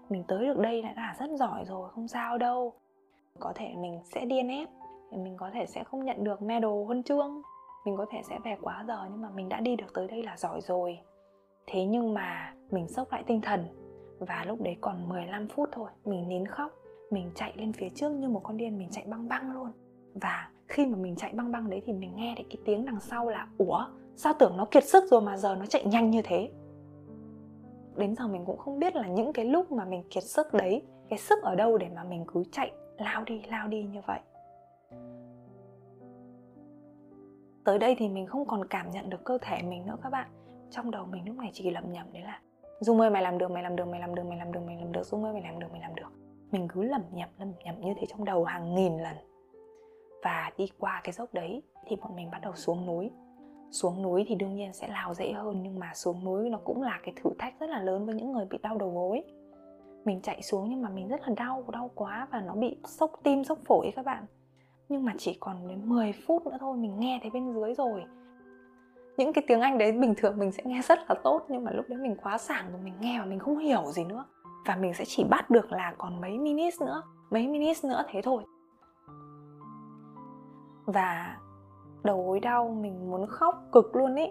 Mình 0.08 0.24
tới 0.28 0.46
được 0.46 0.58
đây 0.58 0.82
đã 0.82 0.92
là 0.96 1.16
rất 1.18 1.30
giỏi 1.30 1.64
rồi, 1.64 1.90
không 1.90 2.08
sao 2.08 2.38
đâu. 2.38 2.72
Có 3.38 3.52
thể 3.54 3.74
mình 3.76 4.00
sẽ 4.04 4.24
DNF 4.24 4.66
mình 5.10 5.36
có 5.36 5.50
thể 5.50 5.66
sẽ 5.66 5.84
không 5.84 6.04
nhận 6.04 6.24
được 6.24 6.42
medal 6.42 6.84
huân 6.86 7.02
chương 7.02 7.42
mình 7.86 7.96
có 7.96 8.06
thể 8.10 8.22
sẽ 8.22 8.38
về 8.44 8.56
quá 8.62 8.84
giờ 8.88 9.06
nhưng 9.10 9.20
mà 9.20 9.28
mình 9.30 9.48
đã 9.48 9.60
đi 9.60 9.76
được 9.76 9.94
tới 9.94 10.08
đây 10.08 10.22
là 10.22 10.36
giỏi 10.36 10.60
rồi. 10.60 10.98
Thế 11.66 11.84
nhưng 11.84 12.14
mà 12.14 12.54
mình 12.70 12.88
sốc 12.88 13.12
lại 13.12 13.24
tinh 13.26 13.40
thần. 13.40 13.64
Và 14.18 14.44
lúc 14.48 14.60
đấy 14.60 14.76
còn 14.80 15.08
15 15.08 15.48
phút 15.48 15.68
thôi, 15.72 15.90
mình 16.04 16.28
nín 16.28 16.46
khóc. 16.46 16.72
Mình 17.10 17.30
chạy 17.34 17.52
lên 17.56 17.72
phía 17.72 17.88
trước 17.94 18.08
như 18.08 18.28
một 18.28 18.40
con 18.42 18.56
điên, 18.56 18.78
mình 18.78 18.88
chạy 18.90 19.04
băng 19.06 19.28
băng 19.28 19.52
luôn. 19.52 19.70
Và 20.14 20.50
khi 20.68 20.86
mà 20.86 20.98
mình 20.98 21.16
chạy 21.16 21.32
băng 21.32 21.52
băng 21.52 21.70
đấy 21.70 21.82
thì 21.86 21.92
mình 21.92 22.12
nghe 22.16 22.34
thấy 22.36 22.46
cái 22.50 22.56
tiếng 22.64 22.84
đằng 22.84 23.00
sau 23.00 23.28
là, 23.28 23.48
ủa, 23.58 23.84
sao 24.16 24.32
tưởng 24.38 24.56
nó 24.56 24.64
kiệt 24.64 24.84
sức 24.84 25.04
rồi 25.10 25.20
mà 25.20 25.36
giờ 25.36 25.56
nó 25.56 25.66
chạy 25.66 25.84
nhanh 25.84 26.10
như 26.10 26.22
thế? 26.22 26.50
Đến 27.96 28.14
giờ 28.16 28.26
mình 28.26 28.44
cũng 28.46 28.58
không 28.58 28.78
biết 28.78 28.96
là 28.96 29.08
những 29.08 29.32
cái 29.32 29.44
lúc 29.44 29.72
mà 29.72 29.84
mình 29.84 30.02
kiệt 30.10 30.24
sức 30.24 30.54
đấy, 30.54 30.82
cái 31.08 31.18
sức 31.18 31.42
ở 31.42 31.54
đâu 31.54 31.78
để 31.78 31.88
mà 31.94 32.04
mình 32.04 32.24
cứ 32.28 32.42
chạy 32.52 32.72
lao 32.98 33.24
đi 33.24 33.42
lao 33.48 33.68
đi 33.68 33.82
như 33.82 34.00
vậy. 34.06 34.20
Tới 37.66 37.78
đây 37.78 37.94
thì 37.98 38.08
mình 38.08 38.26
không 38.26 38.46
còn 38.46 38.64
cảm 38.64 38.90
nhận 38.90 39.10
được 39.10 39.24
cơ 39.24 39.38
thể 39.42 39.62
mình 39.62 39.86
nữa 39.86 39.96
các 40.02 40.10
bạn. 40.10 40.28
Trong 40.70 40.90
đầu 40.90 41.06
mình 41.06 41.26
lúc 41.26 41.36
này 41.36 41.50
chỉ 41.52 41.70
lầm 41.70 41.92
nhầm 41.92 42.06
đấy 42.12 42.22
là, 42.22 42.40
dung 42.80 43.00
ơi, 43.00 43.10
mày 43.10 43.22
làm 43.22 43.38
được, 43.38 43.50
mày 43.50 43.62
làm 43.62 43.76
được, 43.76 43.88
mày 43.88 44.00
làm 44.00 44.14
được, 44.14 44.22
mày 44.28 44.38
làm 44.38 44.52
được, 44.52 44.60
mày 44.66 44.76
làm 44.76 44.92
được, 44.92 45.06
dung 45.06 45.24
ơi, 45.24 45.32
mày 45.32 45.42
làm 45.42 45.58
được, 45.58 45.66
mày 45.72 45.80
làm 45.80 45.94
được. 45.94 46.08
Mình 46.50 46.68
cứ 46.68 46.82
lầm 46.82 47.02
nhầm 47.12 47.28
lầm 47.38 47.52
nhầm 47.64 47.80
như 47.80 47.94
thế 47.96 48.06
trong 48.08 48.24
đầu 48.24 48.44
hàng 48.44 48.74
nghìn 48.74 48.98
lần. 48.98 49.16
Và 50.22 50.50
đi 50.56 50.68
qua 50.78 51.00
cái 51.04 51.12
dốc 51.12 51.34
đấy 51.34 51.62
thì 51.86 51.96
bọn 51.96 52.16
mình 52.16 52.30
bắt 52.30 52.38
đầu 52.42 52.52
xuống 52.54 52.86
núi. 52.86 53.10
Xuống 53.70 54.02
núi 54.02 54.24
thì 54.28 54.34
đương 54.34 54.54
nhiên 54.54 54.72
sẽ 54.72 54.88
lao 54.88 55.14
dễ 55.14 55.32
hơn, 55.32 55.62
nhưng 55.62 55.78
mà 55.78 55.94
xuống 55.94 56.24
núi 56.24 56.50
nó 56.50 56.58
cũng 56.64 56.82
là 56.82 57.00
cái 57.02 57.14
thử 57.22 57.30
thách 57.38 57.60
rất 57.60 57.70
là 57.70 57.82
lớn 57.82 58.06
với 58.06 58.14
những 58.14 58.32
người 58.32 58.46
bị 58.46 58.58
đau 58.62 58.78
đầu 58.78 58.90
gối. 58.90 59.24
Mình 60.04 60.20
chạy 60.22 60.42
xuống 60.42 60.68
nhưng 60.68 60.82
mà 60.82 60.88
mình 60.88 61.08
rất 61.08 61.20
là 61.28 61.34
đau 61.36 61.64
đau 61.72 61.90
quá 61.94 62.28
và 62.32 62.40
nó 62.40 62.54
bị 62.54 62.76
sốc 62.84 63.10
tim, 63.22 63.44
sốc 63.44 63.58
phổi 63.64 63.92
các 63.96 64.04
bạn 64.04 64.24
nhưng 64.88 65.04
mà 65.04 65.12
chỉ 65.18 65.36
còn 65.40 65.68
đến 65.68 65.88
10 65.88 66.14
phút 66.26 66.46
nữa 66.46 66.56
thôi, 66.60 66.76
mình 66.76 67.00
nghe 67.00 67.18
thấy 67.22 67.30
bên 67.30 67.52
dưới 67.52 67.74
rồi. 67.74 68.04
Những 69.16 69.32
cái 69.32 69.44
tiếng 69.46 69.60
anh 69.60 69.78
đấy 69.78 69.92
bình 69.92 70.14
thường 70.16 70.38
mình 70.38 70.52
sẽ 70.52 70.62
nghe 70.66 70.82
rất 70.82 70.98
là 71.08 71.14
tốt, 71.24 71.42
nhưng 71.48 71.64
mà 71.64 71.70
lúc 71.70 71.84
đấy 71.88 71.98
mình 71.98 72.16
quá 72.22 72.38
sảng 72.38 72.70
rồi, 72.72 72.80
mình 72.84 72.94
nghe 73.00 73.20
và 73.20 73.26
mình 73.26 73.38
không 73.38 73.58
hiểu 73.58 73.82
gì 73.86 74.04
nữa. 74.04 74.24
Và 74.66 74.76
mình 74.76 74.94
sẽ 74.94 75.04
chỉ 75.04 75.24
bắt 75.24 75.50
được 75.50 75.72
là 75.72 75.94
còn 75.98 76.20
mấy 76.20 76.38
minutes 76.38 76.82
nữa, 76.82 77.02
mấy 77.30 77.48
minutes 77.48 77.84
nữa 77.84 78.04
thế 78.08 78.22
thôi. 78.22 78.44
Và 80.86 81.36
đầu 82.04 82.26
gối 82.26 82.40
đau, 82.40 82.68
mình 82.68 83.10
muốn 83.10 83.26
khóc 83.26 83.62
cực 83.72 83.96
luôn 83.96 84.14
ý. 84.14 84.26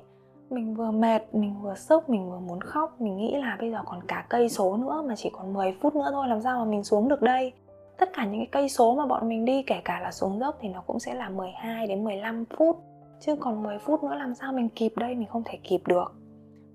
Mình 0.49 0.75
vừa 0.75 0.91
mệt, 0.91 1.35
mình 1.35 1.61
vừa 1.61 1.75
sốc, 1.75 2.09
mình 2.09 2.31
vừa 2.31 2.39
muốn 2.39 2.61
khóc. 2.61 3.01
Mình 3.01 3.17
nghĩ 3.17 3.35
là 3.35 3.57
bây 3.59 3.71
giờ 3.71 3.81
còn 3.85 3.99
cả 4.07 4.25
cây 4.29 4.49
số 4.49 4.77
nữa 4.77 5.03
mà 5.07 5.15
chỉ 5.15 5.29
còn 5.33 5.53
10 5.53 5.77
phút 5.81 5.95
nữa 5.95 6.09
thôi, 6.11 6.27
làm 6.27 6.41
sao 6.41 6.65
mà 6.65 6.71
mình 6.71 6.83
xuống 6.83 7.07
được 7.07 7.21
đây? 7.21 7.53
Tất 7.97 8.10
cả 8.13 8.25
những 8.25 8.39
cái 8.39 8.49
cây 8.51 8.69
số 8.69 8.95
mà 8.95 9.05
bọn 9.05 9.29
mình 9.29 9.45
đi, 9.45 9.63
kể 9.63 9.81
cả 9.86 9.99
là 9.99 10.12
xuống 10.12 10.39
dốc 10.39 10.58
thì 10.60 10.69
nó 10.69 10.81
cũng 10.81 10.99
sẽ 10.99 11.13
là 11.13 11.29
12 11.29 11.88
đến 11.88 12.03
15 12.03 12.45
phút. 12.58 12.79
Chứ 13.19 13.36
còn 13.36 13.63
10 13.63 13.79
phút 13.79 14.03
nữa 14.03 14.15
làm 14.15 14.36
sao 14.36 14.53
mình 14.53 14.69
kịp 14.69 14.93
đây, 14.95 15.15
mình 15.15 15.27
không 15.27 15.43
thể 15.45 15.58
kịp 15.63 15.81
được. 15.86 16.13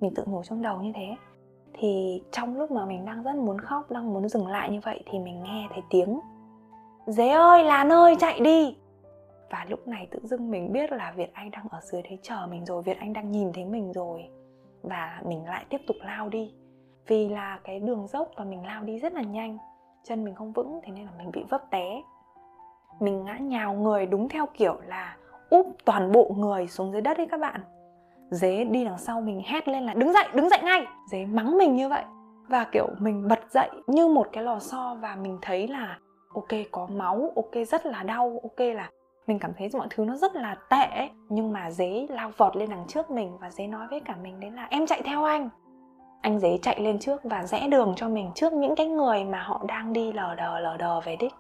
Mình 0.01 0.15
tự 0.15 0.25
nhủ 0.27 0.43
trong 0.43 0.63
đầu 0.63 0.83
như 0.83 0.93
thế. 0.95 1.17
Thì 1.73 2.23
trong 2.33 2.57
lúc 2.59 2.71
mà 2.71 2.87
mình 2.87 3.05
đang 3.05 3.23
rất 3.23 3.35
muốn 3.35 3.59
khóc, 3.61 3.91
đang 3.91 4.13
muốn 4.13 4.29
dừng 4.29 4.47
lại 4.47 4.71
như 4.71 4.81
vậy 4.85 5.03
thì 5.07 5.19
mình 5.19 5.43
nghe 5.43 5.67
thấy 5.71 5.83
tiếng, 5.91 6.21
dế 7.07 7.29
ơi, 7.29 7.65
làn 7.65 7.93
ơi, 7.93 8.17
chạy 8.19 8.41
đi! 8.41 8.77
Và 9.51 9.67
lúc 9.69 9.89
này 9.89 10.09
tự 10.11 10.19
dưng 10.23 10.51
mình 10.51 10.73
biết 10.73 10.93
là 10.93 11.13
việt 11.17 11.31
anh 11.33 11.51
đang 11.51 11.67
ở 11.71 11.81
dưới 11.83 12.03
đấy 12.03 12.19
chờ 12.23 12.47
mình 12.51 12.65
rồi, 12.65 12.83
việt 12.83 12.99
anh 12.99 13.13
đang 13.13 13.31
nhìn 13.31 13.53
thấy 13.53 13.65
mình 13.65 13.93
rồi. 13.93 14.29
Và 14.83 15.23
mình 15.25 15.45
lại 15.45 15.65
tiếp 15.69 15.81
tục 15.87 15.97
lao 16.01 16.29
đi. 16.29 16.53
Vì 17.07 17.29
là 17.29 17.61
cái 17.65 17.81
đường 17.81 18.07
dốc 18.07 18.29
và 18.37 18.45
mình 18.45 18.67
lao 18.67 18.85
đi 18.85 18.99
rất 18.99 19.13
là 19.13 19.23
nhanh 19.23 19.59
chân 20.05 20.25
mình 20.25 20.35
không 20.35 20.53
vững, 20.53 20.81
thế 20.83 20.93
nên 20.93 21.07
là 21.07 21.13
mình 21.19 21.31
bị 21.33 21.45
vấp 21.51 21.71
té. 21.71 22.03
Mình 23.01 23.25
ngã 23.25 23.37
nhào 23.37 23.75
người 23.75 24.07
đúng 24.07 24.29
theo 24.29 24.47
kiểu 24.55 24.77
là 24.87 25.17
úp 25.51 25.67
toàn 25.85 26.13
bộ 26.13 26.35
người 26.37 26.67
xuống 26.67 26.93
dưới 26.93 27.01
đất 27.01 27.17
ấy 27.17 27.27
các 27.27 27.41
bạn. 27.41 27.61
Dế 28.31 28.65
đi 28.65 28.85
đằng 28.85 28.99
sau 28.99 29.21
mình 29.21 29.43
hét 29.47 29.69
lên 29.69 29.83
là 29.83 29.95
đứng 29.95 30.13
dậy 30.13 30.25
đứng 30.35 30.49
dậy 30.49 30.61
ngay! 30.63 30.87
Dế 31.11 31.27
mắng 31.27 31.59
mình 31.59 31.77
như 31.77 31.89
vậy. 31.89 32.05
Và 32.49 32.65
kiểu 32.73 32.87
mình 32.99 33.29
bật 33.29 33.41
dậy 33.51 33.71
như 33.87 34.09
một 34.09 34.29
cái 34.33 34.45
lò 34.45 34.59
xo 34.59 34.97
và 35.01 35.17
mình 35.17 35.39
thấy 35.43 35.69
là 35.69 35.99
ok, 36.35 36.49
có 36.71 36.87
máu, 36.87 37.33
ok, 37.37 37.67
rất 37.69 37.87
là 37.87 38.03
đau, 38.03 38.41
ok 38.43 38.61
là 38.75 38.91
mình 39.27 39.39
cảm 39.39 39.53
thấy 39.59 39.69
mọi 39.73 39.87
thứ 39.91 40.05
nó 40.05 40.17
rất 40.17 40.37
là 40.37 40.57
tệ 40.71 41.09
nhưng 41.29 41.53
mà 41.53 41.71
dế 41.71 42.07
lao 42.11 42.31
vọt 42.37 42.57
lên 42.57 42.71
đằng 42.71 42.85
trước 42.89 43.11
mình 43.11 43.39
và 43.41 43.51
dế 43.51 43.67
nói 43.67 43.87
với 43.91 44.01
cả 44.01 44.17
mình 44.23 44.41
đấy 44.41 44.51
là 44.51 44.67
em 44.71 44.87
chạy 44.87 45.03
theo 45.03 45.25
anh! 45.25 45.49
Anh 46.21 46.41
dế 46.41 46.59
chạy 46.63 46.81
lên 46.81 46.99
trước 46.99 47.21
và 47.25 47.47
rẽ 47.47 47.69
đường 47.69 47.95
cho 47.97 48.09
mình 48.09 48.31
trước 48.35 48.53
những 48.53 48.77
cái 48.77 48.87
người 48.87 49.25
mà 49.25 49.43
họ 49.43 49.65
đang 49.69 49.93
đi 49.93 50.13
lờ 50.13 50.35
đờ 50.35 50.59
lờ 50.59 50.77
đờ 50.77 51.01
về 51.01 51.17
đích. 51.17 51.33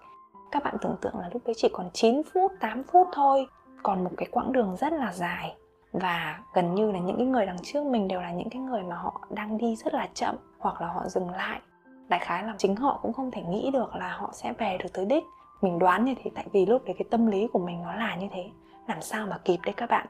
Các 0.52 0.64
bạn 0.64 0.74
tưởng 0.80 0.96
tượng 1.00 1.18
là 1.18 1.30
lúc 1.32 1.42
đấy 1.46 1.54
chỉ 1.56 1.68
còn 1.72 1.90
9 1.92 2.22
phút 2.32 2.52
8 2.60 2.82
phút 2.92 3.08
thôi, 3.12 3.46
còn 3.82 4.04
một 4.04 4.10
cái 4.16 4.28
quãng 4.30 4.52
đường 4.52 4.76
rất 4.76 4.92
là 4.92 5.12
dài. 5.12 5.54
Và 5.92 6.38
gần 6.54 6.74
như 6.74 6.92
là 6.92 6.98
những 6.98 7.16
cái 7.16 7.26
người 7.26 7.46
đằng 7.46 7.58
trước 7.62 7.86
mình 7.86 8.08
đều 8.08 8.20
là 8.20 8.32
những 8.32 8.50
cái 8.50 8.62
người 8.62 8.82
mà 8.82 8.96
họ 8.96 9.20
đang 9.30 9.58
đi 9.58 9.76
rất 9.76 9.94
là 9.94 10.08
chậm 10.14 10.36
hoặc 10.58 10.80
là 10.80 10.86
họ 10.86 11.08
dừng 11.08 11.30
lại. 11.30 11.60
Đại 12.08 12.20
khái 12.20 12.44
là 12.44 12.54
chính 12.58 12.76
họ 12.76 12.98
cũng 13.02 13.12
không 13.12 13.30
thể 13.30 13.42
nghĩ 13.42 13.70
được 13.72 13.96
là 13.96 14.16
họ 14.16 14.30
sẽ 14.32 14.52
về 14.52 14.78
được 14.82 14.88
tới 14.92 15.06
đích. 15.06 15.24
Mình 15.60 15.78
đoán 15.78 16.04
như 16.04 16.14
thế 16.24 16.30
tại 16.34 16.44
vì 16.52 16.66
lúc 16.66 16.84
đấy 16.84 16.94
cái 16.98 17.06
tâm 17.10 17.26
lý 17.26 17.46
của 17.52 17.58
mình 17.58 17.82
nó 17.82 17.94
là 17.94 18.16
như 18.16 18.26
thế. 18.32 18.50
Làm 18.88 19.02
sao 19.02 19.26
mà 19.26 19.38
kịp 19.44 19.58
đấy 19.64 19.74
các 19.76 19.90
bạn? 19.90 20.06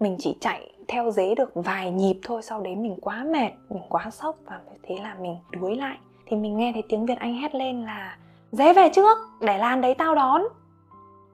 Mình 0.00 0.16
chỉ 0.18 0.36
chạy 0.40 0.72
theo 0.88 1.10
dế 1.10 1.34
được 1.34 1.50
vài 1.54 1.90
nhịp 1.90 2.20
thôi, 2.22 2.42
sau 2.42 2.60
đấy 2.60 2.76
mình 2.76 2.96
quá 3.00 3.24
mệt, 3.24 3.50
mình 3.68 3.82
quá 3.88 4.10
sốc 4.10 4.36
và 4.44 4.60
thế 4.82 4.98
là 5.02 5.14
mình 5.20 5.36
đuối 5.50 5.76
lại. 5.76 5.98
Thì 6.26 6.36
mình 6.36 6.56
nghe 6.56 6.72
thấy 6.72 6.82
tiếng 6.88 7.06
việt 7.06 7.18
anh 7.18 7.34
hét 7.34 7.54
lên 7.54 7.82
là, 7.84 8.18
dế 8.52 8.72
về 8.72 8.90
trước, 8.94 9.18
để 9.40 9.58
lan 9.58 9.80
đấy 9.80 9.94
tao 9.98 10.14
đón. 10.14 10.42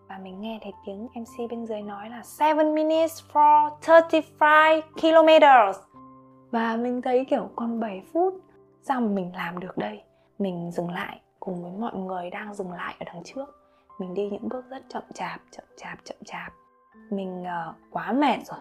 Và 0.09 0.19
mình 0.19 0.41
nghe 0.41 0.59
thấy 0.63 0.73
tiếng 0.87 1.09
MC 1.15 1.51
bên 1.51 1.67
dưới 1.67 1.83
nói 1.83 2.11
là 2.11 2.23
7 2.41 2.55
minutes 2.55 3.23
for 3.33 3.71
35 3.89 4.83
kilometers. 5.03 5.79
Và 6.51 6.77
mình 6.77 7.03
thấy 7.03 7.25
kiểu 7.25 7.49
còn 7.57 7.81
7 7.81 8.03
phút, 8.13 8.35
sao 8.83 9.01
mà 9.01 9.09
mình 9.09 9.33
làm 9.37 9.59
được 9.59 9.79
đây? 9.79 10.03
Mình 10.39 10.71
dừng 10.71 10.91
lại 10.91 11.21
cùng 11.41 11.63
với 11.63 11.73
mọi 11.79 11.95
người 11.95 12.31
đang 12.31 12.55
dừng 12.55 12.73
lại 12.73 12.95
ở 13.01 13.05
đằng 13.05 13.23
trước. 13.25 13.47
Mình 13.99 14.15
đi 14.15 14.31
những 14.31 14.49
bước 14.49 14.65
rất 14.71 14.83
chậm 14.89 15.03
chạp 15.15 15.41
chậm 15.51 15.65
chạp 15.77 15.99
chậm 16.05 16.17
chạp 16.25 16.53
mình 17.11 17.43
uh, 17.43 17.75
quá 17.91 18.13
mệt 18.13 18.39
rồi. 18.45 18.59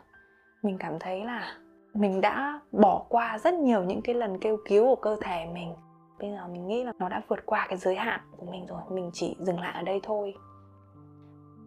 Mình 0.64 0.78
cảm 0.78 1.00
thấy 1.00 1.26
là 1.26 1.54
mình 1.94 2.22
đã 2.22 2.60
bỏ 2.72 3.06
qua 3.10 3.38
rất 3.38 3.54
nhiều 3.54 3.84
những 3.84 4.02
cái 4.02 4.16
lần 4.16 4.40
kêu 4.40 4.58
cứu 4.68 4.86
của 4.86 5.02
cơ 5.02 5.18
thể 5.22 5.46
mình. 5.54 5.76
Bây 6.20 6.32
giờ 6.32 6.48
mình 6.48 6.68
nghĩ 6.68 6.84
là 6.84 6.94
nó 7.00 7.10
đã 7.10 7.22
vượt 7.28 7.46
qua 7.46 7.66
cái 7.70 7.78
giới 7.78 7.96
hạn 7.96 8.20
của 8.38 8.46
mình 8.52 8.66
rồi 8.68 8.82
mình 8.90 9.10
chỉ 9.14 9.36
dừng 9.40 9.60
lại 9.60 9.74
ở 9.74 9.82
đây 9.82 10.00
thôi. 10.04 10.36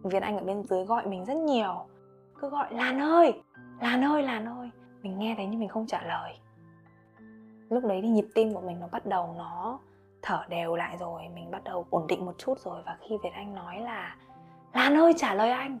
Việt 0.03 0.23
Anh 0.23 0.37
ở 0.37 0.43
bên 0.43 0.63
dưới 0.63 0.85
gọi 0.85 1.07
mình 1.07 1.25
rất 1.25 1.37
nhiều. 1.37 1.75
Cứ 2.41 2.49
gọi 2.49 2.73
Lan 2.73 3.01
ơi, 3.01 3.41
Lan 3.81 4.03
ơi, 4.03 4.23
Lan 4.23 4.45
ơi! 4.45 4.69
Mình 5.01 5.19
nghe 5.19 5.33
thấy 5.37 5.45
nhưng 5.45 5.59
mình 5.59 5.69
không 5.69 5.87
trả 5.87 6.03
lời. 6.03 6.39
Lúc 7.69 7.85
đấy 7.85 7.99
thì 8.01 8.07
nhịp 8.09 8.25
tim 8.35 8.53
của 8.53 8.61
mình 8.61 8.79
nó 8.79 8.87
bắt 8.91 9.05
đầu 9.05 9.35
nó 9.37 9.79
thở 10.21 10.43
đều 10.49 10.75
lại 10.75 10.97
rồi 10.99 11.21
Mình 11.35 11.51
bắt 11.51 11.63
đầu 11.63 11.85
ổn 11.89 12.07
định 12.07 12.25
một 12.25 12.37
chút 12.37 12.59
rồi. 12.59 12.81
Và 12.85 12.97
khi 13.01 13.17
Việt 13.23 13.33
Anh 13.33 13.55
nói 13.55 13.79
là 13.79 14.15
Lan 14.73 14.97
ơi 14.97 15.13
trả 15.17 15.33
lời 15.33 15.51
anh! 15.51 15.79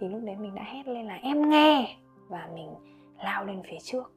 Thì 0.00 0.08
lúc 0.08 0.20
đấy 0.24 0.36
mình 0.36 0.54
đã 0.54 0.62
hét 0.62 0.88
lên 0.88 1.06
là 1.06 1.14
em 1.14 1.50
nghe! 1.50 1.96
Và 2.28 2.48
mình 2.54 2.74
lao 3.24 3.44
lên 3.44 3.62
phía 3.64 3.78
trước. 3.82 4.12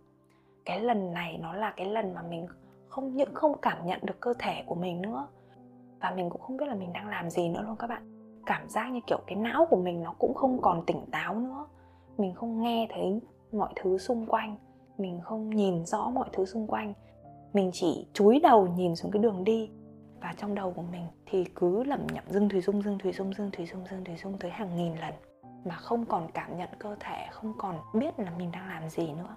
Cái 0.66 0.80
lần 0.80 1.14
này 1.14 1.38
nó 1.42 1.54
là 1.54 1.74
cái 1.78 1.88
lần 1.88 2.14
mà 2.14 2.22
mình 2.22 2.48
không 2.88 3.16
những 3.16 3.34
không 3.34 3.58
cảm 3.62 3.86
nhận 3.86 4.00
được 4.04 4.20
cơ 4.20 4.34
thể 4.40 4.64
của 4.66 4.76
mình 4.76 5.02
nữa, 5.02 5.28
Và 6.02 6.14
mình 6.16 6.30
cũng 6.30 6.42
không 6.42 6.58
biết 6.58 6.66
là 6.68 6.76
mình 6.76 6.94
đang 6.94 7.08
làm 7.08 7.30
gì 7.30 7.50
nữa 7.50 7.64
luôn 7.68 7.76
các 7.80 7.88
bạn. 7.88 8.34
Cảm 8.46 8.70
giác 8.70 8.92
như 8.92 9.00
kiểu 9.08 9.20
cái 9.28 9.36
não 9.36 9.66
của 9.70 9.78
mình 9.78 10.04
nó 10.04 10.14
cũng 10.20 10.34
không 10.34 10.62
còn 10.62 10.86
tỉnh 10.86 11.06
táo 11.12 11.36
nữa. 11.36 11.66
Mình 12.18 12.34
không 12.34 12.62
nghe 12.62 12.88
thấy 12.94 13.22
mọi 13.52 13.74
thứ 13.76 13.98
xung 13.98 14.26
quanh, 14.26 14.56
mình 14.98 15.20
không 15.24 15.50
nhìn 15.50 15.86
rõ 15.86 16.10
mọi 16.10 16.30
thứ 16.34 16.46
xung 16.46 16.68
quanh. 16.68 16.94
Mình 17.54 17.70
chỉ 17.74 18.08
chúi 18.14 18.40
đầu 18.40 18.68
nhìn 18.68 18.96
xuống 18.96 19.12
cái 19.12 19.22
đường 19.22 19.44
đi, 19.44 19.70
và 20.22 20.34
trong 20.38 20.56
đầu 20.56 20.72
của 20.72 20.82
mình 20.82 21.08
thì 21.26 21.44
cứ 21.56 21.84
lẩm 21.84 22.08
nhẩm 22.14 22.24
dưng 22.28 22.50
thủy 22.50 22.62
dung 22.62 22.82
dưng 22.82 22.98
thủy 23.00 23.12
dung 23.14 23.34
dưng 23.34 23.52
thủy 23.52 23.66
dung 23.66 23.86
dưng 23.92 24.04
thủy 24.04 24.16
dung 24.24 24.38
tới 24.38 24.52
hàng 24.52 24.76
nghìn 24.76 24.96
lần 24.96 25.14
mà 25.66 25.76
không 25.76 26.06
còn 26.06 26.28
cảm 26.34 26.58
nhận 26.58 26.70
cơ 26.80 26.96
thể, 27.00 27.28
không 27.32 27.54
còn 27.58 27.80
biết 27.94 28.20
là 28.20 28.32
mình 28.38 28.52
đang 28.52 28.68
làm 28.68 28.90
gì 28.90 29.12
nữa. 29.14 29.36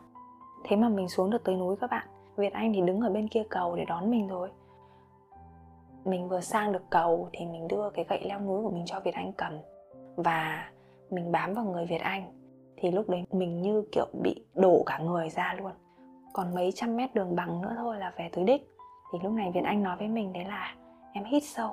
Thế 0.65 0.77
mà 0.77 0.89
mình 0.89 1.09
xuống 1.09 1.31
được 1.31 1.45
tới 1.45 1.57
núi 1.57 1.77
các 1.77 1.91
bạn. 1.91 2.07
Việt 2.37 2.53
anh 2.53 2.73
thì 2.73 2.81
đứng 2.81 3.01
ở 3.01 3.11
bên 3.11 3.29
kia 3.29 3.43
cầu 3.51 3.77
để 3.77 3.85
đón 3.85 4.11
mình 4.11 4.29
rồi 4.29 4.51
mình 6.05 6.29
vừa 6.29 6.41
sang 6.41 6.73
được 6.73 6.83
cầu 6.91 7.29
thì 7.33 7.47
mình 7.47 7.69
đưa 7.69 7.91
cái 7.91 8.05
gậy 8.09 8.21
leo 8.29 8.41
núi 8.41 8.63
của 8.63 8.71
mình 8.71 8.85
cho 8.87 9.01
Việt 9.01 9.15
Anh 9.15 9.33
cầm. 9.33 9.59
Và 10.17 10.71
mình 11.11 11.33
bám 11.33 11.55
vào 11.55 11.65
người 11.65 11.87
Việt 11.87 12.01
Anh. 12.01 12.33
Thì 12.77 12.91
lúc 12.91 13.09
đấy 13.09 13.25
mình 13.31 13.63
như 13.63 13.85
kiểu 13.93 14.07
bị 14.23 14.45
đổ 14.55 14.83
cả 14.87 14.99
người 14.99 15.29
ra 15.29 15.55
luôn. 15.59 15.73
Còn 16.33 16.55
mấy 16.55 16.73
trăm 16.73 16.97
mét 16.97 17.15
đường 17.15 17.37
bằng 17.37 17.63
nữa 17.63 17.75
thôi 17.77 17.99
là 17.99 18.13
về 18.19 18.29
tới 18.33 18.45
đích. 18.45 18.71
Thì 19.13 19.19
lúc 19.23 19.33
này 19.33 19.51
việt 19.55 19.65
anh 19.65 19.83
nói 19.83 19.97
với 19.97 20.09
mình 20.09 20.33
đấy 20.33 20.45
là, 20.45 20.75
em 21.13 21.25
hít 21.25 21.43
sâu, 21.45 21.71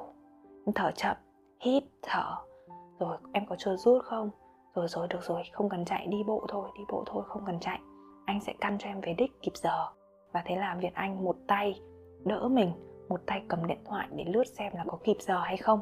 em 0.66 0.74
thở 0.76 0.92
chậm, 0.92 1.18
hít 1.60 1.84
thở. 2.02 2.36
Rồi 3.00 3.18
em 3.34 3.46
có 3.46 3.56
chưa 3.60 3.76
rút 3.76 4.04
không? 4.04 4.30
Rồi 4.76 4.88
rồi, 4.88 5.08
được 5.08 5.24
rồi, 5.24 5.44
không 5.52 5.70
cần 5.70 5.86
chạy, 5.86 6.08
đi 6.08 6.24
bộ 6.28 6.46
thôi, 6.50 6.70
đi 6.78 6.84
bộ 6.90 7.04
thôi, 7.08 7.24
không 7.28 7.46
cần 7.46 7.60
chạy. 7.60 7.80
Anh 8.26 8.42
sẽ 8.42 8.54
căn 8.62 8.78
cho 8.78 8.90
em 8.90 9.02
về 9.02 9.14
đích 9.18 9.42
kịp 9.42 9.52
giờ. 9.56 9.88
Và 10.32 10.42
thế 10.46 10.56
là 10.56 10.76
việt 10.76 10.94
anh 10.94 11.24
một 11.24 11.36
tay 11.48 11.82
đỡ 12.26 12.48
mình, 12.48 12.72
một 13.10 13.22
tay 13.26 13.44
cầm 13.48 13.68
điện 13.68 13.78
thoại 13.86 14.08
để 14.16 14.24
lướt 14.28 14.44
xem 14.44 14.74
là 14.76 14.84
có 14.88 14.98
kịp 15.04 15.18
giờ 15.20 15.40
hay 15.40 15.58
không. 15.58 15.80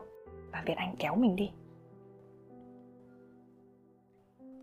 Và 0.52 0.64
việt 0.66 0.78
anh 0.78 0.96
kéo 1.00 1.16
mình 1.16 1.36
đi. 1.36 1.52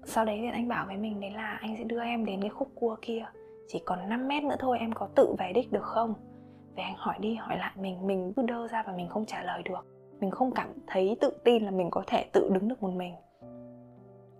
Sau 0.05 0.25
đấy 0.25 0.41
việt 0.41 0.53
anh 0.53 0.69
bảo 0.69 0.87
với 0.87 0.97
mình 0.97 1.21
đấy 1.21 1.31
là 1.31 1.59
anh 1.61 1.77
sẽ 1.79 1.85
đưa 1.85 2.03
em 2.03 2.25
đến 2.25 2.41
cái 2.41 2.51
khúc 2.51 2.69
cua 2.75 2.97
kia. 3.03 3.27
Chỉ 3.69 3.83
còn 3.85 4.09
5 4.09 4.29
mét 4.29 4.45
nữa 4.45 4.57
thôi, 4.59 4.79
em 4.79 4.93
có 4.93 5.09
tự 5.14 5.35
về 5.38 5.53
đích 5.55 5.73
được 5.73 5.85
không? 5.85 6.14
Việt 6.77 6.83
anh 6.83 6.97
hỏi 6.97 7.17
đi, 7.21 7.35
hỏi 7.35 7.59
lại 7.59 7.73
mình 7.77 8.07
mình 8.07 8.33
cứ 8.37 8.43
đơ 8.43 8.69
ra 8.69 8.83
và 8.87 8.93
mình 8.93 9.09
không 9.09 9.27
trả 9.27 9.43
lời 9.43 9.62
được. 9.62 9.87
Mình 10.21 10.31
không 10.31 10.53
cảm 10.55 10.69
thấy 10.87 11.17
tự 11.21 11.31
tin 11.45 11.64
là 11.64 11.71
mình 11.71 11.91
có 11.91 12.05
thể 12.07 12.25
tự 12.33 12.51
đứng 12.53 12.69
được 12.69 12.83
một 12.83 12.91
mình 12.91 13.14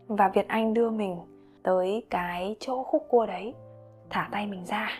và 0.09 0.29
việt 0.29 0.49
anh 0.49 0.75
đưa 0.75 0.91
mình 0.91 1.17
tới 1.63 2.07
cái 2.11 2.57
chỗ 2.61 2.83
khúc 2.83 3.07
cua 3.09 3.27
đấy. 3.27 3.55
Thả 4.11 4.29
tay 4.33 4.47
mình 4.47 4.65
ra. 4.65 4.91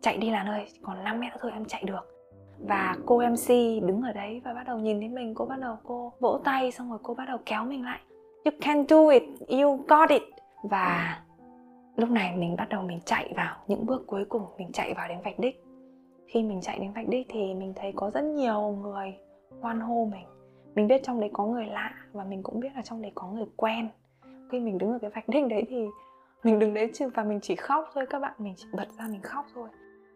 Chạy 0.00 0.16
đi 0.16 0.30
là 0.30 0.44
nơi 0.44 0.66
còn 0.82 1.04
5 1.04 1.20
mét 1.20 1.32
nữa 1.32 1.38
thôi 1.40 1.50
em 1.54 1.64
chạy 1.64 1.82
được. 1.84 2.14
Và 2.58 2.96
cô 3.06 3.22
mc 3.30 3.48
đứng 3.82 4.02
ở 4.02 4.12
đấy 4.12 4.40
và 4.44 4.54
bắt 4.54 4.64
đầu 4.66 4.78
nhìn 4.78 5.00
thấy 5.00 5.08
mình. 5.08 5.34
Cô 5.34 5.44
bắt 5.44 5.60
đầu 5.60 5.76
cô 5.84 6.12
vỗ 6.20 6.40
tay, 6.44 6.72
xong 6.72 6.90
rồi 6.90 6.98
cô 7.02 7.14
bắt 7.14 7.24
đầu 7.28 7.38
kéo 7.46 7.64
mình 7.64 7.84
lại. 7.84 8.00
You 8.44 8.52
can 8.60 8.84
do 8.88 9.08
it, 9.08 9.22
you 9.48 9.76
got 9.88 10.10
it. 10.10 10.22
Và 10.62 11.18
lúc 11.96 12.10
này 12.10 12.36
mình 12.36 12.56
bắt 12.56 12.68
đầu 12.68 12.82
mình 12.82 13.00
chạy 13.04 13.32
vào. 13.36 13.56
Những 13.66 13.86
bước 13.86 14.06
cuối 14.06 14.24
cùng 14.24 14.42
mình 14.58 14.72
chạy 14.72 14.94
vào 14.94 15.08
đến 15.08 15.18
vạch 15.24 15.38
đích. 15.38 15.64
Khi 16.26 16.42
mình 16.42 16.60
chạy 16.60 16.78
đến 16.78 16.92
vạch 16.92 17.08
đích 17.08 17.26
thì 17.30 17.54
mình 17.54 17.72
thấy 17.76 17.92
có 17.96 18.10
rất 18.10 18.24
nhiều 18.24 18.78
người 18.82 19.14
hoan 19.60 19.80
hô 19.80 20.08
mình. 20.12 20.26
Mình 20.74 20.88
biết 20.88 21.02
trong 21.02 21.20
đấy 21.20 21.30
có 21.32 21.44
người 21.44 21.66
lạ 21.66 21.94
và 22.12 22.24
mình 22.24 22.42
cũng 22.42 22.60
biết 22.60 22.68
là 22.76 22.82
trong 22.82 23.02
đấy 23.02 23.12
có 23.14 23.26
người 23.26 23.46
quen 23.56 23.88
khi 24.50 24.60
mình 24.60 24.78
đứng 24.78 24.92
ở 24.92 24.98
cái 24.98 25.10
vạch 25.10 25.28
đích 25.28 25.46
đấy 25.46 25.64
thì 25.68 25.86
mình 26.44 26.58
đứng 26.58 26.74
đấy 26.74 26.90
chứ 26.94 27.08
và 27.14 27.24
mình 27.24 27.40
chỉ 27.42 27.56
khóc 27.56 27.90
thôi, 27.94 28.06
các 28.10 28.18
bạn, 28.18 28.32
mình 28.38 28.54
chỉ 28.56 28.66
bật 28.72 28.88
ra 28.98 29.06
mình 29.10 29.22
khóc 29.22 29.46
thôi. 29.54 29.68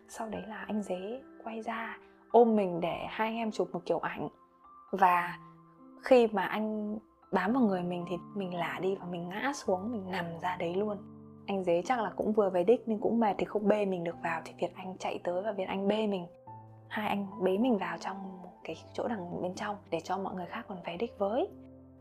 Sau 0.08 0.28
đấy 0.28 0.42
là 0.48 0.64
anh 0.66 0.82
dế 0.82 1.22
quay 1.44 1.62
ra 1.62 1.98
ôm 2.30 2.56
mình 2.56 2.80
để 2.80 2.96
hai 3.08 3.28
anh 3.28 3.36
em 3.36 3.50
chụp 3.50 3.68
một 3.72 3.80
kiểu 3.86 3.98
ảnh. 3.98 4.28
Và 4.90 5.38
khi 6.02 6.26
mà 6.26 6.44
anh 6.44 6.98
bám 7.32 7.52
vào 7.52 7.62
người 7.62 7.82
mình 7.82 8.04
thì 8.10 8.16
mình 8.34 8.54
lả 8.54 8.78
đi 8.82 8.94
và 8.94 9.06
mình 9.06 9.28
ngã 9.28 9.52
xuống, 9.54 9.92
mình 9.92 10.10
nằm 10.10 10.24
ra 10.42 10.56
đấy 10.56 10.74
luôn. 10.74 10.96
Anh 11.46 11.64
dế 11.64 11.82
chắc 11.84 12.00
là 12.00 12.10
cũng 12.16 12.32
vừa 12.32 12.50
về 12.50 12.64
đích 12.64 12.82
nhưng 12.86 13.00
cũng 13.00 13.20
mệt 13.20 13.34
thì 13.38 13.44
không 13.44 13.68
bê 13.68 13.84
mình 13.84 14.04
được 14.04 14.16
vào, 14.22 14.42
thì 14.44 14.52
việt 14.60 14.74
anh 14.74 14.98
chạy 14.98 15.20
tới 15.24 15.42
và 15.42 15.52
việt 15.52 15.64
anh 15.68 15.88
bê 15.88 16.06
mình. 16.06 16.26
Hai 16.88 17.08
anh 17.08 17.26
bế 17.42 17.58
mình 17.58 17.78
vào 17.78 17.98
trong 17.98 18.16
cái 18.64 18.76
chỗ 18.92 19.08
đằng 19.08 19.42
bên 19.42 19.54
trong 19.54 19.76
để 19.90 20.00
cho 20.00 20.18
mọi 20.18 20.34
người 20.34 20.46
khác 20.46 20.64
còn 20.68 20.78
về 20.84 20.96
đích 20.96 21.18
với 21.18 21.48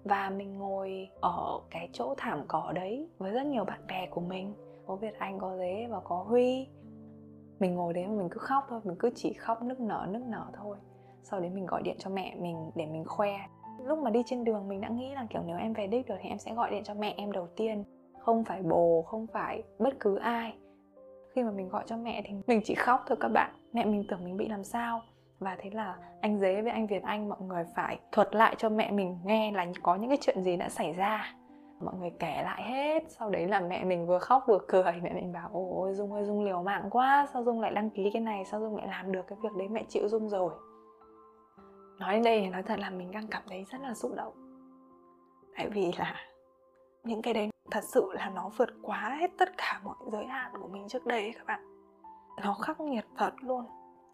và 0.08 0.30
mình 0.30 0.58
ngồi 0.58 1.10
ở 1.22 1.60
cái 1.70 1.90
chỗ 1.94 2.14
thảm 2.18 2.42
cỏ 2.48 2.72
đấy 2.76 3.10
với 3.18 3.32
rất 3.32 3.46
nhiều 3.46 3.66
bạn 3.66 3.88
bè 3.88 4.08
của 4.12 4.22
mình. 4.22 4.54
Có 4.88 4.96
việt 4.96 5.20
anh, 5.20 5.40
có 5.40 5.58
dế 5.58 5.88
và 5.90 6.00
có 6.00 6.24
huy. 6.24 6.68
Mình 7.60 7.76
ngồi 7.76 7.94
đấy 7.94 8.08
mà 8.08 8.14
mình 8.14 8.30
cứ 8.32 8.38
khóc 8.40 8.66
thôi, 8.70 8.82
mình 8.84 8.96
cứ 9.00 9.10
chỉ 9.16 9.34
khóc 9.34 9.64
nức 9.64 9.80
nở 9.80 10.08
nức 10.10 10.22
nở 10.22 10.46
thôi. 10.54 10.78
Sau 11.24 11.40
đấy 11.40 11.50
mình 11.50 11.66
gọi 11.66 11.82
điện 11.84 11.96
cho 12.00 12.10
mẹ 12.10 12.36
mình 12.40 12.72
để 12.76 12.86
mình 12.86 13.06
khoe. 13.06 13.38
Lúc 13.84 14.00
mà 14.00 14.10
đi 14.10 14.24
trên 14.26 14.44
đường 14.44 14.68
mình 14.68 14.82
đã 14.82 14.90
nghĩ 14.90 15.14
là 15.14 15.28
kiểu 15.30 15.42
nếu 15.46 15.58
em 15.58 15.74
về 15.74 15.88
đích 15.88 16.08
được 16.08 16.16
thì 16.22 16.30
em 16.30 16.38
sẽ 16.38 16.54
gọi 16.54 16.72
điện 16.72 16.84
cho 16.84 16.94
mẹ 16.94 17.14
em 17.18 17.32
đầu 17.32 17.48
tiên. 17.56 17.84
Không 18.20 18.44
phải 18.44 18.62
bồ, 18.62 19.02
không 19.02 19.28
phải 19.28 19.64
bất 19.80 19.94
cứ 20.00 20.16
ai. 20.16 20.54
Khi 21.36 21.44
mà 21.44 21.52
mình 21.52 21.70
gọi 21.70 21.84
cho 21.88 21.98
mẹ 21.98 22.22
thì 22.26 22.34
mình 22.48 22.62
chỉ 22.64 22.76
khóc 22.76 23.04
thôi 23.08 23.18
các 23.22 23.30
bạn. 23.30 23.54
Mẹ 23.74 23.86
mình 23.86 24.04
tưởng 24.10 24.24
mình 24.24 24.38
bị 24.38 24.48
làm 24.48 24.64
sao 24.64 25.02
và 25.40 25.58
thế 25.60 25.70
là 25.70 25.96
anh 26.22 26.40
dế 26.40 26.62
với 26.62 26.72
anh 26.72 26.88
việt 26.88 27.04
anh, 27.04 27.30
mọi 27.30 27.42
người 27.42 27.66
phải 27.76 28.00
thuật 28.12 28.36
lại 28.36 28.56
cho 28.58 28.70
mẹ 28.70 28.92
mình 28.92 29.20
nghe 29.26 29.52
là 29.52 29.66
có 29.84 29.96
những 29.96 30.10
cái 30.10 30.18
chuyện 30.22 30.44
gì 30.44 30.58
đã 30.58 30.70
xảy 30.70 30.94
ra. 30.94 31.34
Mọi 31.80 31.94
người 32.00 32.12
kể 32.20 32.42
lại 32.44 32.64
hết, 32.64 33.04
sau 33.08 33.30
đấy 33.30 33.48
là 33.48 33.60
mẹ 33.60 33.84
mình 33.84 34.08
vừa 34.08 34.20
khóc 34.20 34.44
vừa 34.48 34.60
cười. 34.68 34.94
Mẹ 35.04 35.14
mình 35.14 35.34
bảo, 35.34 35.50
ôi 35.54 35.94
dung 35.94 36.14
ơi, 36.14 36.24
dung 36.24 36.44
liều 36.44 36.64
mạng 36.64 36.88
quá, 36.92 37.28
sao 37.34 37.44
dung 37.44 37.62
lại 37.62 37.72
đăng 37.72 37.90
ký 37.90 38.10
cái 38.14 38.22
này, 38.22 38.46
sao 38.46 38.60
dung 38.60 38.76
lại 38.76 38.88
làm 38.88 39.12
được 39.12 39.28
cái 39.28 39.38
việc 39.42 39.54
đấy? 39.58 39.68
Mẹ 39.68 39.84
chịu 39.90 40.08
dung 40.08 40.30
rồi. 40.30 40.54
Nói 42.00 42.14
đến 42.14 42.24
đây 42.24 42.50
nói 42.50 42.64
thật 42.64 42.80
là 42.80 42.90
mình 42.90 43.12
đang 43.12 43.28
cảm 43.28 43.44
thấy 43.50 43.66
rất 43.72 43.82
là 43.82 43.94
xúc 43.94 44.12
động. 44.16 44.34
Tại 45.58 45.70
vì 45.70 45.92
là 45.98 46.16
những 47.04 47.22
cái 47.22 47.34
đấy 47.34 47.50
thật 47.72 47.84
sự 47.84 48.10
là 48.14 48.30
nó 48.30 48.50
vượt 48.58 48.70
quá 48.82 49.18
hết 49.20 49.32
tất 49.38 49.58
cả 49.58 49.82
mọi 49.84 49.96
giới 50.12 50.26
hạn 50.26 50.52
của 50.62 50.68
mình 50.68 50.88
trước 50.88 51.06
đây 51.06 51.34
các 51.38 51.46
bạn. 51.46 51.62
Nó 52.44 52.54
khắc 52.54 52.80
nghiệt 52.80 53.06
thật 53.18 53.32
luôn 53.42 53.66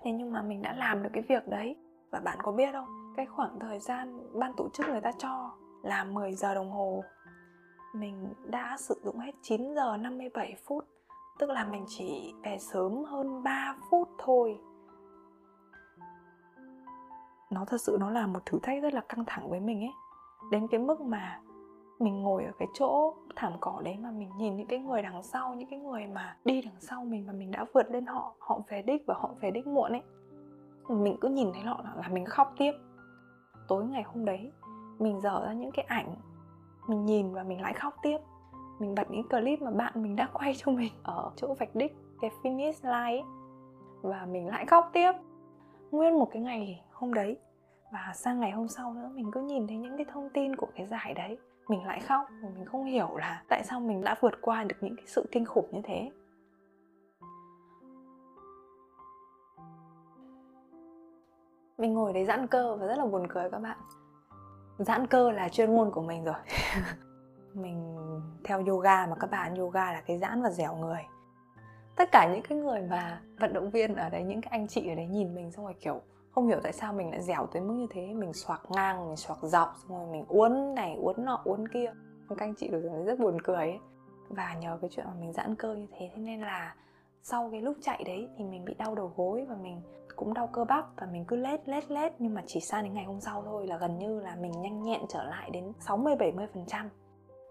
thế 0.03 0.11
nhưng 0.11 0.31
mà 0.31 0.41
mình 0.41 0.61
đã 0.61 0.73
làm 0.73 1.03
được 1.03 1.09
cái 1.13 1.23
việc 1.29 1.47
đấy. 1.47 1.75
Và 2.11 2.19
bạn 2.19 2.37
có 2.43 2.51
biết 2.51 2.71
không? 2.73 3.13
Cái 3.15 3.25
khoảng 3.25 3.59
thời 3.59 3.79
gian 3.79 4.19
ban 4.39 4.53
tổ 4.57 4.69
chức 4.69 4.87
người 4.89 5.01
ta 5.01 5.11
cho 5.17 5.51
là 5.83 6.03
10 6.03 6.33
giờ 6.33 6.53
đồng 6.53 6.71
hồ. 6.71 7.03
Mình 7.93 8.33
đã 8.43 8.77
sử 8.79 9.01
dụng 9.03 9.19
hết 9.19 9.31
9 9.41 9.75
giờ 9.75 9.97
57 9.97 10.55
phút. 10.65 10.85
Tức 11.39 11.49
là 11.49 11.65
mình 11.65 11.85
chỉ 11.87 12.33
về 12.43 12.57
sớm 12.59 13.03
hơn 13.03 13.43
3 13.43 13.75
phút 13.89 14.09
thôi. 14.17 14.59
Nó 17.49 17.65
thật 17.65 17.81
sự 17.81 17.97
nó 17.99 18.09
là 18.09 18.27
một 18.27 18.45
thử 18.45 18.59
thách 18.63 18.83
rất 18.83 18.93
là 18.93 19.01
căng 19.09 19.25
thẳng 19.27 19.49
với 19.49 19.59
mình 19.59 19.81
ấy. 19.81 19.93
Đến 20.51 20.67
cái 20.67 20.79
mức 20.79 21.01
mà 21.01 21.41
mình 22.03 22.21
ngồi 22.21 22.43
ở 22.43 22.51
cái 22.59 22.67
chỗ 22.73 23.13
thảm 23.35 23.53
cỏ 23.59 23.81
đấy 23.83 23.97
mà 24.01 24.11
mình 24.11 24.29
nhìn 24.37 24.57
những 24.57 24.67
cái 24.67 24.79
người 24.79 25.01
đằng 25.01 25.23
sau 25.23 25.53
những 25.53 25.69
cái 25.69 25.79
người 25.79 26.07
mà 26.07 26.37
đi 26.45 26.61
đằng 26.61 26.79
sau 26.79 27.05
mình 27.05 27.27
mà 27.27 27.33
mình 27.33 27.51
đã 27.51 27.65
vượt 27.73 27.91
lên 27.91 28.05
họ 28.05 28.35
họ 28.39 28.59
về 28.67 28.81
đích 28.81 29.03
và 29.07 29.15
họ 29.17 29.29
về 29.41 29.51
đích 29.51 29.67
muộn 29.67 29.91
ấy. 29.91 30.01
Mình 30.89 31.17
cứ 31.21 31.29
nhìn 31.29 31.51
thấy 31.53 31.61
họ 31.61 31.81
là, 31.83 31.93
là 31.95 32.07
mình 32.07 32.25
khóc 32.25 32.53
tiếp. 32.57 32.71
Tối 33.67 33.85
ngày 33.85 34.03
hôm 34.03 34.25
đấy 34.25 34.51
mình 34.99 35.21
dở 35.21 35.45
ra 35.45 35.53
những 35.53 35.71
cái 35.71 35.85
ảnh 35.89 36.15
mình 36.87 37.05
nhìn 37.05 37.33
và 37.33 37.43
mình 37.43 37.61
lại 37.61 37.73
khóc 37.73 37.93
tiếp. 38.01 38.17
Mình 38.79 38.95
bật 38.95 39.11
những 39.11 39.29
clip 39.29 39.61
mà 39.61 39.71
bạn 39.71 39.93
mình 39.95 40.15
đã 40.15 40.29
quay 40.33 40.53
cho 40.57 40.71
mình 40.71 40.93
ở 41.03 41.31
chỗ 41.35 41.53
vạch 41.59 41.75
đích 41.75 41.95
cái 42.21 42.31
finish 42.43 42.83
line 42.83 43.21
ấy 43.21 43.23
và 44.01 44.25
mình 44.25 44.47
lại 44.47 44.65
khóc 44.65 44.89
tiếp. 44.93 45.11
Nguyên 45.91 46.19
một 46.19 46.29
cái 46.31 46.41
ngày 46.41 46.81
hôm 46.91 47.13
đấy 47.13 47.37
và 47.91 48.11
sang 48.15 48.39
ngày 48.39 48.51
hôm 48.51 48.67
sau 48.67 48.93
nữa 48.93 49.11
mình 49.13 49.31
cứ 49.31 49.41
nhìn 49.41 49.67
thấy 49.67 49.77
những 49.77 49.97
cái 49.97 50.05
thông 50.11 50.29
tin 50.29 50.55
của 50.55 50.67
cái 50.75 50.87
giải 50.87 51.13
đấy 51.13 51.37
mình 51.67 51.85
lại 51.85 51.99
khóc 51.99 52.27
mình 52.55 52.65
không 52.65 52.85
hiểu 52.85 53.17
là 53.17 53.43
tại 53.49 53.63
sao 53.63 53.79
mình 53.79 54.01
đã 54.01 54.15
vượt 54.21 54.33
qua 54.41 54.63
được 54.63 54.75
những 54.81 54.95
cái 54.95 55.05
sự 55.07 55.25
kinh 55.31 55.45
khủng 55.45 55.67
như 55.71 55.81
thế. 55.83 56.11
Mình 61.77 61.93
ngồi 61.93 62.13
đấy 62.13 62.25
giãn 62.25 62.47
cơ 62.47 62.75
và 62.75 62.87
rất 62.87 62.97
là 62.97 63.05
buồn 63.05 63.27
cười 63.29 63.49
các 63.49 63.59
bạn. 63.59 63.77
Giãn 64.77 65.07
cơ 65.07 65.31
là 65.31 65.49
chuyên 65.49 65.75
môn 65.75 65.91
của 65.91 66.01
mình 66.01 66.23
rồi. 66.23 66.35
Mình 67.53 67.97
theo 68.43 68.63
yoga 68.67 69.07
mà 69.07 69.15
các 69.19 69.31
bạn, 69.31 69.55
yoga 69.55 69.93
là 69.93 70.01
cái 70.01 70.17
giãn 70.17 70.41
và 70.41 70.49
dẻo 70.49 70.75
người. 70.75 71.01
Tất 71.95 72.09
cả 72.11 72.29
những 72.33 72.41
cái 72.49 72.57
người 72.57 72.81
mà 72.81 73.21
vận 73.39 73.53
động 73.53 73.69
viên 73.69 73.95
ở 73.95 74.09
đấy, 74.09 74.23
những 74.23 74.41
cái 74.41 74.49
anh 74.51 74.67
chị 74.67 74.89
ở 74.89 74.95
đấy 74.95 75.07
nhìn 75.07 75.35
mình 75.35 75.51
xong 75.51 75.65
rồi 75.65 75.75
kiểu 75.79 76.01
không 76.35 76.47
hiểu 76.47 76.59
tại 76.63 76.73
sao 76.73 76.93
mình 76.93 77.11
lại 77.11 77.21
dẻo 77.21 77.45
tới 77.45 77.61
mức 77.61 77.73
như 77.73 77.87
thế. 77.89 78.13
Mình 78.13 78.33
xoạc 78.33 78.61
ngang, 78.71 79.07
mình 79.07 79.15
xoạc 79.15 79.39
dọc, 79.41 79.75
xong 79.81 79.97
rồi 79.97 80.07
mình 80.11 80.25
uốn 80.27 80.75
này, 80.75 80.95
uốn 80.95 81.25
nọ, 81.25 81.41
uốn 81.43 81.67
kia. 81.67 81.93
Các 82.29 82.39
anh 82.39 82.53
chị 82.55 82.67
được 82.67 83.03
rất 83.05 83.19
buồn 83.19 83.41
cười 83.43 83.55
ấy. 83.55 83.79
Và 84.29 84.53
nhờ 84.61 84.77
cái 84.81 84.89
chuyện 84.93 85.05
mà 85.05 85.13
mình 85.19 85.33
giãn 85.33 85.55
cơ 85.55 85.75
như 85.75 85.87
thế 85.91 86.11
thế 86.15 86.21
nên 86.21 86.41
là 86.41 86.75
sau 87.21 87.49
cái 87.51 87.61
lúc 87.61 87.77
chạy 87.81 88.03
đấy 88.05 88.29
thì 88.37 88.43
mình 88.43 88.65
bị 88.65 88.73
đau 88.73 88.95
đầu 88.95 89.11
gối 89.15 89.45
và 89.49 89.55
mình 89.55 89.81
cũng 90.15 90.33
đau 90.33 90.47
cơ 90.47 90.65
bắp 90.65 90.85
và 90.97 91.07
mình 91.11 91.25
cứ 91.25 91.35
lết 91.35 91.69
lết 91.69 91.91
lết. 91.91 92.13
Nhưng 92.19 92.33
mà 92.33 92.43
chỉ 92.47 92.59
sang 92.59 92.83
đến 92.83 92.93
ngày 92.93 93.05
hôm 93.05 93.19
sau 93.19 93.41
thôi 93.41 93.67
là 93.67 93.77
gần 93.77 93.99
như 93.99 94.19
là 94.19 94.35
mình 94.35 94.61
nhanh 94.61 94.83
nhẹn 94.83 95.01
trở 95.09 95.23
lại 95.23 95.49
đến 95.49 95.71
60 95.79 96.15
70 96.15 96.47
phần 96.53 96.65
trăm. 96.67 96.89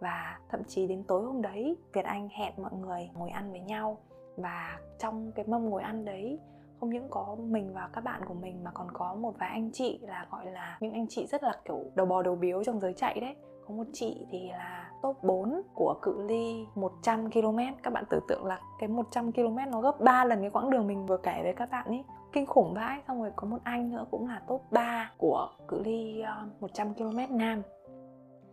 Và 0.01 0.39
thậm 0.49 0.61
chí 0.65 0.87
đến 0.87 1.05
tối 1.05 1.25
hôm 1.25 1.43
đấy, 1.43 1.77
Việt 1.93 2.05
Anh 2.05 2.29
hẹn 2.29 2.53
mọi 2.57 2.73
người 2.73 3.11
ngồi 3.15 3.31
ăn 3.31 3.51
với 3.51 3.61
nhau. 3.61 3.99
Và 4.37 4.79
trong 4.99 5.33
cái 5.33 5.45
mâm 5.49 5.71
ngồi 5.71 5.83
ăn 5.83 6.05
đấy 6.05 6.39
không 6.83 6.91
những 6.91 7.09
có 7.11 7.37
mình 7.39 7.73
và 7.75 7.89
các 7.93 8.05
bạn 8.05 8.21
của 8.29 8.35
mình 8.35 8.65
mà 8.65 8.71
còn 8.75 8.87
có 8.93 9.15
một 9.15 9.35
vài 9.39 9.49
anh 9.49 9.71
chị 9.73 9.99
là, 10.03 10.27
gọi 10.31 10.47
là, 10.47 10.79
những 10.81 10.93
anh 10.93 11.07
chị 11.09 11.27
rất 11.27 11.43
là, 11.43 11.53
kiểu, 11.65 11.85
đầu 11.95 12.07
bò 12.07 12.23
đầu 12.23 12.37
biếu 12.37 12.65
trong 12.65 12.81
giới 12.81 12.93
chạy 12.93 13.21
đấy. 13.21 13.37
Có 13.69 13.75
một 13.75 13.85
chị 13.93 14.27
thì 14.31 14.49
là 14.49 14.91
top 15.03 15.23
4 15.23 15.63
của 15.75 15.95
cự 16.03 16.23
ly 16.23 16.67
100 16.75 17.31
km 17.31 17.59
Các 17.83 17.93
bạn 17.93 18.05
tưởng 18.11 18.25
tượng 18.29 18.45
là 18.45 18.61
cái 18.79 18.89
100 18.89 19.33
km 19.33 19.57
nó 19.71 19.81
gấp 19.81 20.01
3 20.01 20.25
lần 20.25 20.41
cái 20.41 20.51
quãng 20.51 20.71
đường 20.71 20.87
mình 20.87 21.07
vừa 21.07 21.17
kể 21.17 21.41
với 21.43 21.53
các 21.53 21.71
bạn 21.71 21.87
ấy 21.87 22.05
Kinh 22.33 22.47
khủng 22.47 22.75
vãi. 22.75 23.01
Xong 23.09 23.23
rồi 23.23 23.31
có 23.37 23.49
một 23.49 23.59
anh 23.65 23.91
nữa 23.91 24.07
cũng 24.11 24.29
là 24.29 24.43
top 24.49 24.63
3 24.71 25.11
của 25.19 25.49
cự 25.69 25.83
ly 25.85 26.23
100 26.61 26.95
km 26.95 27.19
nam. 27.31 27.63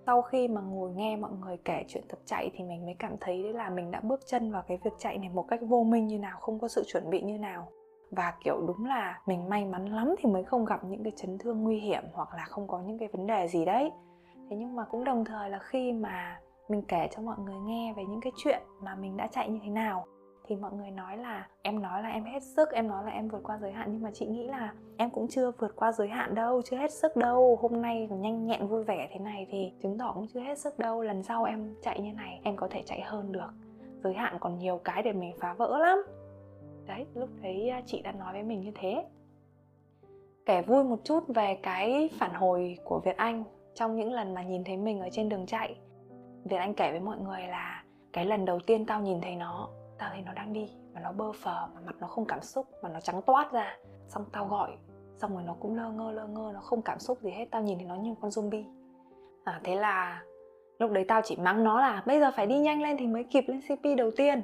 Sau 0.06 0.22
khi 0.22 0.48
mà 0.48 0.62
ngồi 0.62 0.92
nghe 0.92 1.16
mọi 1.16 1.32
người 1.42 1.58
kể 1.66 1.84
chuyện 1.88 2.04
tập 2.10 2.20
chạy 2.26 2.50
thì 2.54 2.64
mình 2.64 2.86
mới 2.86 2.96
cảm 3.00 3.16
thấy 3.22 3.44
đấy 3.44 3.54
là 3.54 3.70
mình 3.70 3.92
đã 3.92 4.00
bước 4.04 4.20
chân 4.26 4.52
vào 4.52 4.64
cái 4.68 4.80
việc 4.84 4.94
chạy 4.98 5.18
này 5.18 5.30
một 5.30 5.46
cách 5.48 5.60
vô 5.68 5.84
minh 5.84 6.08
như 6.08 6.20
nào, 6.20 6.38
không 6.42 6.60
có 6.60 6.68
sự 6.68 6.84
chuẩn 6.88 7.10
bị 7.10 7.22
như 7.22 7.38
nào 7.38 7.68
và, 8.12 8.34
kiểu, 8.44 8.62
đúng 8.68 8.86
là 8.86 9.20
mình 9.26 9.50
may 9.50 9.66
mắn 9.66 9.86
lắm 9.86 10.16
thì 10.20 10.30
mới 10.30 10.44
không 10.44 10.66
gặp 10.66 10.84
những 10.84 11.04
cái 11.04 11.14
chấn 11.16 11.38
thương 11.38 11.64
nguy 11.64 11.80
hiểm 11.80 12.04
hoặc 12.14 12.30
là 12.34 12.46
không 12.46 12.68
có 12.68 12.80
những 12.80 12.98
cái 12.98 13.08
vấn 13.08 13.28
đề 13.28 13.48
gì 13.48 13.66
đấy. 13.66 13.92
Thế 14.50 14.56
nhưng 14.56 14.76
mà 14.76 14.86
cũng 14.86 15.04
đồng 15.04 15.26
thời 15.26 15.50
là 15.50 15.60
khi 15.60 15.94
mà 15.94 16.40
mình 16.70 16.82
kể 16.88 17.08
cho 17.16 17.22
mọi 17.22 17.36
người 17.40 17.60
nghe 17.60 17.94
về 17.98 18.04
những 18.06 18.22
cái 18.22 18.32
chuyện 18.38 18.62
mà 18.82 18.96
mình 18.96 19.18
đã 19.18 19.28
chạy 19.28 19.50
như 19.50 19.60
thế 19.64 19.70
nào, 19.70 20.06
thì 20.48 20.56
mọi 20.56 20.72
người 20.72 20.92
nói 20.92 21.18
là, 21.18 21.48
em 21.62 21.82
nói 21.82 22.04
là 22.04 22.10
em 22.10 22.26
hết 22.26 22.44
sức, 22.44 22.72
em 22.72 22.88
nói 22.88 23.04
là 23.06 23.12
em 23.12 23.28
vượt 23.28 23.44
qua 23.44 23.58
giới 23.62 23.72
hạn. 23.72 23.88
Nhưng 23.92 24.02
mà 24.02 24.12
chị 24.14 24.26
nghĩ 24.26 24.48
là 24.48 24.74
em 24.98 25.10
cũng 25.10 25.28
chưa 25.28 25.52
vượt 25.52 25.76
qua 25.76 25.92
giới 25.92 26.08
hạn 26.08 26.36
đâu, 26.36 26.62
chưa 26.62 26.78
hết 26.78 26.92
sức 26.92 27.16
đâu. 27.16 27.58
Hôm 27.62 27.82
nay 27.82 28.08
nhanh 28.12 28.46
nhẹn 28.46 28.68
vui 28.68 28.84
vẻ 28.84 29.10
thế 29.12 29.20
này 29.20 29.48
thì 29.52 29.74
chứng 29.82 29.98
tỏ 29.98 30.12
cũng 30.16 30.28
chưa 30.34 30.40
hết 30.40 30.60
sức 30.60 30.80
đâu. 30.80 31.02
Lần 31.02 31.24
sau 31.24 31.44
em 31.44 31.76
chạy 31.82 32.00
như 32.00 32.14
này, 32.14 32.42
em 32.44 32.56
có 32.56 32.68
thể 32.72 32.84
chạy 32.86 33.02
hơn 33.02 33.32
được. 33.32 33.50
Giới 34.04 34.14
hạn 34.14 34.38
còn 34.40 34.58
nhiều 34.58 34.82
cái 34.84 35.04
để 35.04 35.14
mình 35.14 35.36
phá 35.40 35.54
vỡ 35.54 35.78
lắm 35.78 36.00
đấy, 36.90 37.06
lúc 37.14 37.30
đấy 37.42 37.70
à, 37.70 37.82
chị 37.86 38.02
đã 38.02 38.12
nói 38.12 38.34
với 38.34 38.44
mình 38.44 38.62
như 38.62 38.72
thế. 38.76 39.06
Kể 40.46 40.62
vui 40.62 40.84
một 40.84 41.00
chút 41.04 41.24
về 41.28 41.60
cái 41.64 42.10
phản 42.14 42.34
hồi 42.34 42.78
của 42.84 43.00
Việt 43.00 43.18
Anh 43.18 43.44
trong 43.74 43.96
những 43.96 44.12
lần 44.12 44.34
mà 44.34 44.44
nhìn 44.44 44.64
thấy 44.64 44.78
mình 44.78 45.00
ở 45.00 45.10
trên 45.12 45.30
đường 45.30 45.46
chạy. 45.46 45.76
Việt 46.44 46.58
Anh 46.58 46.74
kể 46.74 46.92
với 46.92 47.00
mọi 47.00 47.18
người 47.18 47.42
là 47.42 47.84
cái 48.14 48.26
lần 48.26 48.46
đầu 48.46 48.60
tiên 48.60 48.86
tao 48.86 49.02
nhìn 49.02 49.22
thấy 49.22 49.36
nó, 49.36 49.70
tao 49.98 50.10
thấy 50.14 50.22
nó 50.22 50.34
đang 50.34 50.54
đi 50.54 50.70
mà 50.94 51.02
nó 51.02 51.12
bơ 51.12 51.32
phờ, 51.32 51.68
mà 51.76 51.82
mặt 51.86 51.96
nó 52.00 52.08
không 52.08 52.26
cảm 52.26 52.42
xúc, 52.42 52.66
mà 52.82 52.90
nó 52.90 53.00
trắng 53.00 53.22
toát 53.22 53.52
ra. 53.52 53.78
Xong 54.08 54.26
tao 54.32 54.46
gọi, 54.46 54.72
xong 55.18 55.34
rồi 55.34 55.44
nó 55.46 55.56
cũng 55.60 55.76
lơ 55.76 55.92
ngơ 55.92 56.12
lơ 56.12 56.28
ngơ, 56.28 56.52
nó 56.54 56.60
không 56.60 56.82
cảm 56.82 57.00
xúc 57.00 57.22
gì 57.22 57.32
hết, 57.32 57.46
tao 57.52 57.62
nhìn 57.62 57.78
thấy 57.78 57.88
nó 57.88 57.96
như 57.96 58.10
một 58.10 58.18
con 58.22 58.32
zombie. 58.32 58.64
À 59.44 59.62
thế 59.64 59.76
là 59.76 60.24
lúc 60.80 60.92
đấy 60.92 61.06
tao 61.08 61.22
chỉ 61.24 61.36
mắng 61.36 61.64
nó 61.64 61.82
là 61.82 62.04
bây 62.06 62.20
giờ 62.20 62.32
phải 62.36 62.48
đi 62.48 62.60
nhanh 62.60 62.82
lên 62.82 62.98
thì 62.98 63.08
mới 63.08 63.24
kịp 63.24 63.44
lên 63.48 63.62
cp 63.62 63.98
đầu 63.98 64.12
tiên 64.18 64.44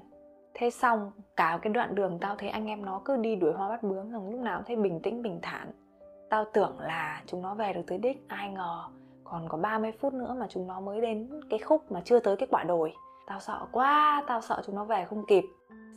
thế 0.57 0.69
xong, 0.69 1.11
cả 1.35 1.59
cái 1.61 1.73
đoạn 1.73 1.95
đường 1.95 2.17
tao 2.21 2.35
thấy 2.35 2.49
anh 2.49 2.65
em 2.65 2.85
nó 2.85 3.01
cứ 3.05 3.17
đi 3.17 3.35
đuổi 3.35 3.53
hoa 3.53 3.69
bắt 3.69 3.83
bướm 3.83 4.11
rằng 4.11 4.29
lúc 4.29 4.39
nào 4.39 4.57
cũng 4.57 4.65
thấy 4.67 4.75
bình 4.75 4.99
tĩnh, 4.99 5.21
bình 5.21 5.39
thản. 5.41 5.71
Tao 6.29 6.45
tưởng 6.53 6.79
là 6.79 7.21
chúng 7.25 7.41
nó 7.41 7.55
về 7.55 7.73
được 7.73 7.81
tới 7.87 7.97
đích, 7.97 8.25
ai 8.27 8.49
ngờ 8.49 8.83
còn 9.23 9.49
có 9.49 9.57
30 9.57 9.91
phút 9.99 10.13
nữa 10.13 10.35
mà 10.39 10.47
chúng 10.49 10.67
nó 10.67 10.79
mới 10.79 11.01
đến 11.01 11.29
cái 11.49 11.59
khúc 11.59 11.91
mà 11.91 12.01
chưa 12.05 12.19
tới 12.19 12.35
cái 12.35 12.47
quả 12.51 12.63
đồi. 12.63 12.93
Tao 13.27 13.39
sợ 13.39 13.65
quá, 13.71 14.23
tao 14.27 14.41
sợ 14.41 14.61
chúng 14.65 14.75
nó 14.75 14.83
về 14.83 15.05
không 15.05 15.25
kịp. 15.27 15.43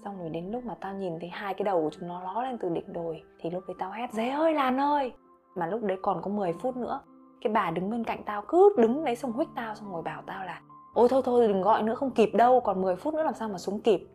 Xong 0.05 0.19
rồi 0.19 0.29
đến 0.29 0.51
lúc 0.51 0.65
mà 0.65 0.75
tao 0.81 0.95
nhìn 0.95 1.21
thấy 1.21 1.29
hai 1.29 1.55
cái 1.55 1.65
đầu 1.65 1.83
của 1.83 1.91
chúng 1.91 2.09
nó 2.09 2.21
ló 2.23 2.43
lên 2.43 2.59
từ 2.59 2.69
đỉnh 2.69 2.93
đồi, 2.93 3.23
thì 3.39 3.51
lúc 3.51 3.63
đấy 3.69 3.75
tao 3.79 3.91
hét 3.91 4.13
dế 4.13 4.29
ơi 4.29 4.55
làn 4.55 4.81
ơi! 4.81 5.13
Mà 5.55 5.67
lúc 5.67 5.83
đấy 5.83 5.99
còn 6.03 6.23
có 6.23 6.31
10 6.31 6.53
phút 6.53 6.77
nữa, 6.77 7.01
cái 7.41 7.53
bà 7.53 7.71
đứng 7.71 7.91
bên 7.91 8.05
cạnh 8.05 8.23
tao 8.25 8.43
cứ 8.49 8.75
đứng 8.79 9.05
đấy 9.05 9.17
xong 9.17 9.33
huých 9.33 9.49
tao, 9.55 9.75
xong 9.75 9.93
rồi 9.93 10.03
bảo 10.03 10.23
tao 10.27 10.45
là, 10.45 10.61
ôi, 10.95 11.09
thôi 11.11 11.23
thôi, 11.25 11.49
đừng 11.49 11.63
gọi 11.63 11.83
nữa, 11.83 11.95
không 11.95 12.11
kịp 12.11 12.31
đâu, 12.35 12.61
còn 12.61 12.83
10 12.83 12.97
phút 12.97 13.15
nữa 13.15 13.23
làm 13.23 13.35
sao 13.35 13.49
mà 13.49 13.59
xuống 13.59 13.81
kịp 13.81 14.07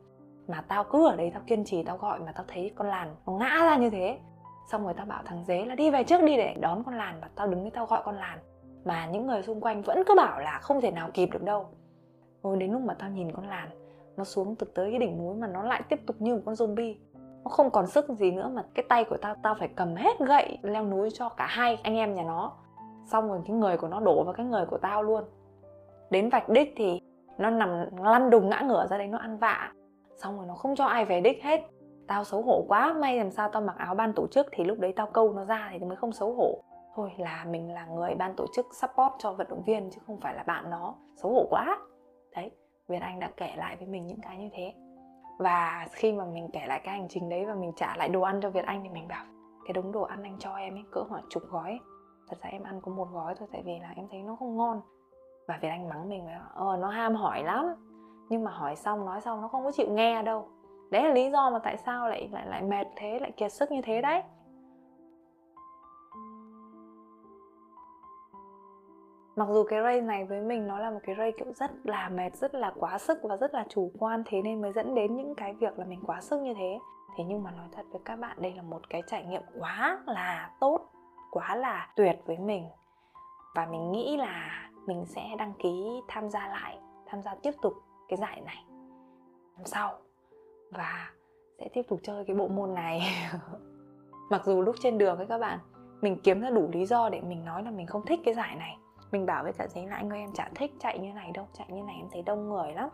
mà 0.47 0.63
tao 0.67 0.83
cứ 0.83 1.07
ở 1.07 1.15
đấy 1.15 1.31
tao 1.33 1.43
kiên 1.47 1.65
trì, 1.65 1.83
tao 1.83 1.97
gọi 1.97 2.19
mà 2.19 2.31
tao 2.31 2.45
thấy 2.47 2.71
con 2.75 2.87
làn 2.87 3.15
nó 3.25 3.33
ngã 3.33 3.57
ra 3.63 3.77
như 3.77 3.89
thế. 3.89 4.19
Xong 4.71 4.83
rồi 4.83 4.93
tao 4.93 5.05
bảo 5.05 5.21
thằng 5.25 5.43
dế 5.47 5.65
là 5.65 5.75
đi 5.75 5.91
về 5.91 6.03
trước 6.03 6.23
đi 6.23 6.37
để 6.37 6.55
đón 6.59 6.83
con 6.83 6.95
làn 6.95 7.19
và 7.21 7.29
tao 7.35 7.47
đứng 7.47 7.63
đấy 7.63 7.71
tao 7.73 7.85
gọi 7.85 8.01
con 8.05 8.15
làn. 8.15 8.39
Mà 8.85 9.05
những 9.05 9.27
người 9.27 9.43
xung 9.43 9.61
quanh 9.61 9.81
vẫn 9.81 10.03
cứ 10.07 10.13
bảo 10.17 10.39
là 10.39 10.59
không 10.61 10.81
thể 10.81 10.91
nào 10.91 11.09
kịp 11.13 11.29
được 11.31 11.43
đâu. 11.43 11.65
Rồi 12.43 12.57
đến 12.57 12.71
lúc 12.71 12.81
mà 12.81 12.93
tao 12.93 13.09
nhìn 13.09 13.31
con 13.31 13.47
làn, 13.47 13.69
nó 14.17 14.23
xuống 14.23 14.55
từ 14.55 14.67
tới 14.75 14.89
cái 14.91 14.99
đỉnh 14.99 15.17
núi 15.17 15.35
mà 15.35 15.47
nó 15.47 15.63
lại 15.63 15.81
tiếp 15.89 15.99
tục 16.07 16.15
như 16.19 16.35
một 16.35 16.41
con 16.45 16.55
zombie. 16.55 16.95
Nó 17.43 17.49
không 17.49 17.69
còn 17.69 17.87
sức 17.87 18.09
gì 18.09 18.31
nữa 18.31 18.51
mà 18.53 18.63
cái 18.73 18.85
tay 18.89 19.03
của 19.03 19.17
tao 19.17 19.35
tao 19.43 19.55
phải 19.55 19.67
cầm 19.75 19.95
hết 19.95 20.19
gậy 20.19 20.57
leo 20.61 20.85
núi 20.85 21.09
cho 21.13 21.29
cả 21.29 21.47
hai 21.49 21.79
anh 21.83 21.95
em 21.95 22.15
nhà 22.15 22.23
nó. 22.23 22.53
Xong 23.05 23.27
rồi 23.27 23.41
cái 23.47 23.55
người 23.55 23.77
của 23.77 23.87
nó 23.87 23.99
đổ 23.99 24.23
vào 24.23 24.33
cái 24.33 24.45
người 24.45 24.65
của 24.65 24.77
tao 24.77 25.03
luôn. 25.03 25.23
Đến 26.09 26.29
vạch 26.29 26.49
đích 26.49 26.73
thì 26.75 27.01
nó 27.37 27.49
nằm 27.49 27.85
lăn 28.03 28.29
đùng 28.29 28.49
ngã 28.49 28.61
ngửa 28.61 28.87
ra 28.87 28.97
đấy 28.97 29.07
nó 29.07 29.17
ăn 29.17 29.37
vạ 29.37 29.71
xong 30.23 30.37
rồi 30.37 30.45
nó 30.47 30.53
không 30.53 30.75
cho 30.75 30.85
ai 30.85 31.05
về 31.05 31.21
đích 31.21 31.43
hết. 31.43 31.61
Tao 32.07 32.23
xấu 32.23 32.41
hổ 32.41 32.65
quá, 32.67 32.93
may 32.93 33.17
làm 33.17 33.31
sao 33.31 33.49
tao 33.49 33.61
mặc 33.61 33.75
áo 33.77 33.95
ban 33.95 34.13
tổ 34.13 34.27
chức 34.27 34.47
thì 34.51 34.63
lúc 34.63 34.79
đấy 34.79 34.93
tao 34.95 35.07
câu 35.07 35.33
nó 35.33 35.45
ra 35.45 35.69
thì 35.71 35.79
mới 35.79 35.95
không 35.95 36.11
xấu 36.11 36.33
hổ. 36.33 36.63
Thôi 36.95 37.11
là 37.17 37.45
mình 37.49 37.73
là 37.73 37.85
người 37.85 38.15
ban 38.15 38.35
tổ 38.35 38.45
chức 38.55 38.65
support 38.73 39.13
cho 39.17 39.33
vận 39.33 39.47
động 39.49 39.63
viên 39.65 39.89
chứ 39.91 40.01
không 40.07 40.19
phải 40.21 40.35
là 40.35 40.43
bạn 40.43 40.69
nó. 40.69 40.95
Xấu 41.15 41.31
hổ 41.31 41.47
quá. 41.49 41.77
Đấy, 42.35 42.51
Việt 42.87 43.01
Anh 43.01 43.19
đã 43.19 43.31
kể 43.37 43.53
lại 43.57 43.75
với 43.75 43.87
mình 43.87 44.07
những 44.07 44.21
cái 44.21 44.37
như 44.37 44.49
thế. 44.53 44.73
Và 45.39 45.87
khi 45.91 46.11
mà 46.11 46.25
mình 46.25 46.49
kể 46.53 46.61
lại 46.67 46.81
cái 46.83 46.99
hành 46.99 47.07
trình 47.09 47.29
đấy 47.29 47.45
và 47.45 47.55
mình 47.55 47.71
trả 47.75 47.95
lại 47.97 48.09
đồ 48.09 48.21
ăn 48.21 48.39
cho 48.41 48.49
Việt 48.49 48.65
Anh 48.65 48.83
thì 48.83 48.89
mình 48.89 49.07
bảo, 49.07 49.25
cái 49.65 49.73
đống 49.73 49.91
đồ 49.91 50.01
ăn 50.01 50.23
anh 50.23 50.35
cho 50.39 50.55
em 50.55 50.73
ấy, 50.73 50.83
cỡ 50.91 51.03
khoảng 51.09 51.25
chục 51.29 51.43
gói. 51.49 51.79
Thật 52.29 52.37
ra 52.41 52.49
em 52.49 52.63
ăn 52.63 52.81
có 52.81 52.91
một 52.91 53.07
gói 53.13 53.35
thôi, 53.35 53.47
tại 53.51 53.61
vì 53.65 53.79
là 53.81 53.93
em 53.95 54.07
thấy 54.11 54.21
nó 54.21 54.35
không 54.35 54.57
ngon. 54.57 54.81
Và 55.47 55.59
Việt 55.61 55.69
Anh 55.69 55.89
mắng 55.89 56.09
mình 56.09 56.25
là 56.25 56.41
ờ 56.55 56.77
nó 56.77 56.89
ham 56.89 57.15
hỏi 57.15 57.43
lắm 57.43 57.65
nhưng 58.29 58.43
mà 58.43 58.51
hỏi 58.51 58.75
xong, 58.75 59.05
nói 59.05 59.21
xong 59.21 59.41
nó 59.41 59.47
không 59.47 59.63
có 59.63 59.71
chịu 59.71 59.87
nghe 59.89 60.23
đâu. 60.23 60.47
Đấy 60.91 61.03
là 61.03 61.09
lý 61.09 61.31
do 61.31 61.49
mà 61.49 61.59
tại 61.59 61.77
sao 61.77 62.09
lại 62.09 62.29
lại 62.31 62.47
lại 62.47 62.61
mệt 62.61 62.87
thế, 62.95 63.19
lại 63.19 63.31
kiệt 63.31 63.53
sức 63.53 63.71
như 63.71 63.81
thế 63.81 64.01
đấy. 64.01 64.23
Mặc 69.35 69.47
dù 69.49 69.63
cái 69.63 69.81
race 69.83 70.01
này 70.01 70.25
với 70.25 70.41
mình 70.41 70.67
nó 70.67 70.79
là 70.79 70.89
một 70.89 70.99
cái 71.03 71.15
race 71.15 71.37
kiểu 71.37 71.53
rất 71.53 71.71
là 71.83 72.09
mệt, 72.09 72.35
rất 72.35 72.55
là 72.55 72.73
quá 72.79 72.97
sức 72.97 73.19
và 73.23 73.37
rất 73.37 73.53
là 73.53 73.65
chủ 73.69 73.91
quan, 73.99 74.23
thế 74.25 74.41
nên 74.41 74.61
mới 74.61 74.71
dẫn 74.71 74.95
đến 74.95 75.15
những 75.15 75.35
cái 75.35 75.53
việc 75.53 75.79
là 75.79 75.85
mình 75.85 75.99
quá 76.05 76.21
sức 76.21 76.41
như 76.41 76.53
thế. 76.53 76.79
Thế 77.17 77.23
nhưng 77.23 77.43
mà 77.43 77.51
nói 77.51 77.67
thật 77.71 77.85
với 77.91 78.01
các 78.05 78.15
bạn, 78.19 78.37
đây 78.41 78.53
là 78.53 78.61
một 78.61 78.89
cái 78.89 79.01
trải 79.07 79.25
nghiệm 79.25 79.41
quá 79.59 79.99
là 80.05 80.51
tốt, 80.59 80.79
quá 81.31 81.55
là 81.55 81.89
tuyệt 81.95 82.19
với 82.25 82.37
mình. 82.37 82.69
Và 83.55 83.65
mình 83.65 83.91
nghĩ 83.91 84.17
là 84.17 84.69
mình 84.85 85.05
sẽ 85.05 85.35
đăng 85.37 85.53
ký 85.59 86.01
tham 86.07 86.29
gia 86.29 86.47
lại, 86.47 86.77
tham 87.05 87.21
gia 87.21 87.35
tiếp 87.35 87.51
tục 87.61 87.73
cái 88.09 88.17
giải 88.17 88.41
này 88.41 88.65
năm 89.57 89.65
sau 89.65 89.97
và 90.71 91.11
sẽ 91.59 91.69
tiếp 91.73 91.81
tục 91.87 91.99
chơi 92.03 92.25
cái 92.25 92.35
bộ 92.35 92.47
môn 92.47 92.73
này. 92.73 93.01
Mặc 94.29 94.45
dù 94.45 94.61
lúc 94.61 94.75
trên 94.79 94.97
đường 94.97 95.17
ấy 95.17 95.25
các 95.27 95.37
bạn, 95.37 95.59
mình 96.01 96.17
kiếm 96.23 96.41
ra 96.41 96.49
đủ 96.49 96.69
lý 96.73 96.85
do 96.85 97.09
để 97.09 97.21
mình 97.21 97.45
nói 97.45 97.63
là 97.63 97.71
mình 97.71 97.87
không 97.87 98.05
thích 98.05 98.19
cái 98.25 98.33
giải 98.33 98.55
này. 98.55 98.77
Mình 99.11 99.25
bảo 99.25 99.43
với 99.43 99.53
cả 99.53 99.67
giấy 99.67 99.87
là 99.87 99.95
anh 99.95 100.09
ơi, 100.09 100.19
em 100.19 100.33
chả 100.33 100.49
thích 100.55 100.71
chạy 100.79 100.99
như 100.99 101.13
này 101.13 101.31
đâu, 101.33 101.47
chạy 101.53 101.67
như 101.69 101.83
này 101.83 101.95
em 101.99 102.07
thấy 102.11 102.21
đông 102.21 102.49
người 102.49 102.73
lắm. 102.73 102.89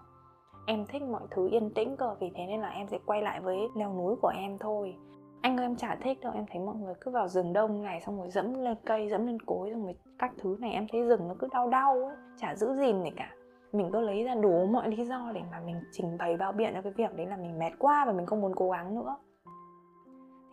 Em 0.66 0.86
thích 0.86 1.02
mọi 1.02 1.22
thứ 1.32 1.50
yên 1.52 1.74
tĩnh 1.74 1.98
cơ, 1.98 2.16
vì 2.20 2.32
thế 2.36 2.46
nên 2.46 2.62
là 2.62 2.70
em 2.70 2.88
sẽ 2.88 3.00
quay 3.06 3.22
lại 3.22 3.42
với 3.42 3.58
leo 3.76 3.94
núi 3.94 4.16
của 4.22 4.32
em 4.36 4.58
thôi. 4.58 4.96
Anh 5.42 5.58
ơi, 5.58 5.66
em 5.66 5.76
chả 5.76 5.96
thích 5.96 6.20
đâu, 6.22 6.34
em 6.36 6.46
thấy 6.52 6.62
mọi 6.62 6.76
người 6.76 6.94
cứ 7.02 7.12
vào 7.12 7.28
rừng 7.28 7.54
đông 7.54 7.84
này, 7.84 8.02
xong 8.02 8.18
rồi 8.18 8.30
dẫm 8.30 8.54
lên 8.54 8.78
cây, 8.86 9.10
dẫm 9.10 9.28
lên 9.28 9.40
cối, 9.40 9.70
xong 9.72 9.84
rồi 9.84 9.96
các 10.20 10.32
thứ 10.38 10.58
này 10.60 10.72
em 10.72 10.88
thấy 10.92 11.04
rừng 11.04 11.28
nó 11.28 11.34
cứ 11.40 11.48
đau 11.52 11.70
đau 11.70 11.92
ấy, 11.92 12.16
chả 12.38 12.56
giữ 12.56 12.76
gìn 12.76 13.04
gì 13.04 13.10
cả 13.16 13.36
mình 13.72 13.90
cứ 13.94 14.00
lấy 14.00 14.24
ra 14.24 14.36
đủ 14.36 14.66
mọi 14.66 14.90
lý 14.90 15.06
do 15.06 15.32
để 15.34 15.42
mà 15.52 15.60
mình 15.66 15.82
trình 15.92 16.18
bày 16.18 16.38
bao 16.38 16.52
biện 16.52 16.74
cho 16.74 16.82
cái 16.82 16.94
việc 16.94 17.16
đấy 17.16 17.26
là 17.26 17.38
mình 17.38 17.60
mệt 17.60 17.72
quá 17.80 18.04
và 18.06 18.14
mình 18.14 18.26
không 18.26 18.42
muốn 18.42 18.56
cố 18.56 18.70
gắng 18.70 18.96
nữa. 18.96 19.16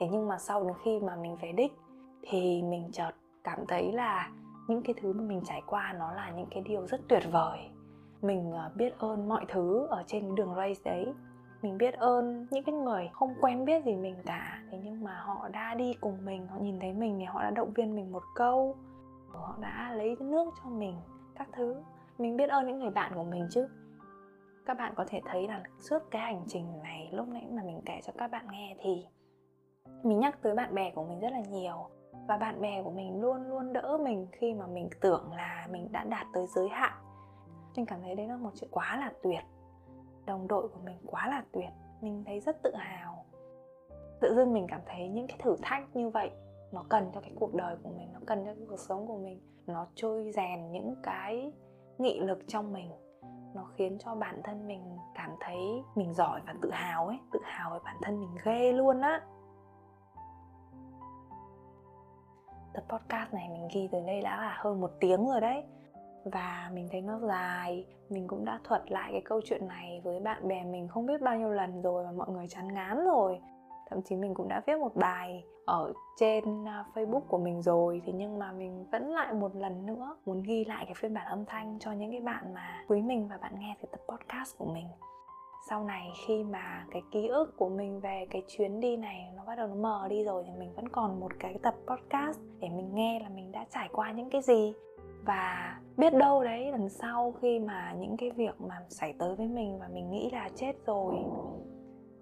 Thế 0.00 0.06
nhưng 0.12 0.28
mà 0.28 0.38
sau 0.38 0.64
đến 0.64 0.76
khi 0.84 1.00
mà 1.00 1.16
mình 1.16 1.36
về 1.42 1.52
đích 1.52 1.72
thì 2.22 2.62
mình 2.62 2.88
chợt 2.92 3.12
cảm 3.44 3.66
thấy 3.68 3.92
là 3.92 4.30
những 4.68 4.82
cái 4.82 4.94
thứ 5.00 5.12
mà 5.12 5.22
mình 5.22 5.40
trải 5.44 5.62
qua 5.66 5.94
nó 5.98 6.12
là 6.12 6.30
những 6.30 6.46
cái 6.50 6.62
điều 6.62 6.86
rất 6.86 7.00
tuyệt 7.08 7.22
vời. 7.32 7.58
Mình 8.22 8.52
ờ, 8.52 8.70
biết 8.74 8.98
ơn 8.98 9.28
mọi 9.28 9.44
thứ 9.48 9.86
ở 9.86 10.02
trên 10.06 10.34
đường 10.34 10.54
race 10.56 10.80
đấy. 10.84 11.14
Mình 11.62 11.78
biết 11.78 11.94
ơn 11.94 12.46
những 12.50 12.64
cái 12.64 12.74
người 12.74 13.10
không 13.12 13.34
quen 13.40 13.64
biết 13.64 13.84
gì 13.84 13.96
mình 13.96 14.16
cả. 14.26 14.62
Thế 14.70 14.78
nhưng 14.84 15.04
mà 15.04 15.20
họ 15.20 15.48
đã 15.48 15.74
đi 15.74 15.94
cùng 16.00 16.24
mình, 16.24 16.46
họ 16.46 16.58
nhìn 16.58 16.80
thấy 16.80 16.92
mình 16.92 17.16
thì 17.18 17.24
họ 17.24 17.42
đã 17.42 17.50
động 17.50 17.72
viên 17.72 17.94
mình 17.94 18.12
một 18.12 18.22
câu. 18.34 18.74
Họ 19.28 19.56
đã 19.60 19.92
lấy 19.94 20.16
nước 20.20 20.54
cho 20.64 20.70
mình, 20.70 20.96
các 21.34 21.48
thứ 21.52 21.76
mình 22.18 22.36
biết 22.36 22.50
ơn 22.50 22.66
những 22.66 22.78
người 22.78 22.90
bạn 22.90 23.12
của 23.14 23.24
mình 23.24 23.48
chứ. 23.50 23.68
Các 24.66 24.74
bạn 24.78 24.92
có 24.96 25.04
thể 25.08 25.20
thấy 25.26 25.48
là 25.48 25.62
suốt 25.78 25.98
cái 26.10 26.22
hành 26.22 26.44
trình 26.48 26.78
này, 26.82 27.08
lúc 27.12 27.28
nãy 27.28 27.46
mà 27.50 27.62
mình 27.62 27.80
kể 27.86 28.00
cho 28.04 28.12
các 28.18 28.30
bạn 28.30 28.46
nghe 28.52 28.76
thì 28.80 29.06
mình 30.02 30.18
nhắc 30.18 30.42
tới 30.42 30.54
bạn 30.54 30.74
bè 30.74 30.90
của 30.90 31.04
mình 31.04 31.20
rất 31.20 31.32
là 31.32 31.40
nhiều. 31.40 31.76
Và 32.28 32.36
bạn 32.36 32.60
bè 32.60 32.82
của 32.82 32.90
mình 32.90 33.20
luôn 33.20 33.48
luôn 33.48 33.72
đỡ 33.72 33.98
mình 34.04 34.26
khi 34.32 34.54
mà 34.54 34.66
mình 34.66 34.88
tưởng 35.00 35.32
là 35.32 35.68
mình 35.70 35.92
đã 35.92 36.04
đạt 36.04 36.26
tới 36.32 36.46
giới 36.46 36.68
hạn. 36.68 36.92
Mình 37.76 37.86
cảm 37.86 38.02
thấy 38.02 38.14
đấy 38.14 38.28
là 38.28 38.36
một 38.36 38.50
chuyện 38.54 38.70
quá 38.70 38.96
là 39.00 39.12
tuyệt. 39.22 39.44
Đồng 40.26 40.48
đội 40.48 40.68
của 40.68 40.80
mình 40.84 40.96
quá 41.06 41.28
là 41.28 41.44
tuyệt. 41.52 41.70
Mình 42.00 42.22
thấy 42.26 42.40
rất 42.40 42.62
tự 42.62 42.74
hào. 42.74 43.24
Tự 44.20 44.34
dưng 44.34 44.52
mình 44.52 44.66
cảm 44.68 44.80
thấy 44.86 45.08
những 45.08 45.26
cái 45.26 45.36
thử 45.42 45.56
thách 45.62 45.96
như 45.96 46.08
vậy, 46.08 46.30
nó 46.72 46.84
cần 46.88 47.10
cho 47.14 47.20
cái 47.20 47.32
cuộc 47.34 47.54
đời 47.54 47.76
của 47.82 47.90
mình, 47.96 48.12
nó 48.12 48.20
cần 48.26 48.44
cho 48.44 48.54
cái 48.54 48.66
cuộc 48.68 48.80
sống 48.88 49.06
của 49.06 49.18
mình. 49.18 49.40
Nó 49.66 49.86
trôi 49.94 50.30
rèn 50.34 50.72
những 50.72 50.94
cái 51.02 51.52
nghị 51.98 52.20
lực 52.20 52.38
trong 52.48 52.72
mình, 52.72 52.90
nó 53.54 53.64
khiến 53.74 53.98
cho 53.98 54.14
bản 54.14 54.40
thân 54.44 54.66
mình 54.66 54.98
cảm 55.14 55.30
thấy 55.40 55.56
mình 55.94 56.14
giỏi 56.14 56.40
và 56.46 56.54
tự 56.62 56.70
hào 56.70 57.06
ấy, 57.06 57.18
tự 57.32 57.40
hào 57.44 57.70
về 57.70 57.78
bản 57.84 57.96
thân 58.02 58.20
mình 58.20 58.30
ghê 58.44 58.72
luôn 58.72 59.00
á. 59.00 59.20
Tập 62.74 62.84
podcast 62.88 63.34
này 63.34 63.48
mình 63.48 63.68
ghi 63.74 63.88
tới 63.92 64.02
đây 64.06 64.20
đã 64.20 64.36
là 64.36 64.56
hơn 64.58 64.80
một 64.80 64.90
tiếng 65.00 65.26
rồi 65.26 65.40
đấy. 65.40 65.64
Và 66.24 66.70
mình 66.72 66.88
thấy 66.92 67.00
nó 67.00 67.18
dài, 67.18 67.86
mình 68.08 68.28
cũng 68.28 68.44
đã 68.44 68.60
thuật 68.64 68.92
lại 68.92 69.12
cái 69.12 69.22
câu 69.24 69.40
chuyện 69.44 69.68
này 69.68 70.00
với 70.04 70.20
bạn 70.20 70.48
bè 70.48 70.64
mình 70.64 70.88
không 70.88 71.06
biết 71.06 71.20
bao 71.22 71.36
nhiêu 71.36 71.50
lần 71.50 71.82
rồi 71.82 72.04
và 72.04 72.12
mọi 72.12 72.28
người 72.28 72.48
chán 72.48 72.74
ngán 72.74 73.04
rồi 73.04 73.40
thậm 73.90 74.02
chí 74.02 74.16
mình 74.16 74.34
cũng 74.34 74.48
đã 74.48 74.62
viết 74.66 74.78
một 74.78 74.96
bài 74.96 75.44
ở 75.64 75.92
trên 76.16 76.68
à, 76.68 76.84
Facebook 76.94 77.20
của 77.20 77.38
mình 77.38 77.62
rồi. 77.62 78.02
Thế 78.06 78.12
nhưng 78.12 78.38
mà 78.38 78.52
mình 78.52 78.84
vẫn 78.92 79.10
lại 79.10 79.32
một 79.32 79.56
lần 79.56 79.86
nữa 79.86 80.16
muốn 80.26 80.42
ghi 80.42 80.64
lại 80.64 80.84
cái 80.84 80.94
phiên 80.94 81.14
bản 81.14 81.26
âm 81.26 81.44
thanh 81.44 81.78
cho 81.80 81.92
những 81.92 82.10
cái 82.10 82.20
bạn 82.20 82.54
mà 82.54 82.84
quý 82.88 83.02
mình 83.02 83.28
và 83.28 83.36
bạn 83.36 83.52
nghe 83.58 83.76
cái 83.82 83.88
tập 83.90 84.00
podcast 84.08 84.58
của 84.58 84.66
mình. 84.74 84.86
Sau 85.68 85.84
này 85.84 86.10
khi 86.26 86.44
mà 86.44 86.84
cái 86.90 87.02
ký 87.12 87.28
ức 87.28 87.56
của 87.56 87.68
mình 87.68 88.00
về 88.00 88.26
cái 88.30 88.42
chuyến 88.48 88.80
đi 88.80 88.96
này 88.96 89.32
nó 89.36 89.44
bắt 89.46 89.56
đầu 89.56 89.68
nó 89.68 89.74
mờ 89.74 90.06
đi 90.08 90.24
rồi 90.24 90.44
thì 90.46 90.52
mình 90.58 90.72
vẫn 90.76 90.88
còn 90.88 91.20
một 91.20 91.32
cái 91.38 91.58
tập 91.62 91.74
podcast 91.86 92.40
để 92.60 92.68
mình 92.68 92.94
nghe 92.94 93.20
là 93.20 93.28
mình 93.28 93.52
đã 93.52 93.66
trải 93.70 93.88
qua 93.92 94.12
những 94.12 94.30
cái 94.30 94.42
gì. 94.42 94.74
Và 95.24 95.76
biết 95.96 96.14
đâu 96.14 96.44
đấy, 96.44 96.72
lần 96.72 96.88
sau 96.88 97.34
khi 97.40 97.58
mà 97.58 97.94
những 97.98 98.16
cái 98.16 98.30
việc 98.30 98.60
mà 98.60 98.74
xảy 98.88 99.14
tới 99.18 99.34
với 99.36 99.48
mình 99.48 99.78
và 99.78 99.88
mình 99.88 100.10
nghĩ 100.10 100.30
là 100.30 100.48
chết 100.56 100.72
rồi 100.86 101.14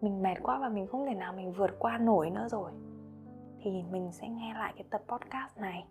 mình 0.05 0.23
mệt 0.23 0.35
quá 0.43 0.59
và 0.59 0.69
mình 0.69 0.87
không 0.87 1.07
thể 1.07 1.15
nào 1.15 1.33
mình 1.33 1.53
vượt 1.53 1.71
qua 1.79 1.99
nổi 1.99 2.31
nữa 2.31 2.47
rồi, 2.51 2.71
thì 3.63 3.83
mình 3.91 4.13
sẽ 4.13 4.29
nghe 4.29 4.55
lại 4.55 4.73
cái 4.77 4.85
tập 4.91 5.03
podcast 5.09 5.59
này. 5.59 5.87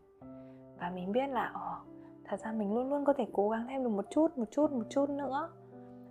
Và 0.80 0.91
mình 0.95 1.11
biết 1.11 1.28
là 1.30 1.51
ồ 1.53 1.93
thật 2.26 2.39
ra 2.39 2.51
mình 2.51 2.74
luôn 2.74 2.89
luôn 2.89 3.05
có 3.05 3.14
thể 3.14 3.28
cố 3.34 3.49
gắng 3.49 3.66
thêm 3.70 3.84
được 3.84 3.89
một 3.89 4.05
chút 4.09 4.38
một 4.38 4.45
chút 4.51 4.72
một 4.72 4.84
chút 4.89 5.09
nữa. 5.09 5.49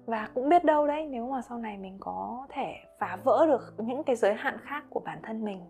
Và 0.07 0.29
cũng 0.35 0.49
biết 0.49 0.65
đâu 0.65 0.87
đấy, 0.87 1.07
nếu 1.11 1.29
mà 1.29 1.43
sau 1.43 1.59
này 1.59 1.79
mình 1.79 1.97
có 2.01 2.47
thể 2.49 2.75
phá 3.01 3.19
vỡ 3.25 3.47
được 3.47 3.75
những 3.79 4.05
cái 4.05 4.17
giới 4.17 4.35
hạn 4.35 4.59
khác 4.63 4.85
của 4.91 5.01
bản 5.01 5.19
thân 5.23 5.45
mình, 5.45 5.61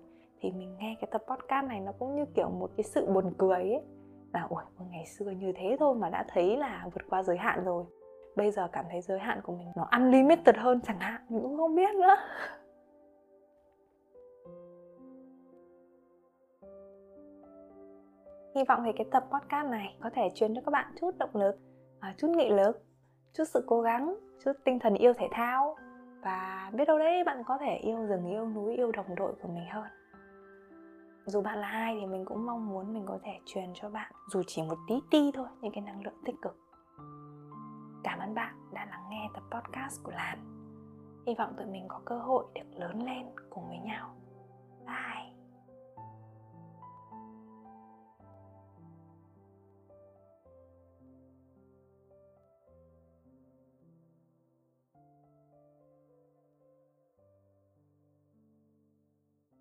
thì 0.41 0.51
mình 0.53 0.77
nghe 0.79 0.97
cái 1.01 1.09
tập 1.13 1.23
podcast 1.29 1.67
này 1.67 1.81
nó 1.81 1.93
cũng 1.99 2.15
như 2.17 2.25
kiểu 2.35 2.51
một 2.51 2.71
cái 2.77 2.85
sự 2.85 3.07
buồn 3.13 3.35
cười 3.39 3.57
ấy. 3.57 3.83
Là 4.33 4.47
ủa 4.49 4.63
ngày 4.91 5.07
xưa 5.07 5.31
như 5.31 5.53
thế 5.57 5.77
thôi 5.81 5.95
mà 5.95 6.11
đã 6.11 6.25
thấy 6.29 6.57
là 6.57 6.89
vượt 6.95 7.03
qua 7.11 7.23
giới 7.23 7.37
hạn 7.37 7.65
rồi 7.65 7.85
bây 8.37 8.51
giờ 8.51 8.69
cảm 8.73 8.85
thấy 8.91 9.01
giới 9.01 9.19
hạn 9.19 9.41
của 9.43 9.53
mình 9.53 9.73
nó 9.77 9.89
unlimited 9.93 10.57
hơn 10.57 10.81
chẳng 10.81 10.99
hạn, 10.99 11.21
mình 11.29 11.43
cũng 11.43 11.57
không 11.57 11.75
biết 11.75 11.95
nữa. 11.95 12.17
Hy 18.55 18.65
vọng 18.69 18.83
thì 18.85 18.93
cái 18.97 19.07
tập 19.11 19.25
podcast 19.31 19.69
này 19.71 19.97
có 20.01 20.11
thể 20.11 20.29
truyền 20.35 20.55
cho 20.55 20.61
các 20.65 20.71
bạn 20.71 20.93
chút 21.01 21.19
động 21.19 21.31
lực 21.35 21.57
à, 22.01 22.15
chút 22.19 22.29
nghị 22.29 22.51
lực, 22.51 22.83
chút 23.35 23.45
sự 23.45 23.65
cố 23.67 23.81
gắng, 23.81 24.15
chút 24.45 24.53
tinh 24.65 24.79
thần 24.79 24.95
yêu 24.95 25.13
thể 25.13 25.29
thao. 25.31 25.77
Và 26.23 26.71
biết 26.75 26.85
đâu 26.85 26.99
đấy 26.99 27.25
bạn 27.25 27.43
có 27.47 27.59
thể 27.59 27.77
yêu 27.77 28.07
rừng, 28.07 28.27
yêu 28.27 28.49
núi, 28.49 28.77
yêu 28.77 28.93
đồng 28.93 29.15
đội 29.15 29.33
của 29.43 29.49
mình 29.49 29.65
hơn. 29.71 29.87
Dù 31.25 31.41
bạn 31.41 31.59
là 31.59 31.69
ai 31.69 31.97
thì 32.01 32.07
mình 32.07 32.25
cũng 32.25 32.47
mong 32.47 32.69
muốn 32.69 32.95
mình 32.95 33.05
có 33.07 33.19
thể 33.23 33.33
truyền 33.47 33.73
cho 33.75 33.89
bạn 33.89 34.13
dù 34.33 34.43
chỉ 34.47 34.63
một 34.63 34.79
tí 34.89 34.95
ti 35.11 35.31
thôi, 35.35 35.47
những 35.61 35.73
cái 35.73 35.83
năng 35.83 36.05
lượng 36.05 36.23
tích 36.25 36.35
cực. 36.43 36.62
Cảm 38.05 38.19
ơn 38.19 38.35
bạn 38.35 38.55
đã 38.73 38.85
lắng 38.85 39.05
nghe 39.11 39.29
tập 39.35 39.43
podcast 39.51 40.03
của 40.03 40.13
Lan. 40.13 40.39
Hy 41.27 41.35
vọng 41.39 41.55
tụi 41.57 41.67
mình 41.67 41.85
có 41.89 42.01
cơ 42.05 42.19
hội 42.19 42.45
được 42.55 42.79
lớn 42.79 43.03
lên 43.03 43.27
cùng 43.51 43.69
với 43.69 43.79
nhau. 43.79 44.17
Bye! 44.87 45.32